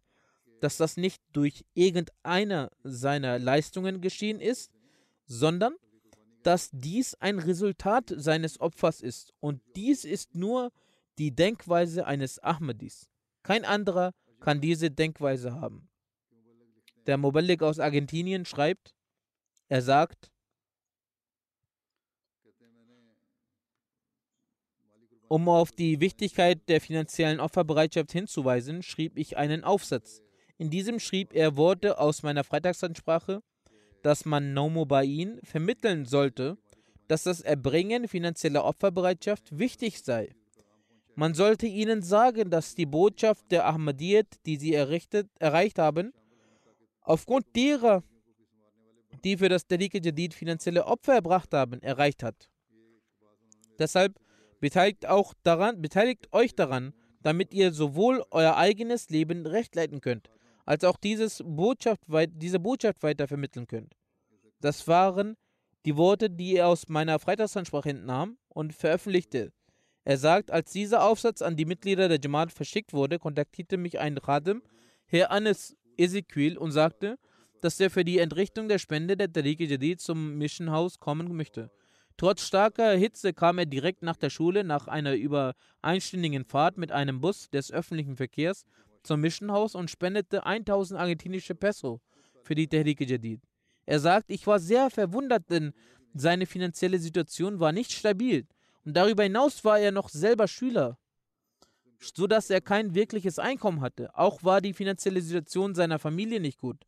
dass 0.61 0.77
das 0.77 0.97
nicht 0.97 1.21
durch 1.33 1.65
irgendeine 1.75 2.71
seiner 2.85 3.41
Leistungen 3.41 4.01
geschehen 4.01 4.41
ist, 4.41 4.71
sondern 5.27 5.75
dass 6.43 6.71
dies 6.73 7.15
ein 7.17 7.39
Resultat 7.39 8.13
seines 8.17 8.61
Opfers 8.61 9.01
ist. 9.01 9.33
Und 9.41 9.61
dies 9.77 10.05
ist 10.05 10.35
nur 10.35 10.73
die 11.19 11.35
Denkweise 11.35 12.07
eines 12.07 12.39
Ahmadis. 12.39 13.11
Kein 13.43 13.65
anderer 13.65 14.13
kann 14.41 14.61
diese 14.61 14.91
Denkweise 14.91 15.55
haben. 15.55 15.89
Der 17.07 17.17
Moballik 17.17 17.63
aus 17.63 17.79
Argentinien 17.79 18.45
schreibt, 18.45 18.95
er 19.69 19.83
sagt, 19.83 20.31
um 25.29 25.49
auf 25.49 25.71
die 25.71 26.01
Wichtigkeit 26.01 26.69
der 26.69 26.81
finanziellen 26.81 27.39
Opferbereitschaft 27.39 28.13
hinzuweisen, 28.13 28.83
schrieb 28.83 29.17
ich 29.17 29.37
einen 29.37 29.63
Aufsatz. 29.63 30.23
In 30.59 30.71
diesem 30.71 30.99
schrieb 30.99 31.33
er 31.33 31.57
Worte 31.57 31.99
aus 31.99 32.23
meiner 32.23 32.45
Freitagsansprache, 32.45 33.43
dass 34.03 34.25
man 34.25 34.53
Nomobain 34.53 35.41
vermitteln 35.43 36.05
sollte, 36.05 36.57
dass 37.09 37.25
das 37.25 37.41
Erbringen 37.41 38.09
finanzieller 38.09 38.65
Opferbereitschaft 38.65 39.59
wichtig 39.59 40.03
sei. 40.03 40.35
Man 41.17 41.35
sollte 41.35 41.67
ihnen 41.67 42.03
sagen, 42.03 42.51
dass 42.51 42.75
die 42.75 42.87
Botschaft 42.87 43.51
der 43.51 43.67
Ahmadiyyat, 43.67 44.27
die 44.47 44.57
sie 44.57 44.75
erreicht 44.75 45.79
haben, 45.79 46.13
aufgrund 47.03 47.45
derer, 47.57 48.05
die 49.25 49.37
für 49.37 49.49
das 49.49 49.67
Tariq 49.67 49.95
Jadid 49.95 50.35
finanzielle 50.35 50.87
Opfer 50.87 51.15
erbracht 51.15 51.53
haben, 51.53 51.83
erreicht 51.83 52.23
hat. 52.23 52.49
Deshalb 53.79 54.19
beteiligt, 54.61 55.07
auch 55.07 55.35
daran, 55.43 55.83
beteiligt 55.83 56.33
euch 56.33 56.55
daran, 56.55 56.95
damit 57.23 57.53
ihr 57.53 57.73
sowohl 57.73 58.25
euer 58.31 58.57
eigenes 58.57 59.11
Leben 59.11 59.47
recht 59.47 59.75
leiten 59.75 60.01
könnt, 60.01 60.31
als 60.65 60.85
auch 60.85 60.97
dieses 60.97 61.43
Botschaft, 61.45 62.03
diese 62.29 62.61
Botschaft 62.61 63.03
weiter 63.03 63.29
vermitteln 63.29 63.67
könnt. 63.67 63.95
Das 64.61 64.87
waren 64.89 65.37
die 65.87 65.97
Worte, 65.97 66.29
die 66.29 66.57
er 66.57 66.69
aus 66.69 66.89
meiner 66.89 67.19
Freitagsansprache 67.19 67.91
entnahm 67.91 68.37
und 68.49 68.75
veröffentlichte. 68.75 69.53
Er 70.05 70.19
sagt, 70.19 70.51
als 70.51 70.73
dieser 70.73 71.05
Aufsatz 71.05 71.43
an 71.43 71.57
die 71.57 71.65
Mitglieder 71.65 72.09
der 72.09 72.21
Jamaat 72.23 72.53
verschickt 72.53 72.93
wurde, 72.93 73.19
kontaktierte 73.19 73.77
mich 73.77 73.99
ein 73.99 74.17
Khadim, 74.17 74.63
Herr 75.07 75.31
Anis 75.31 75.77
Ezequiel, 75.97 76.59
und 76.59 76.73
sagte, 76.73 77.19
dass 77.61 77.79
er 77.81 77.91
für 77.91 78.05
die 78.05 78.19
Entrichtung 78.19 78.69
der 78.69 78.79
Spende 78.79 79.17
der 79.17 79.33
Tariq 79.33 79.61
Jadid 79.61 80.01
zum 80.01 80.39
Mission 80.39 80.71
House 80.71 80.99
kommen 80.99 81.37
möchte. 81.37 81.71
Trotz 82.17 82.47
starker 82.47 82.93
Hitze 82.97 83.33
kam 83.33 83.59
er 83.59 83.67
direkt 83.67 84.03
nach 84.03 84.17
der 84.17 84.31
Schule 84.31 84.65
nach 84.65 84.89
einer 84.89 85.15
über 85.15 85.55
einstündigen 85.81 86.45
Fahrt 86.45 86.77
mit 86.77 86.93
einem 86.93 87.21
Bus 87.21 87.49
des 87.51 87.73
öffentlichen 87.73 88.17
Verkehrs 88.17 88.65
zum 89.03 89.21
Mission 89.21 89.51
House 89.51 89.75
und 89.75 89.91
spendete 89.91 90.45
1000 90.45 90.99
argentinische 90.99 91.55
Peso 91.55 92.01
für 92.43 92.55
die 92.55 92.69
Tariq 92.69 93.01
Jadid. 93.09 93.41
Er 93.87 94.01
sagt, 94.01 94.31
ich 94.31 94.47
war 94.47 94.59
sehr 94.59 94.91
verwundert, 94.91 95.51
denn 95.51 95.73
seine 96.15 96.47
finanzielle 96.47 96.99
Situation 96.99 97.61
war 97.61 97.73
nicht 97.73 97.93
stabil. 97.93 98.47
Und 98.85 98.97
darüber 98.97 99.23
hinaus 99.23 99.65
war 99.65 99.79
er 99.79 99.93
noch 99.93 100.09
selber 100.09 100.49
Schüler, 100.49 100.99
sodass 101.99 102.51
er 102.51 102.61
kein 102.61 102.95
wirkliches 102.95 103.39
Einkommen 103.39 103.81
hatte. 103.81 104.15
Auch 104.17 104.43
war 104.43 104.61
die 104.61 104.73
finanzielle 104.73 105.21
Situation 105.21 105.75
seiner 105.75 105.99
Familie 105.99 106.41
nicht 106.41 106.59
gut. 106.59 106.85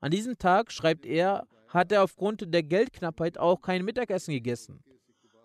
An 0.00 0.10
diesem 0.10 0.38
Tag, 0.38 0.72
schreibt 0.72 1.06
er, 1.06 1.46
hat 1.68 1.92
er 1.92 2.02
aufgrund 2.02 2.52
der 2.52 2.62
Geldknappheit 2.62 3.38
auch 3.38 3.60
kein 3.60 3.84
Mittagessen 3.84 4.32
gegessen. 4.32 4.82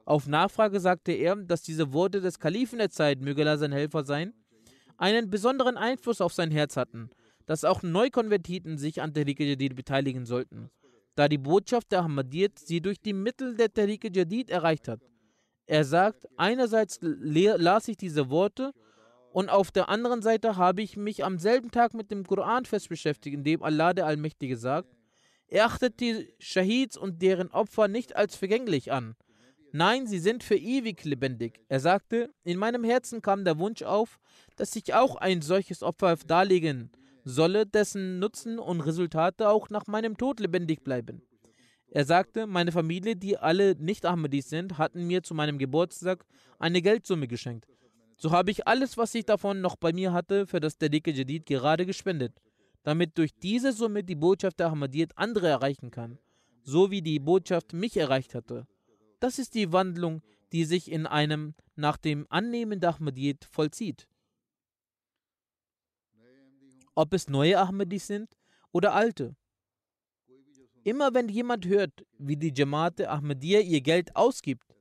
Auf 0.05 0.28
Nachfrage 0.28 0.80
sagte 0.80 1.11
er, 1.11 1.36
dass 1.36 1.63
diese 1.63 1.93
Worte 1.93 2.22
des 2.22 2.39
Kalifen 2.39 2.80
der 2.80 2.89
Zeit, 2.89 3.22
möge 3.22 3.57
sein 3.57 3.72
Helfer 3.72 4.03
sein, 4.03 4.34
einen 4.98 5.30
besonderen 5.30 5.78
Einfluss 5.78 6.22
auf 6.22 6.34
sein 6.34 6.52
Herz 6.52 6.76
hatten, 6.78 7.10
dass 7.45 7.64
auch 7.64 7.84
Neukonvertiten 7.84 8.78
sich 8.78 9.02
an 9.02 9.14
Tariq 9.14 9.39
Jadid 9.39 9.76
beteiligen 9.76 10.26
sollten, 10.26 10.70
da 11.16 11.28
die 11.28 11.38
Botschaft 11.38 11.91
der 11.91 12.02
Ahmadiyyat 12.02 12.60
sie 12.60 12.82
durch 12.82 13.00
die 13.00 13.14
Mittel 13.14 13.56
der 13.56 13.74
Tariq 13.74 14.16
Jadid 14.16 14.50
erreicht 14.50 14.88
hat. 14.88 15.02
Er 15.66 15.84
sagt, 15.84 16.28
einerseits 16.38 17.00
las 17.02 17.88
ich 17.88 17.98
diese 17.98 18.30
Worte 18.30 18.74
und 19.32 19.50
auf 19.50 19.72
der 19.72 19.89
anderen 19.89 20.22
Seite 20.22 20.58
habe 20.58 20.82
ich 20.82 20.98
mich 20.98 21.24
am 21.24 21.39
selben 21.39 21.72
Tag 21.72 21.93
mit 21.93 22.12
dem 22.12 22.26
Koran 22.26 22.66
fest 22.66 22.89
beschäftigt, 22.89 23.36
in 23.36 23.43
dem 23.43 23.64
Allah 23.64 23.93
der 23.93 24.06
Allmächtige 24.06 24.58
sagt, 24.58 24.89
er 25.48 25.66
achtet 25.66 26.00
die 26.00 26.34
Shahids 26.39 26.98
und 26.98 27.22
deren 27.22 27.52
Opfer 27.52 27.88
nicht 27.88 28.16
als 28.16 28.36
vergänglich 28.36 28.91
an. 28.91 29.16
Nein, 29.72 30.07
sie 30.07 30.20
sind 30.20 30.43
für 30.43 30.55
ewig 30.55 31.03
lebendig. 31.03 31.59
Er 31.68 31.80
sagte, 31.80 32.30
in 32.43 32.57
meinem 32.57 32.84
Herzen 32.84 33.22
kam 33.22 33.43
der 33.43 33.59
Wunsch 33.59 33.84
auf, 33.84 34.20
dass 34.55 34.76
ich 34.76 34.93
auch 34.93 35.15
ein 35.15 35.41
solches 35.41 35.84
Opfer 35.84 36.15
darlegen 36.26 36.91
solle, 37.28 37.65
dessen 37.65 38.20
Nutzen 38.20 38.57
und 38.57 38.82
Resultate 38.82 39.49
auch 39.49 39.70
nach 39.70 39.88
meinem 39.88 40.18
Tod 40.18 40.39
lebendig 40.39 40.84
bleiben. 40.84 41.22
Er 41.89 42.05
sagte, 42.05 42.47
meine 42.47 42.72
Familie, 42.72 43.15
die 43.15 43.38
alle 43.38 43.76
nicht 43.76 44.05
Ahmadis 44.05 44.49
sind, 44.49 44.78
hatten 44.78 45.07
mir 45.07 45.24
zu 45.24 45.34
meinem 45.34 45.57
Geburtstag 45.57 46.26
eine 46.59 46.82
Geldsumme 46.82 47.28
geschenkt. 47.28 47.68
So 48.18 48.32
habe 48.32 48.51
ich 48.51 48.68
alles, 48.68 48.97
was 48.97 49.13
ich 49.15 49.26
davon 49.26 49.61
noch 49.61 49.76
bei 49.76 49.93
mir 49.93 50.11
hatte, 50.11 50.47
für 50.47 50.59
das 50.59 50.78
Tariq 50.78 51.07
Jadid 51.07 51.45
gerade 51.45 51.86
gespendet, 51.86 52.34
damit 52.84 53.18
durch 53.18 53.32
diese 53.36 53.74
Summe 53.74 54.03
die 54.03 54.15
Botschaft 54.15 54.59
der 54.59 54.68
Ahmadiyyat 54.68 55.11
andere 55.15 55.47
erreichen 55.47 55.91
kann, 55.91 56.18
so 56.63 56.91
wie 56.91 57.01
die 57.01 57.20
Botschaft 57.20 57.74
mich 57.74 57.95
erreicht 57.95 58.34
hatte. 58.34 58.65
Das 59.20 59.39
ist 59.39 59.55
die 59.55 59.72
Wandlung, 59.72 60.22
die 60.51 60.65
sich 60.65 60.91
in 60.91 61.05
einem 61.05 61.55
nach 61.76 61.97
dem 61.97 62.26
Annehmen 62.30 62.80
der 62.80 62.91
Ahmadiyyat 62.95 63.45
vollzieht. 63.45 64.07
Ob 66.95 67.13
es 67.13 67.28
neue 67.28 67.59
Ahmadis 67.59 68.07
sind 68.07 68.36
oder 68.72 68.93
alte. 68.93 69.36
Immer 70.84 71.13
wenn 71.13 71.30
jemand 71.30 71.65
hört, 71.65 72.05
wie 72.18 72.38
die 72.38 72.53
Jamaat 72.55 73.01
Ahmadiyya 73.01 73.59
ihr 73.59 73.82
Geld 73.82 74.15
ausgibt, 74.15 74.76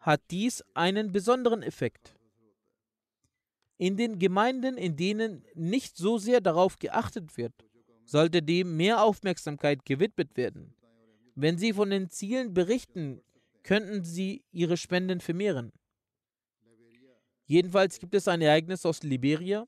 hat 0.00 0.20
dies 0.30 0.62
einen 0.74 1.12
besonderen 1.12 1.62
Effekt. 1.62 2.16
In 3.78 3.96
den 3.96 4.18
Gemeinden, 4.18 4.76
in 4.76 4.96
denen 4.96 5.44
nicht 5.54 5.96
so 5.96 6.18
sehr 6.18 6.40
darauf 6.40 6.78
geachtet 6.78 7.36
wird, 7.36 7.54
sollte 8.04 8.42
dem 8.42 8.76
mehr 8.76 9.02
Aufmerksamkeit 9.02 9.84
gewidmet 9.84 10.36
werden. 10.36 10.74
Wenn 11.34 11.56
Sie 11.58 11.72
von 11.72 11.90
den 11.90 12.10
Zielen 12.10 12.52
berichten, 12.52 13.22
könnten 13.64 14.04
Sie 14.04 14.44
Ihre 14.52 14.76
Spenden 14.76 15.20
vermehren. 15.20 15.72
Jedenfalls 17.46 17.98
gibt 17.98 18.14
es 18.14 18.28
ein 18.28 18.40
Ereignis 18.40 18.86
aus 18.86 19.02
Liberia. 19.02 19.66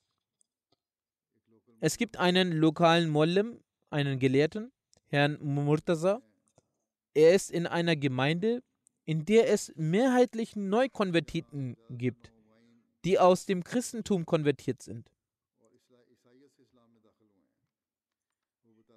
Es 1.80 1.98
gibt 1.98 2.16
einen 2.16 2.52
lokalen 2.52 3.10
Mollem, 3.10 3.60
einen 3.90 4.18
Gelehrten, 4.18 4.72
Herrn 5.08 5.38
Murtaza. 5.42 6.22
Er 7.12 7.34
ist 7.34 7.50
in 7.50 7.66
einer 7.66 7.96
Gemeinde, 7.96 8.62
in 9.04 9.24
der 9.24 9.50
es 9.50 9.72
mehrheitlich 9.76 10.56
Neukonvertiten 10.56 11.76
gibt, 11.90 12.32
die 13.04 13.18
aus 13.18 13.46
dem 13.46 13.62
Christentum 13.62 14.24
konvertiert 14.24 14.82
sind. 14.82 15.10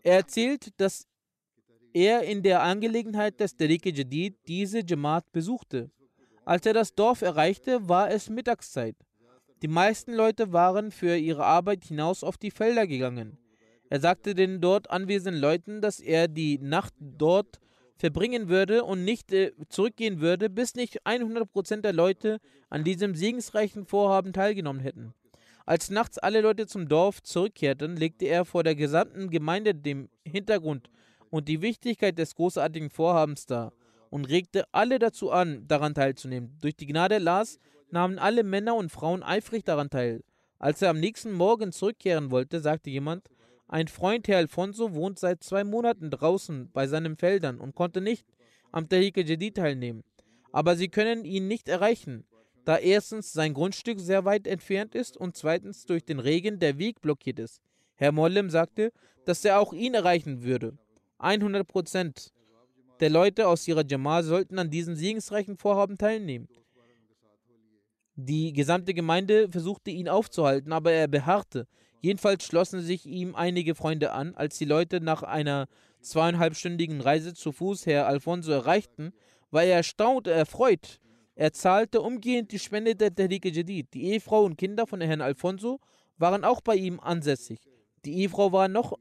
Er 0.01 0.15
erzählt, 0.15 0.79
dass 0.79 1.07
er 1.93 2.23
in 2.23 2.43
der 2.43 2.61
Angelegenheit 2.61 3.39
des 3.39 3.55
Tariq 3.55 3.85
Jadid 3.85 4.37
diese 4.47 4.81
Jamaat 4.85 5.31
besuchte. 5.31 5.89
Als 6.45 6.65
er 6.65 6.73
das 6.73 6.95
Dorf 6.95 7.21
erreichte, 7.21 7.87
war 7.87 8.09
es 8.09 8.29
Mittagszeit. 8.29 8.95
Die 9.61 9.67
meisten 9.67 10.13
Leute 10.13 10.53
waren 10.53 10.91
für 10.91 11.17
ihre 11.17 11.45
Arbeit 11.45 11.83
hinaus 11.83 12.23
auf 12.23 12.37
die 12.37 12.51
Felder 12.51 12.87
gegangen. 12.87 13.37
Er 13.89 13.99
sagte 13.99 14.35
den 14.35 14.61
dort 14.61 14.89
anwesenden 14.89 15.41
Leuten, 15.41 15.81
dass 15.81 15.99
er 15.99 16.27
die 16.27 16.59
Nacht 16.59 16.93
dort 16.99 17.59
verbringen 17.97 18.47
würde 18.47 18.83
und 18.85 19.03
nicht 19.03 19.33
äh, 19.33 19.51
zurückgehen 19.67 20.21
würde, 20.21 20.49
bis 20.49 20.75
nicht 20.75 21.05
100% 21.05 21.81
der 21.81 21.91
Leute 21.91 22.39
an 22.69 22.83
diesem 22.83 23.13
segensreichen 23.13 23.85
Vorhaben 23.85 24.31
teilgenommen 24.31 24.79
hätten. 24.81 25.13
Als 25.65 25.89
nachts 25.89 26.17
alle 26.17 26.41
Leute 26.41 26.65
zum 26.65 26.87
Dorf 26.87 27.21
zurückkehrten, 27.21 27.97
legte 27.97 28.25
er 28.25 28.45
vor 28.45 28.63
der 28.63 28.75
gesamten 28.75 29.29
Gemeinde 29.29 29.75
den 29.75 30.09
Hintergrund 30.25 30.89
und 31.29 31.47
die 31.47 31.61
Wichtigkeit 31.61 32.17
des 32.17 32.35
großartigen 32.35 32.89
Vorhabens 32.89 33.45
dar 33.45 33.73
und 34.09 34.25
regte 34.25 34.65
alle 34.71 34.99
dazu 34.99 35.31
an, 35.31 35.67
daran 35.67 35.93
teilzunehmen. 35.93 36.57
Durch 36.61 36.75
die 36.75 36.87
Gnade 36.87 37.15
Allahs 37.15 37.59
nahmen 37.91 38.19
alle 38.19 38.43
Männer 38.43 38.75
und 38.75 38.91
Frauen 38.91 39.23
eifrig 39.23 39.63
daran 39.63 39.89
teil. 39.89 40.23
Als 40.57 40.81
er 40.81 40.89
am 40.89 40.99
nächsten 40.99 41.31
Morgen 41.31 41.71
zurückkehren 41.71 42.31
wollte, 42.31 42.59
sagte 42.59 42.89
jemand, 42.89 43.29
ein 43.67 43.87
Freund, 43.87 44.27
Herr 44.27 44.37
Alfonso, 44.37 44.93
wohnt 44.95 45.19
seit 45.19 45.43
zwei 45.43 45.63
Monaten 45.63 46.09
draußen 46.09 46.71
bei 46.73 46.87
seinen 46.87 47.17
Feldern 47.17 47.59
und 47.59 47.75
konnte 47.75 48.01
nicht 48.01 48.25
am 48.71 48.89
Tahike 48.89 49.21
Jadid 49.23 49.57
teilnehmen. 49.57 50.03
Aber 50.51 50.75
sie 50.75 50.89
können 50.89 51.23
ihn 51.23 51.47
nicht 51.47 51.69
erreichen, 51.69 52.25
da 52.65 52.77
erstens 52.77 53.31
sein 53.31 53.53
Grundstück 53.53 53.99
sehr 53.99 54.25
weit 54.25 54.47
entfernt 54.47 54.95
ist 54.95 55.17
und 55.17 55.37
zweitens 55.37 55.85
durch 55.85 56.03
den 56.03 56.19
Regen 56.19 56.59
der 56.59 56.77
Weg 56.79 57.01
blockiert 57.01 57.39
ist. 57.39 57.61
Herr 57.95 58.11
Mollem 58.11 58.49
sagte, 58.49 58.91
dass 59.25 59.45
er 59.45 59.59
auch 59.59 59.73
ihn 59.73 59.93
erreichen 59.93 60.43
würde. 60.43 60.77
100 61.19 61.67
Prozent 61.67 62.33
der 62.99 63.09
Leute 63.09 63.47
aus 63.47 63.67
ihrer 63.67 63.85
Jamaat 63.85 64.25
sollten 64.25 64.59
an 64.59 64.69
diesem 64.69 64.95
segensreichen 64.95 65.57
Vorhaben 65.57 65.97
teilnehmen. 65.97 66.47
Die 68.15 68.51
gesamte 68.51 68.93
Gemeinde 68.93 69.47
versuchte 69.49 69.91
ihn 69.91 70.09
aufzuhalten, 70.09 70.73
aber 70.73 70.91
er 70.91 71.07
beharrte. 71.07 71.67
Jedenfalls 72.01 72.45
schlossen 72.45 72.81
sich 72.81 73.05
ihm 73.05 73.35
einige 73.35 73.75
Freunde 73.75 74.11
an. 74.11 74.35
Als 74.35 74.57
die 74.57 74.65
Leute 74.65 74.99
nach 74.99 75.23
einer 75.23 75.67
zweieinhalbstündigen 76.01 76.99
Reise 76.99 77.33
zu 77.33 77.51
Fuß 77.51 77.85
Herr 77.85 78.07
Alfonso 78.07 78.51
erreichten, 78.51 79.13
war 79.51 79.63
er 79.63 79.77
erstaunt 79.77 80.27
erfreut. 80.27 80.99
Er 81.35 81.53
zahlte 81.53 82.01
umgehend 82.01 82.51
die 82.51 82.59
Spende 82.59 82.95
der 82.95 83.15
Tehrike 83.15 83.49
Jadid. 83.49 83.93
Die 83.93 84.11
Ehefrau 84.11 84.43
und 84.43 84.57
Kinder 84.57 84.85
von 84.87 84.99
Herrn 84.99 85.21
Alfonso 85.21 85.79
waren 86.17 86.43
auch 86.43 86.59
bei 86.59 86.75
ihm 86.75 86.99
ansässig. 86.99 87.59
Die 88.03 88.17
Ehefrau 88.17 88.51
war 88.51 88.67
noch 88.67 88.97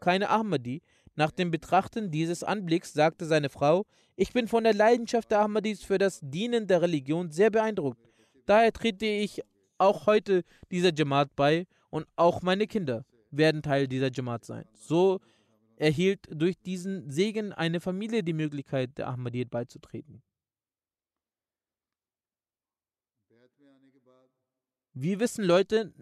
keine 0.00 0.28
Ahmadi. 0.28 0.82
Nach 1.16 1.30
dem 1.30 1.50
Betrachten 1.50 2.10
dieses 2.10 2.42
Anblicks 2.44 2.92
sagte 2.92 3.26
seine 3.26 3.48
Frau, 3.48 3.86
ich 4.16 4.32
bin 4.32 4.48
von 4.48 4.64
der 4.64 4.74
Leidenschaft 4.74 5.30
der 5.30 5.40
Ahmadis 5.40 5.82
für 5.82 5.98
das 5.98 6.20
Dienen 6.22 6.66
der 6.66 6.82
Religion 6.82 7.30
sehr 7.30 7.50
beeindruckt. 7.50 8.00
Daher 8.46 8.72
trete 8.72 9.06
ich 9.06 9.42
auch 9.78 10.06
heute 10.06 10.44
dieser 10.70 10.94
Jamaat 10.94 11.34
bei 11.36 11.66
und 11.90 12.06
auch 12.16 12.42
meine 12.42 12.66
Kinder 12.66 13.04
werden 13.30 13.62
Teil 13.62 13.88
dieser 13.88 14.10
Jamaat 14.12 14.44
sein. 14.44 14.64
So 14.74 15.20
erhielt 15.76 16.28
durch 16.30 16.58
diesen 16.60 17.10
Segen 17.10 17.52
eine 17.52 17.80
Familie 17.80 18.22
die 18.22 18.34
Möglichkeit, 18.34 18.98
der 18.98 19.08
Ahmadiyyat 19.08 19.50
beizutreten. 19.50 20.22
Wir 24.92 25.20
wissen 25.20 25.44
Leute 25.44 25.92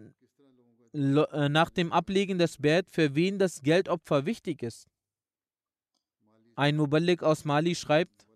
äh, 0.93 1.49
nach 1.49 1.69
dem 1.69 1.93
Ablegen 1.93 2.39
des 2.39 2.57
Bert, 2.57 2.89
für 2.91 3.15
wen 3.15 3.39
das 3.39 3.61
Geldopfer 3.61 4.25
wichtig 4.25 4.63
ist. 4.63 4.87
Ein 6.59 6.75
Muballik 6.75 7.23
aus 7.23 7.45
Mali 7.45 7.73
schreibt, 7.73 8.27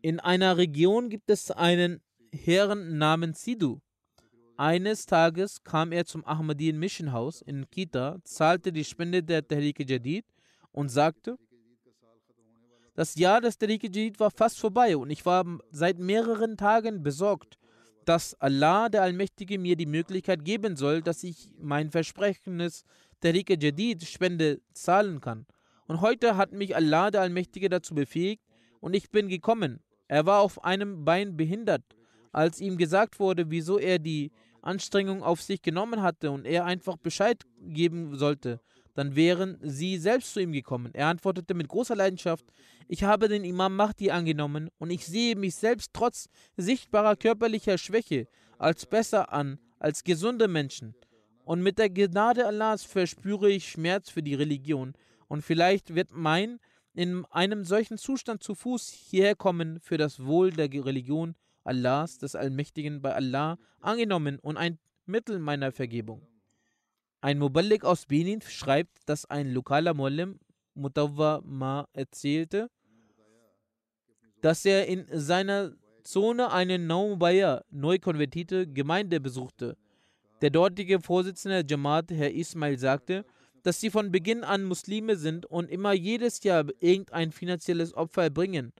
in 0.00 0.20
einer 0.20 0.56
Region 0.56 1.10
gibt 1.10 1.28
es 1.28 1.50
einen 1.50 2.00
Herrn 2.32 2.98
namens 2.98 3.42
Sidu. 3.42 3.80
Eines 4.56 5.06
Tages 5.06 5.64
kam 5.64 5.90
er 5.90 6.04
zum 6.06 6.24
Ahmadiyyan 6.24 6.78
Mission 6.78 7.10
House 7.10 7.42
in 7.42 7.68
Kita, 7.68 8.18
zahlte 8.22 8.70
die 8.70 8.84
Spende 8.84 9.24
der 9.24 9.44
Tehrik 9.44 9.90
Jadid 9.90 10.24
und 10.70 10.88
sagte, 10.88 11.36
das 12.94 13.16
Jahr 13.16 13.40
des 13.40 13.58
Tehrik 13.58 13.82
Jadid 13.82 14.20
war 14.20 14.30
fast 14.30 14.60
vorbei 14.60 14.96
und 14.96 15.10
ich 15.10 15.26
war 15.26 15.44
seit 15.72 15.98
mehreren 15.98 16.56
Tagen 16.56 17.02
besorgt, 17.02 17.58
dass 18.04 18.34
Allah, 18.34 18.88
der 18.88 19.02
Allmächtige, 19.02 19.58
mir 19.58 19.74
die 19.74 19.86
Möglichkeit 19.86 20.44
geben 20.44 20.76
soll, 20.76 21.02
dass 21.02 21.24
ich 21.24 21.48
mein 21.58 21.90
versprechendes 21.90 22.84
Tehrik 23.20 23.50
Jadid 23.60 24.04
Spende 24.04 24.60
zahlen 24.74 25.20
kann. 25.20 25.44
Und 25.86 26.00
heute 26.00 26.36
hat 26.36 26.52
mich 26.52 26.74
Allah, 26.74 27.10
der 27.10 27.22
Allmächtige, 27.22 27.68
dazu 27.68 27.94
befähigt 27.94 28.42
und 28.80 28.94
ich 28.94 29.10
bin 29.10 29.28
gekommen. 29.28 29.80
Er 30.08 30.26
war 30.26 30.40
auf 30.40 30.64
einem 30.64 31.04
Bein 31.04 31.36
behindert. 31.36 31.82
Als 32.32 32.60
ihm 32.60 32.76
gesagt 32.76 33.18
wurde, 33.18 33.50
wieso 33.50 33.78
er 33.78 33.98
die 33.98 34.30
Anstrengung 34.62 35.22
auf 35.22 35.42
sich 35.42 35.62
genommen 35.62 36.02
hatte 36.02 36.30
und 36.30 36.44
er 36.44 36.64
einfach 36.64 36.96
Bescheid 36.96 37.42
geben 37.60 38.16
sollte, 38.16 38.60
dann 38.94 39.14
wären 39.14 39.58
sie 39.62 39.98
selbst 39.98 40.32
zu 40.32 40.40
ihm 40.40 40.52
gekommen. 40.52 40.90
Er 40.94 41.06
antwortete 41.06 41.54
mit 41.54 41.68
großer 41.68 41.94
Leidenschaft, 41.94 42.44
ich 42.88 43.04
habe 43.04 43.28
den 43.28 43.44
Imam 43.44 43.76
Mahdi 43.76 44.10
angenommen 44.10 44.70
und 44.78 44.90
ich 44.90 45.06
sehe 45.06 45.36
mich 45.36 45.54
selbst 45.54 45.90
trotz 45.92 46.28
sichtbarer 46.56 47.16
körperlicher 47.16 47.78
Schwäche 47.78 48.26
als 48.58 48.86
besser 48.86 49.32
an 49.32 49.58
als 49.78 50.02
gesunde 50.02 50.48
Menschen. 50.48 50.94
Und 51.44 51.62
mit 51.62 51.78
der 51.78 51.90
Gnade 51.90 52.46
Allahs 52.46 52.84
verspüre 52.84 53.50
ich 53.50 53.68
Schmerz 53.68 54.10
für 54.10 54.22
die 54.22 54.34
Religion. 54.34 54.94
Und 55.28 55.42
vielleicht 55.42 55.94
wird 55.94 56.10
mein 56.12 56.58
in 56.94 57.24
einem 57.26 57.64
solchen 57.64 57.98
Zustand 57.98 58.42
zu 58.42 58.54
Fuß 58.54 58.88
hierher 58.88 59.36
kommen 59.36 59.80
für 59.80 59.98
das 59.98 60.24
Wohl 60.24 60.50
der 60.50 60.70
Religion 60.72 61.34
Allahs, 61.62 62.18
des 62.18 62.34
Allmächtigen, 62.34 63.02
bei 63.02 63.14
Allah 63.14 63.58
angenommen 63.80 64.38
und 64.38 64.56
ein 64.56 64.78
Mittel 65.04 65.38
meiner 65.38 65.72
Vergebung. 65.72 66.26
Ein 67.20 67.38
Muballik 67.38 67.84
aus 67.84 68.06
Benin 68.06 68.40
schreibt, 68.40 68.98
dass 69.06 69.24
ein 69.26 69.52
lokaler 69.52 69.94
Muallim 69.94 70.38
Mutawwa 70.74 71.42
Ma 71.44 71.88
erzählte, 71.92 72.70
dass 74.42 74.64
er 74.64 74.86
in 74.86 75.06
seiner 75.10 75.72
Zone 76.02 76.52
eine 76.52 76.78
Naumubaya, 76.78 77.64
neu 77.70 77.98
konvertierte 77.98 78.66
Gemeinde 78.66 79.20
besuchte. 79.20 79.76
Der 80.40 80.50
dortige 80.50 81.00
Vorsitzende 81.00 81.64
der 81.64 81.76
Jamaat, 81.76 82.10
Herr 82.10 82.32
Ismail, 82.32 82.78
sagte, 82.78 83.24
dass 83.66 83.80
sie 83.80 83.90
von 83.90 84.12
Beginn 84.12 84.44
an 84.44 84.62
Muslime 84.62 85.16
sind 85.16 85.44
und 85.44 85.68
immer 85.68 85.92
jedes 85.92 86.44
Jahr 86.44 86.66
irgendein 86.78 87.32
finanzielles 87.32 87.94
Opfer 87.94 88.22
erbringen 88.22 88.72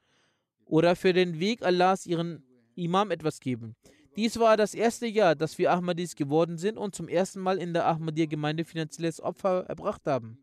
oder 0.64 0.95
für 0.95 1.12
den 1.12 1.41
Weg 1.41 1.64
Allahs 1.64 2.07
ihren 2.07 2.45
Imam 2.76 3.11
etwas 3.11 3.41
geben. 3.41 3.74
Dies 4.14 4.39
war 4.39 4.57
das 4.57 4.74
erste 4.74 5.09
Jahr, 5.09 5.34
dass 5.34 5.59
wir 5.59 5.72
Ahmadis 5.72 6.14
geworden 6.14 6.57
sind 6.57 6.78
und 6.78 6.95
zum 6.95 7.09
ersten 7.09 7.41
Mal 7.41 7.59
in 7.59 7.74
der 7.74 7.84
Ahmadiyya-Gemeinde 7.84 8.64
finanzielles 8.64 9.20
Opfer 9.20 9.64
erbracht 9.66 10.03
haben. 10.07 10.39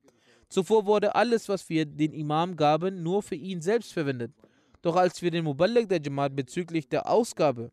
Zuvor 0.50 0.86
wurde 0.86 1.16
alles, 1.16 1.48
was 1.48 1.70
wir 1.70 1.86
den 1.86 2.12
Imam 2.12 2.58
gaben, 2.58 3.02
nur 3.02 3.24
für 3.24 3.36
ihn 3.36 3.62
selbst 3.62 3.94
verwendet. 3.94 4.34
Doch 4.82 4.98
als 4.98 5.22
wir 5.22 5.32
den 5.32 5.46
Muballik 5.46 5.88
der 5.88 6.02
Jamaat 6.02 6.36
bezüglich 6.36 6.90
der 6.90 7.10
Ausgabe 7.10 7.72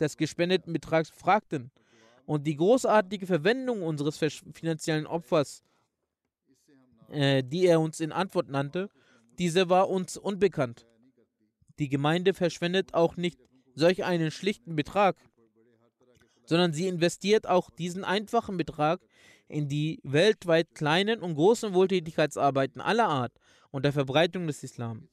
des 0.00 0.16
gespendeten 0.16 0.72
Betrags 0.72 1.10
fragten 1.10 1.70
und 2.24 2.44
die 2.44 2.56
großartige 2.56 3.28
Verwendung 3.28 3.84
unseres 3.84 4.18
finanziellen 4.18 5.06
Opfers, 5.06 5.62
äh, 7.10 7.42
die 7.42 7.66
er 7.66 7.80
uns 7.80 8.00
in 8.00 8.12
Antwort 8.12 8.48
nannte, 8.48 8.88
diese 9.38 9.68
war 9.68 9.88
uns 9.88 10.16
unbekannt. 10.16 10.86
Die 11.78 11.88
Gemeinde 11.88 12.34
verschwendet 12.34 12.94
auch 12.94 13.16
nicht 13.16 13.38
solch 13.74 14.04
einen 14.04 14.30
schlichten 14.30 14.76
Betrag, 14.76 15.16
sondern 16.46 16.72
sie 16.72 16.88
investiert 16.88 17.46
auch 17.46 17.70
diesen 17.70 18.04
einfachen 18.04 18.56
Betrag 18.56 19.00
in 19.48 19.68
die 19.68 20.00
weltweit 20.02 20.74
kleinen 20.74 21.20
und 21.20 21.34
großen 21.34 21.74
Wohltätigkeitsarbeiten 21.74 22.80
aller 22.80 23.08
Art 23.08 23.32
und 23.70 23.84
der 23.84 23.92
Verbreitung 23.92 24.46
des 24.46 24.62
Islam. 24.64 25.08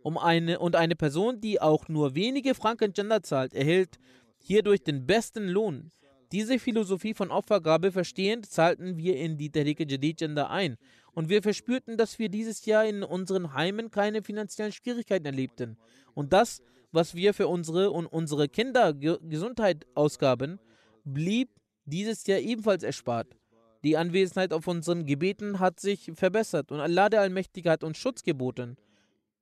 Um 0.00 0.16
eine, 0.16 0.58
und 0.58 0.76
eine 0.76 0.96
Person, 0.96 1.40
die 1.40 1.60
auch 1.60 1.88
nur 1.88 2.14
wenige 2.14 2.54
Franken 2.54 2.92
Gender 2.92 3.22
zahlt, 3.22 3.52
erhält 3.52 3.98
hierdurch 4.38 4.82
den 4.82 5.06
besten 5.06 5.48
Lohn. 5.48 5.90
Diese 6.32 6.58
Philosophie 6.58 7.14
von 7.14 7.30
Opfergabe 7.30 7.90
verstehend, 7.92 8.46
zahlten 8.46 8.98
wir 8.98 9.16
in 9.16 9.38
die 9.38 9.50
Tariqa 9.50 9.84
Jadid 9.84 10.18
Gender 10.18 10.50
ein 10.50 10.76
und 11.12 11.28
wir 11.28 11.42
verspürten, 11.42 11.96
dass 11.96 12.18
wir 12.18 12.28
dieses 12.28 12.66
Jahr 12.66 12.84
in 12.84 13.02
unseren 13.02 13.54
Heimen 13.54 13.90
keine 13.90 14.22
finanziellen 14.22 14.72
Schwierigkeiten 14.72 15.26
erlebten. 15.26 15.78
Und 16.14 16.32
das 16.32 16.60
was 16.92 17.14
wir 17.14 17.34
für 17.34 17.48
unsere 17.48 17.90
und 17.90 18.06
unsere 18.06 18.48
Kinder 18.48 18.94
Ge 18.94 19.18
Gesundheit 19.22 19.86
ausgaben, 19.94 20.58
blieb 21.04 21.50
dieses 21.84 22.26
Jahr 22.26 22.38
ebenfalls 22.38 22.82
erspart. 22.82 23.36
Die 23.84 23.96
Anwesenheit 23.96 24.52
auf 24.52 24.66
unseren 24.66 25.06
Gebeten 25.06 25.60
hat 25.60 25.80
sich 25.80 26.10
verbessert 26.14 26.72
und 26.72 26.80
Allah 26.80 27.08
der 27.08 27.20
Allmächtige 27.20 27.70
hat 27.70 27.84
uns 27.84 27.98
Schutz 27.98 28.22
geboten. 28.22 28.76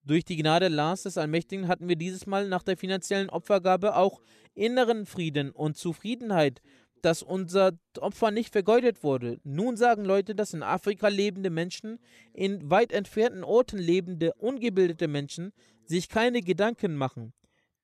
Durch 0.06 0.24
die 0.24 0.36
Gnade 0.36 0.66
Allahs 0.66 1.02
des 1.02 1.18
Allmächtigen 1.18 1.66
hatten 1.66 1.88
wir 1.88 1.96
dieses 1.96 2.26
Mal 2.26 2.48
nach 2.48 2.62
der 2.62 2.76
finanziellen 2.76 3.28
Opfergabe 3.28 3.96
auch 3.96 4.20
inneren 4.54 5.04
Frieden 5.04 5.50
und 5.50 5.76
Zufriedenheit, 5.76 6.62
dass 7.02 7.24
unser 7.24 7.72
Opfer 7.98 8.30
nicht 8.30 8.52
vergeudet 8.52 9.02
wurde. 9.02 9.40
Nun 9.42 9.76
sagen 9.76 10.04
Leute, 10.04 10.36
dass 10.36 10.54
in 10.54 10.62
Afrika 10.62 11.08
lebende 11.08 11.50
Menschen, 11.50 11.98
in 12.32 12.70
weit 12.70 12.92
entfernten 12.92 13.42
Orten 13.42 13.78
lebende, 13.78 14.32
ungebildete 14.34 15.08
Menschen 15.08 15.52
sich 15.84 16.08
keine 16.08 16.40
Gedanken 16.40 16.94
machen. 16.94 17.32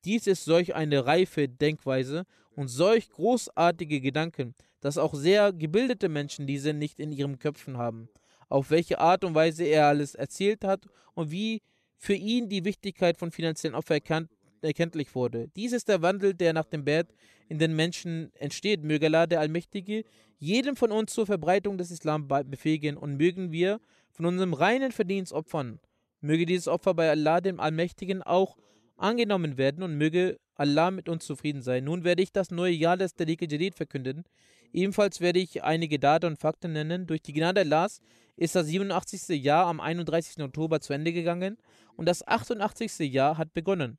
Dies 0.05 0.29
ist 0.29 0.45
solch 0.45 0.77
eine 0.77 1.05
reife 1.05 1.49
Denkweise 1.49 2.25
und 2.55 2.69
solch 2.69 3.11
großartige 3.11 4.01
Gedanken, 4.01 4.55
dass 4.81 4.97
auch 4.97 5.15
sehr 5.15 5.53
gebildete 5.53 6.09
Menschen 6.09 6.47
diese 6.47 6.73
nicht 6.73 7.01
in 7.01 7.11
ihren 7.11 7.41
Köpfen 7.41 7.79
haben. 7.79 8.09
Auf 8.49 8.71
welche 8.71 9.01
Art 9.01 9.25
und 9.25 9.35
Weise 9.35 9.65
er 9.65 9.87
alles 9.87 10.15
erzählt 10.15 10.65
hat 10.65 10.87
und 11.15 11.31
wie 11.33 11.63
für 12.03 12.15
ihn 12.15 12.49
die 12.49 12.65
Wichtigkeit 12.65 13.17
von 13.17 13.31
finanziellen 13.31 13.77
Opfern 13.77 13.99
erkannt, 13.99 14.31
erkenntlich 14.61 15.15
wurde. 15.15 15.49
Dies 15.55 15.73
ist 15.73 15.89
der 15.89 16.03
Wandel, 16.03 16.35
der 16.35 16.53
nach 16.53 16.65
dem 16.65 16.85
Bett 16.85 17.15
in 17.49 17.61
den 17.61 17.77
Menschen 17.77 18.33
entsteht. 18.35 18.83
Möge 18.83 19.07
Allah, 19.07 19.29
der 19.29 19.39
Allmächtige, 19.39 20.03
jedem 20.39 20.75
von 20.75 20.91
uns 20.91 21.15
zur 21.15 21.27
Verbreitung 21.27 21.79
des 21.79 21.93
Islam 21.93 22.27
befähigen 22.27 22.97
und 22.97 23.17
mögen 23.19 23.53
wir 23.53 23.81
von 24.11 24.27
unserem 24.27 24.53
reinen 24.53 24.91
Verdienst 24.91 25.33
opfern. 25.33 25.79
Möge 26.21 26.45
dieses 26.45 26.67
Opfer 26.67 26.95
bei 26.95 27.09
Allah, 27.09 27.41
dem 27.41 27.61
Allmächtigen, 27.61 28.21
auch 28.21 28.57
angenommen 28.97 29.57
werden 29.57 29.85
und 29.85 29.97
möge 29.97 30.41
Allah 30.57 30.91
mit 30.91 31.09
uns 31.09 31.25
zufrieden 31.25 31.63
sein. 31.63 31.85
Nun 31.85 32.03
werde 32.03 32.23
ich 32.23 32.33
das 32.33 32.51
neue 32.51 32.73
Jahr 32.73 32.97
des 32.97 33.15
Tariq 33.15 33.43
Jadid 33.43 33.77
verkünden. 33.77 34.25
Ebenfalls 34.73 35.21
werde 35.21 35.39
ich 35.39 35.63
einige 35.63 36.01
Daten 36.01 36.27
und 36.27 36.41
Fakten 36.41 36.73
nennen. 36.73 37.07
Durch 37.07 37.23
die 37.23 37.33
Gnade 37.33 37.61
Allahs 37.61 38.01
ist 38.37 38.55
das 38.55 38.67
87. 38.67 39.29
Jahr 39.43 39.67
am 39.67 39.81
31. 39.81 40.43
Oktober 40.43 40.81
zu 40.81 40.93
Ende 40.93 41.13
gegangen 41.13 41.59
und 41.97 42.07
das 42.07 42.27
88. 42.27 42.99
Jahr 43.01 43.39
hat 43.39 43.53
begonnen. 43.55 43.99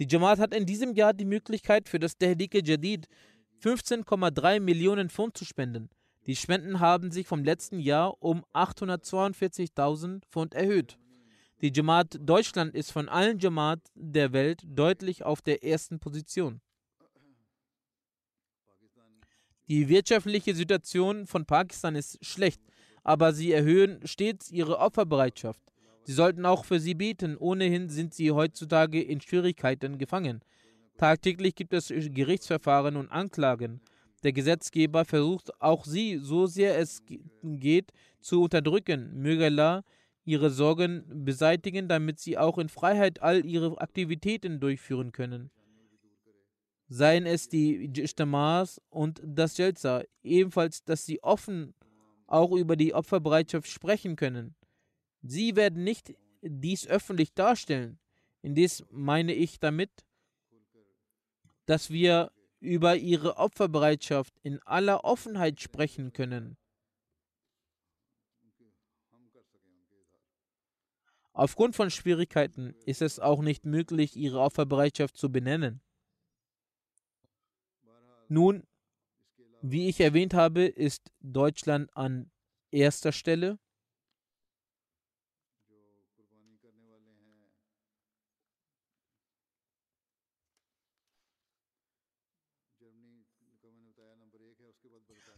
Die 0.00 0.06
Jamaat 0.08 0.38
hat 0.38 0.54
in 0.54 0.66
diesem 0.66 0.94
Jahr 0.94 1.12
die 1.12 1.24
Möglichkeit 1.24 1.88
für 1.88 1.98
das 1.98 2.18
Tariq 2.18 2.66
Jadid 2.66 3.06
15,3 3.62 4.60
Millionen 4.60 5.08
Pfund 5.08 5.36
zu 5.36 5.44
spenden. 5.44 5.88
Die 6.26 6.36
Spenden 6.36 6.80
haben 6.80 7.10
sich 7.10 7.26
vom 7.26 7.44
letzten 7.44 7.78
Jahr 7.78 8.20
um 8.22 8.44
842.000 8.54 10.24
Pfund 10.26 10.54
erhöht. 10.54 10.98
Die 11.60 11.72
Jamaat 11.72 12.18
Deutschland 12.20 12.74
ist 12.74 12.90
von 12.90 13.08
allen 13.08 13.38
Jamaat 13.38 13.80
der 13.94 14.32
Welt 14.32 14.62
deutlich 14.66 15.24
auf 15.24 15.42
der 15.42 15.62
ersten 15.62 16.00
Position. 16.00 16.60
Die 19.68 19.88
wirtschaftliche 19.88 20.54
Situation 20.54 21.26
von 21.26 21.46
Pakistan 21.46 21.94
ist 21.94 22.22
schlecht, 22.24 22.60
aber 23.04 23.32
sie 23.32 23.52
erhöhen 23.52 24.00
stets 24.04 24.50
ihre 24.50 24.78
Opferbereitschaft. 24.78 25.60
Sie 26.02 26.12
sollten 26.12 26.44
auch 26.44 26.64
für 26.64 26.80
sie 26.80 26.94
beten. 26.94 27.36
Ohnehin 27.36 27.88
sind 27.88 28.14
sie 28.14 28.30
heutzutage 28.30 29.00
in 29.00 29.20
Schwierigkeiten 29.20 29.98
gefangen. 29.98 30.40
Tagtäglich 30.98 31.54
gibt 31.54 31.72
es 31.72 31.88
Gerichtsverfahren 31.88 32.96
und 32.96 33.10
Anklagen. 33.10 33.80
Der 34.22 34.32
Gesetzgeber 34.32 35.04
versucht 35.04 35.60
auch 35.60 35.84
sie, 35.84 36.18
so 36.18 36.46
sehr 36.46 36.78
es 36.78 37.02
geht, 37.42 37.92
zu 38.20 38.42
unterdrücken. 38.42 39.12
Möge 39.20 39.46
Allah 39.46 39.84
ihre 40.24 40.50
Sorgen 40.50 41.04
beseitigen, 41.24 41.88
damit 41.88 42.18
sie 42.18 42.38
auch 42.38 42.56
in 42.56 42.70
Freiheit 42.70 43.20
all 43.20 43.44
ihre 43.44 43.78
Aktivitäten 43.78 44.60
durchführen 44.60 45.12
können. 45.12 45.50
Seien 46.88 47.26
es 47.26 47.48
die 47.48 47.84
Ijtimas 47.84 48.80
und 48.88 49.20
das 49.24 49.58
Jalsa, 49.58 50.04
ebenfalls, 50.22 50.84
dass 50.84 51.04
sie 51.04 51.22
offen 51.22 51.74
auch 52.34 52.50
über 52.50 52.74
die 52.74 52.94
Opferbereitschaft 52.94 53.68
sprechen 53.68 54.16
können. 54.16 54.56
Sie 55.22 55.54
werden 55.54 55.84
nicht 55.84 56.14
dies 56.42 56.86
öffentlich 56.86 57.32
darstellen. 57.32 58.00
Indes 58.42 58.84
meine 58.90 59.32
ich 59.32 59.60
damit, 59.60 60.04
dass 61.66 61.90
wir 61.90 62.32
über 62.58 62.96
ihre 62.96 63.36
Opferbereitschaft 63.36 64.34
in 64.42 64.60
aller 64.62 65.04
Offenheit 65.04 65.60
sprechen 65.60 66.12
können. 66.12 66.56
Aufgrund 71.32 71.76
von 71.76 71.90
Schwierigkeiten 71.90 72.74
ist 72.84 73.00
es 73.00 73.20
auch 73.20 73.42
nicht 73.42 73.64
möglich, 73.64 74.16
ihre 74.16 74.40
Opferbereitschaft 74.40 75.16
zu 75.16 75.30
benennen. 75.30 75.80
Nun, 78.28 78.64
wie 79.66 79.88
ich 79.88 79.98
erwähnt 79.98 80.34
habe, 80.34 80.66
ist 80.66 81.10
Deutschland 81.22 81.88
an 81.96 82.30
erster 82.70 83.12
Stelle. 83.12 83.58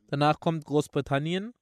Danach 0.09 0.41
kommt 0.41 0.65
Großbritannien. 0.65 1.55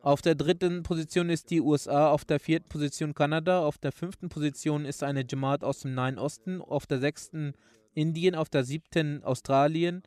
Auf 0.00 0.22
der 0.22 0.34
dritten 0.34 0.82
Position 0.82 1.28
ist 1.28 1.50
die 1.50 1.60
USA, 1.60 2.10
auf 2.10 2.24
der 2.24 2.40
vierten 2.40 2.70
Position 2.70 3.12
Kanada, 3.12 3.66
auf 3.66 3.76
der 3.76 3.92
fünften 3.92 4.30
Position 4.30 4.86
ist 4.86 5.02
eine 5.02 5.26
Jamaat 5.28 5.62
aus 5.62 5.80
dem 5.80 5.94
Nahen 5.94 6.18
Osten, 6.18 6.62
auf 6.62 6.86
der 6.86 7.00
sechsten 7.00 7.52
Indien, 7.92 8.34
auf 8.34 8.48
der 8.48 8.64
siebten 8.64 9.22
Australien, 9.24 10.02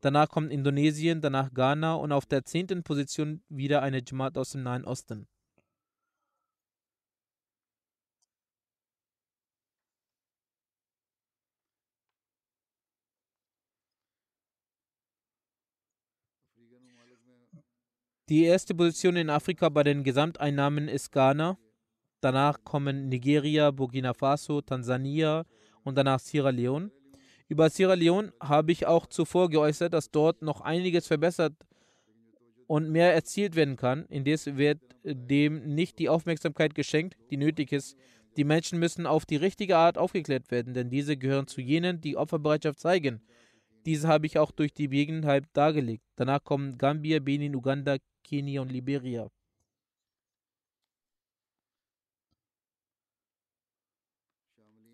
danach 0.00 0.28
kommt 0.28 0.52
Indonesien, 0.52 1.20
danach 1.20 1.52
Ghana 1.52 1.94
und 1.94 2.12
auf 2.12 2.26
der 2.26 2.44
zehnten 2.44 2.82
Position 2.82 3.42
wieder 3.48 3.82
eine 3.82 4.02
Jamaat 4.06 4.36
aus 4.38 4.50
dem 4.50 4.62
Nahen 4.62 4.84
Osten. 4.84 5.26
Die 18.30 18.44
erste 18.44 18.76
Position 18.76 19.16
in 19.16 19.28
Afrika 19.28 19.68
bei 19.70 19.82
den 19.82 20.04
Gesamteinnahmen 20.04 20.86
ist 20.86 21.10
Ghana. 21.10 21.58
Danach 22.20 22.62
kommen 22.62 23.08
Nigeria, 23.08 23.72
Burkina 23.72 24.14
Faso, 24.14 24.60
Tansania 24.60 25.44
und 25.82 25.98
danach 25.98 26.20
Sierra 26.20 26.50
Leone. 26.50 26.92
Über 27.50 27.68
Sierra 27.68 27.94
Leone 27.94 28.32
habe 28.38 28.70
ich 28.70 28.86
auch 28.86 29.06
zuvor 29.06 29.50
geäußert, 29.50 29.92
dass 29.92 30.12
dort 30.12 30.40
noch 30.40 30.60
einiges 30.60 31.08
verbessert 31.08 31.52
und 32.68 32.90
mehr 32.90 33.12
erzielt 33.12 33.56
werden 33.56 33.76
kann. 33.76 34.06
Indes 34.06 34.56
wird 34.56 34.78
dem 35.02 35.74
nicht 35.74 35.98
die 35.98 36.08
Aufmerksamkeit 36.08 36.76
geschenkt, 36.76 37.18
die 37.28 37.36
nötig 37.36 37.72
ist. 37.72 37.96
Die 38.36 38.44
Menschen 38.44 38.78
müssen 38.78 39.04
auf 39.04 39.26
die 39.26 39.34
richtige 39.34 39.76
Art 39.76 39.98
aufgeklärt 39.98 40.52
werden, 40.52 40.74
denn 40.74 40.90
diese 40.90 41.16
gehören 41.16 41.48
zu 41.48 41.60
jenen, 41.60 42.00
die 42.00 42.16
Opferbereitschaft 42.16 42.78
zeigen. 42.78 43.20
Diese 43.84 44.06
habe 44.06 44.26
ich 44.26 44.38
auch 44.38 44.52
durch 44.52 44.72
die 44.72 44.86
Begebenheit 44.86 45.42
dargelegt. 45.52 46.04
Danach 46.14 46.44
kommen 46.44 46.78
Gambia, 46.78 47.18
Benin, 47.18 47.56
Uganda, 47.56 47.96
Kenia 48.22 48.62
und 48.62 48.70
Liberia. 48.70 49.28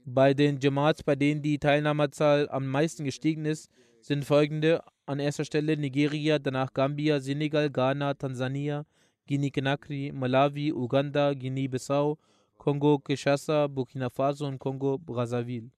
Bei 0.08 0.34
den 0.34 0.60
Jamaats, 0.60 1.02
bei 1.02 1.16
denen 1.16 1.42
die 1.42 1.58
Teilnahmerzahl 1.58 2.48
am 2.50 2.68
meisten 2.68 3.04
gestiegen 3.04 3.44
ist, 3.44 3.68
sind 4.00 4.24
folgende 4.24 4.84
an 5.04 5.18
erster 5.18 5.44
Stelle 5.44 5.76
Nigeria, 5.76 6.38
danach 6.38 6.72
Gambia, 6.72 7.18
Senegal, 7.18 7.70
Ghana, 7.70 8.14
Tansania, 8.14 8.86
Guinea-Conakry, 9.26 10.12
Malawi, 10.12 10.72
Uganda, 10.72 11.34
Guinea-Bissau, 11.34 12.18
Kongo-Kinshasa, 12.56 13.66
Burkina 13.66 14.08
Faso 14.08 14.46
und 14.46 14.60
Kongo-Brazzaville. 14.60 15.72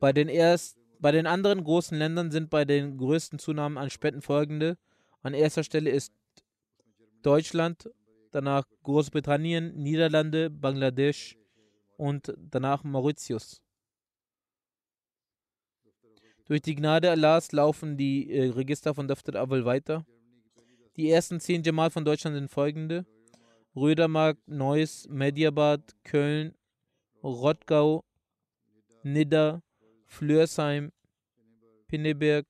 Bei 0.00 0.14
den, 0.14 0.28
erst, 0.28 0.78
bei 1.00 1.12
den 1.12 1.26
anderen 1.26 1.62
großen 1.62 1.98
Ländern 1.98 2.30
sind 2.30 2.48
bei 2.48 2.64
den 2.64 2.96
größten 2.96 3.38
Zunahmen 3.38 3.76
an 3.76 3.90
Spenden 3.90 4.22
folgende. 4.22 4.78
An 5.22 5.34
erster 5.34 5.64
Stelle 5.64 5.90
ist 5.90 6.14
Deutschland, 7.20 7.90
danach 8.34 8.64
Großbritannien, 8.82 9.74
Niederlande, 9.76 10.50
Bangladesch 10.50 11.36
und 11.96 12.34
danach 12.36 12.84
Mauritius. 12.84 13.62
Durch 16.46 16.60
die 16.60 16.74
Gnade 16.74 17.10
Allahs 17.10 17.52
laufen 17.52 17.96
die 17.96 18.30
äh, 18.30 18.50
Register 18.50 18.94
von 18.94 19.08
Daftar 19.08 19.36
Awal 19.36 19.64
weiter. 19.64 20.04
Die 20.96 21.08
ersten 21.08 21.40
zehn 21.40 21.62
Jamal 21.62 21.90
von 21.90 22.04
Deutschland 22.04 22.36
sind 22.36 22.50
folgende: 22.50 23.06
Rödermark, 23.74 24.36
Neuss, 24.46 25.08
Mediabad, 25.08 25.80
Köln, 26.04 26.54
Rottgau, 27.22 28.04
Nidda, 29.02 29.62
Flörsheim, 30.06 30.92
Pinneberg, 31.88 32.46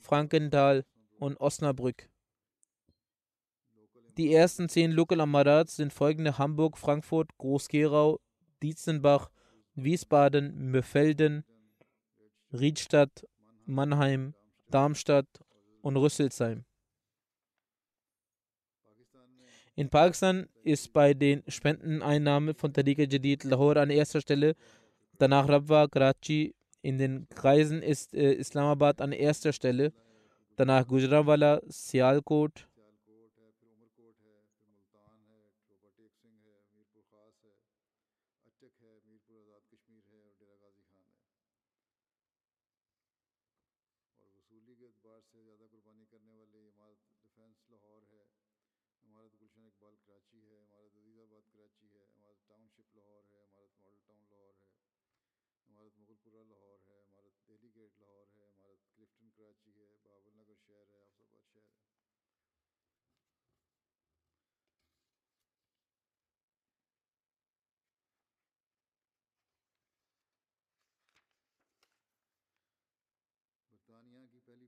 Frankenthal 0.00 0.84
und 1.18 1.38
Osnabrück. 1.40 2.09
Die 4.20 4.34
ersten 4.34 4.68
zehn 4.68 4.92
Local 4.92 5.18
Amarats 5.22 5.76
sind 5.76 5.94
folgende: 5.94 6.36
Hamburg, 6.36 6.76
Frankfurt, 6.76 7.30
Groß-Gerau, 7.38 8.20
Dietzenbach, 8.62 9.30
Wiesbaden, 9.74 10.70
Mörfelden, 10.70 11.42
Riedstadt, 12.52 13.26
Mannheim, 13.64 14.34
Darmstadt 14.70 15.26
und 15.80 15.96
Rüsselsheim. 15.96 16.66
In 19.74 19.88
Pakistan 19.88 20.50
ist 20.64 20.92
bei 20.92 21.14
den 21.14 21.42
Spendeneinnahmen 21.48 22.54
von 22.54 22.74
Tariqa 22.74 23.04
Jadid 23.04 23.44
Lahore 23.44 23.80
an 23.80 23.88
erster 23.88 24.20
Stelle, 24.20 24.54
danach 25.16 25.48
Rabwa, 25.48 25.88
Karachi, 25.88 26.54
in 26.82 26.98
den 26.98 27.26
Kreisen 27.30 27.80
ist 27.80 28.12
äh, 28.12 28.34
Islamabad 28.34 29.00
an 29.00 29.12
erster 29.12 29.54
Stelle, 29.54 29.94
danach 30.56 30.86
Gujranwala, 30.86 31.62
Sialkot, 31.68 32.68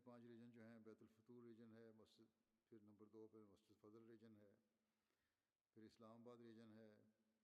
پانچ 0.05 0.25
ریجن 0.25 0.51
جو 0.51 0.63
ہیں، 0.63 0.79
بیت 0.79 1.01
الفطور 1.01 1.43
ریجن 1.43 1.73
ہے، 1.73 1.93
مسجد، 1.93 2.31
پھر 2.69 2.79
نمبر 2.83 3.07
دو 3.07 3.29
پہ 3.33 3.39
مسجد 3.39 3.81
فضل 3.81 4.05
ریجن 4.07 4.37
ہے، 4.37 4.53
پھر 5.75 5.83
اسلام 5.83 6.21
آباد 6.21 6.41
ریجن 6.41 6.73
ہے، 6.75 6.95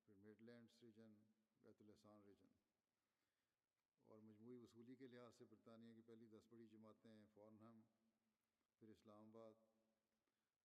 پھر 0.07 0.17
مڈ 0.17 0.43
لینڈس 0.43 0.83
ریجن، 0.83 1.15
بیت 1.63 1.81
الحسان 1.81 2.21
ریجن۔ 2.27 2.51
اور 4.07 4.21
مجموعی 4.21 4.57
وصولی 4.57 4.95
کے 4.95 5.07
لحاظ 5.07 5.35
سے 5.39 5.45
برطانیہ 5.45 5.95
کی 5.95 6.03
پہلی 6.03 6.27
دس 6.27 6.47
بڑی 6.51 6.67
جماعتیں 6.67 7.11
ہیں 7.11 7.25
پھر 8.79 8.89
اسلام 8.89 9.29
آباد، 9.29 9.53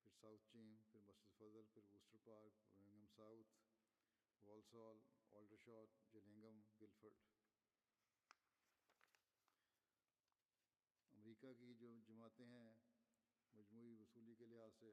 پھر 0.03 0.11
ساؤتھ 0.11 0.41
چین، 0.51 0.81
پھر 0.91 0.99
مسجد 0.99 1.37
فضل، 1.37 1.65
پھر 1.73 1.81
ووسٹر 1.91 2.17
پارک 2.23 2.77
برمنگم 2.77 3.05
ساؤتھ، 3.15 3.53
والسال 4.45 4.99
آلڈرشاٹ 5.31 6.13
جلنگم 6.13 6.61
گلفرڈ۔ 6.81 7.42
امریکہ 11.43 11.65
کی 11.65 11.73
جو 11.79 11.87
جماعتیں 12.07 12.45
ہیں، 12.45 12.73
مجموعی 13.53 13.95
وصولی 13.95 14.33
کے 14.35 14.45
لحاظ 14.45 14.75
سے، 14.79 14.91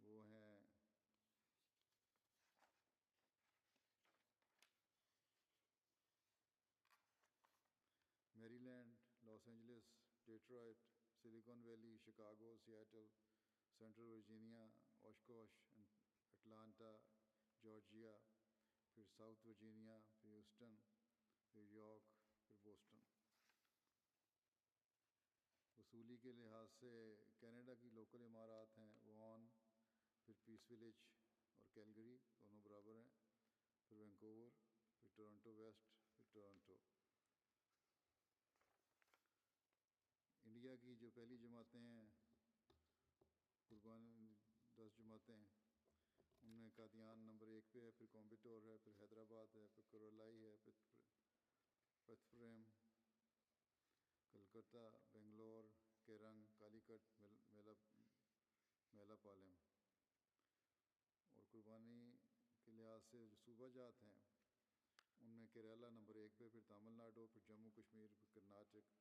وہ 0.00 0.20
ہیں 0.26 0.58
میری 8.34 8.58
لینڈ 8.58 8.94
لاس 9.22 9.48
اینجلس، 9.48 9.90
ڈیٹرائٹ، 10.26 10.84
سلیکون 11.22 11.66
ویلی، 11.66 11.96
شکاگو، 12.04 12.54
سیاٹل، 12.64 13.08
سینٹرل 13.78 14.10
ورجینیا، 14.10 14.66
اوشکوش، 15.02 15.58
اٹلانٹا، 16.30 16.94
جارجیا، 17.64 18.16
پھر 18.94 19.10
ساؤتھ 19.16 19.46
ورجینیا، 19.46 19.98
پھر 20.12 20.30
ہیوسٹن، 20.30 20.76
پھر 21.52 21.72
یارک، 21.72 22.16
پھر 22.46 22.54
بوسٹن۔ 22.62 23.13
وصولی 25.94 26.16
کے 26.16 26.32
لحاظ 26.32 26.70
سے 26.70 26.88
کینیڈا 27.38 27.74
کی 27.74 27.90
لوکل 27.90 28.22
عمارات 28.22 28.78
ہیں 28.78 28.94
وان 29.04 29.46
پھر 30.24 30.34
پیس 30.44 30.70
ولیج 30.70 30.94
اور 31.56 31.66
کیلگری 31.74 32.16
دونوں 32.42 32.60
برابر 32.62 32.94
ہیں، 32.94 33.10
پھر 33.88 33.96
وینکوور 33.96 34.50
پھر 35.00 35.08
ٹورنٹو 35.16 35.52
ویسٹ 35.54 35.86
پھر 36.16 36.24
ٹورنٹو 36.32 36.78
انڈیا 40.44 40.74
کی 40.76 40.94
جو 40.96 41.10
پہلی 41.14 41.36
جماعتیں 41.36 41.80
ہیں 41.80 42.06
قربان 43.68 44.34
دس 44.78 44.96
جماعتیں 44.98 45.34
ہیں۔ 45.36 45.46
ان 46.42 46.50
میں 46.50 46.70
قادیان 46.76 47.18
نمبر 47.18 47.46
ایک 47.46 47.72
پہ 47.72 47.80
ہے، 47.80 47.90
پھر 47.90 48.06
کومبٹور 48.06 48.62
ہے، 48.62 48.76
پھر 48.78 48.92
حیدرآباد 49.00 49.56
ہے، 49.56 49.66
پھر 49.74 49.82
کرولائی 49.90 50.44
ہے، 50.44 50.56
پھر 50.64 50.72
پرتفریم 52.06 52.62
کلکتہ 54.32 54.88
بنگلور 55.12 55.64
کے 56.06 56.18
رنگ 56.18 56.44
میلا 57.50 57.72
میلا 58.92 59.14
پالم۔ 59.14 59.54
اور 61.34 61.42
قربانی 61.50 62.16
کے 62.64 62.70
لحاظ 62.70 63.04
سے 63.10 63.26
جو 63.26 63.36
صوبہ 63.44 63.68
جات 63.68 64.02
ہیں، 64.02 64.14
ان 65.20 65.30
میں 65.30 65.46
کیرالہ 65.46 65.86
نمبر 65.86 66.14
ایک 66.14 66.38
پہ، 66.38 66.48
پھر 66.48 66.60
تامل 66.60 66.92
ناڈو، 66.92 67.26
پھر 67.26 67.40
جموں، 67.46 67.70
کشمیر، 67.70 68.08
پھر 68.16 68.26
کرناٹک 68.32 68.92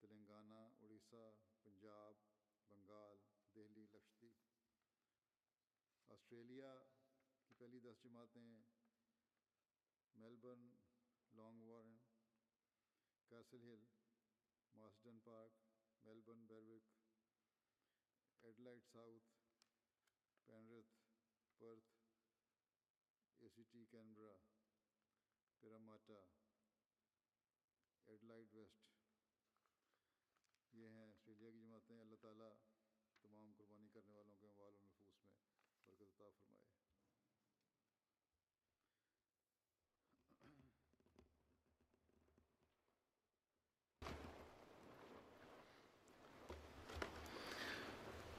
تلنگانہ، 0.00 0.60
اڑیسہ، 0.80 1.30
پنجاب، 1.62 2.14
بنگال، 2.68 3.18
دہلی، 3.54 3.86
لکشدیپ۔ 3.92 4.32
آسٹریلیا 6.08 6.84
کی 7.46 7.54
پہلی 7.54 7.80
دس 7.80 8.02
جماعتیں 8.02 8.62
میلبرن، 10.14 10.68
لانگ 11.32 11.62
وارن، 11.62 11.96
کیسل 13.28 13.62
ہل، 13.62 13.84
ماسڈن 14.74 15.18
پارک 15.18 15.65
میلبرن 16.06 16.44
بیروک 16.46 16.90
ایڈلائٹ 18.42 18.84
ساؤتھ 18.92 19.30
پینرتھ 20.48 20.92
پرتھ 21.60 21.94
اے 23.40 23.48
سی 23.48 23.62
ٹی 23.70 23.84
کینبرا 23.90 24.36
پیراماٹا 25.60 26.20
ایڈلائٹ 28.06 28.54
ویسٹ 28.54 28.84
یہ 30.72 30.88
ہیں 30.88 31.04
آسٹریلیا 31.08 31.50
کی 31.50 31.58
جماعتیں 31.58 32.00
اللہ 32.00 32.22
تعالیٰ 32.22 32.54
تمام 33.20 33.52
قربانی 33.58 33.88
کرنے 33.88 34.14
والوں 34.14 34.36
کے 34.40 34.46
موال 34.46 34.74
و 34.74 34.84
نفوس 34.84 35.20
میں 35.86 35.96
برکت 35.96 36.22
عطا 36.22 36.30
فرمائے۔ 36.30 36.85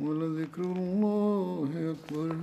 ولذكر 0.00 0.62
الله 0.62 1.94
أكبر 1.94 2.36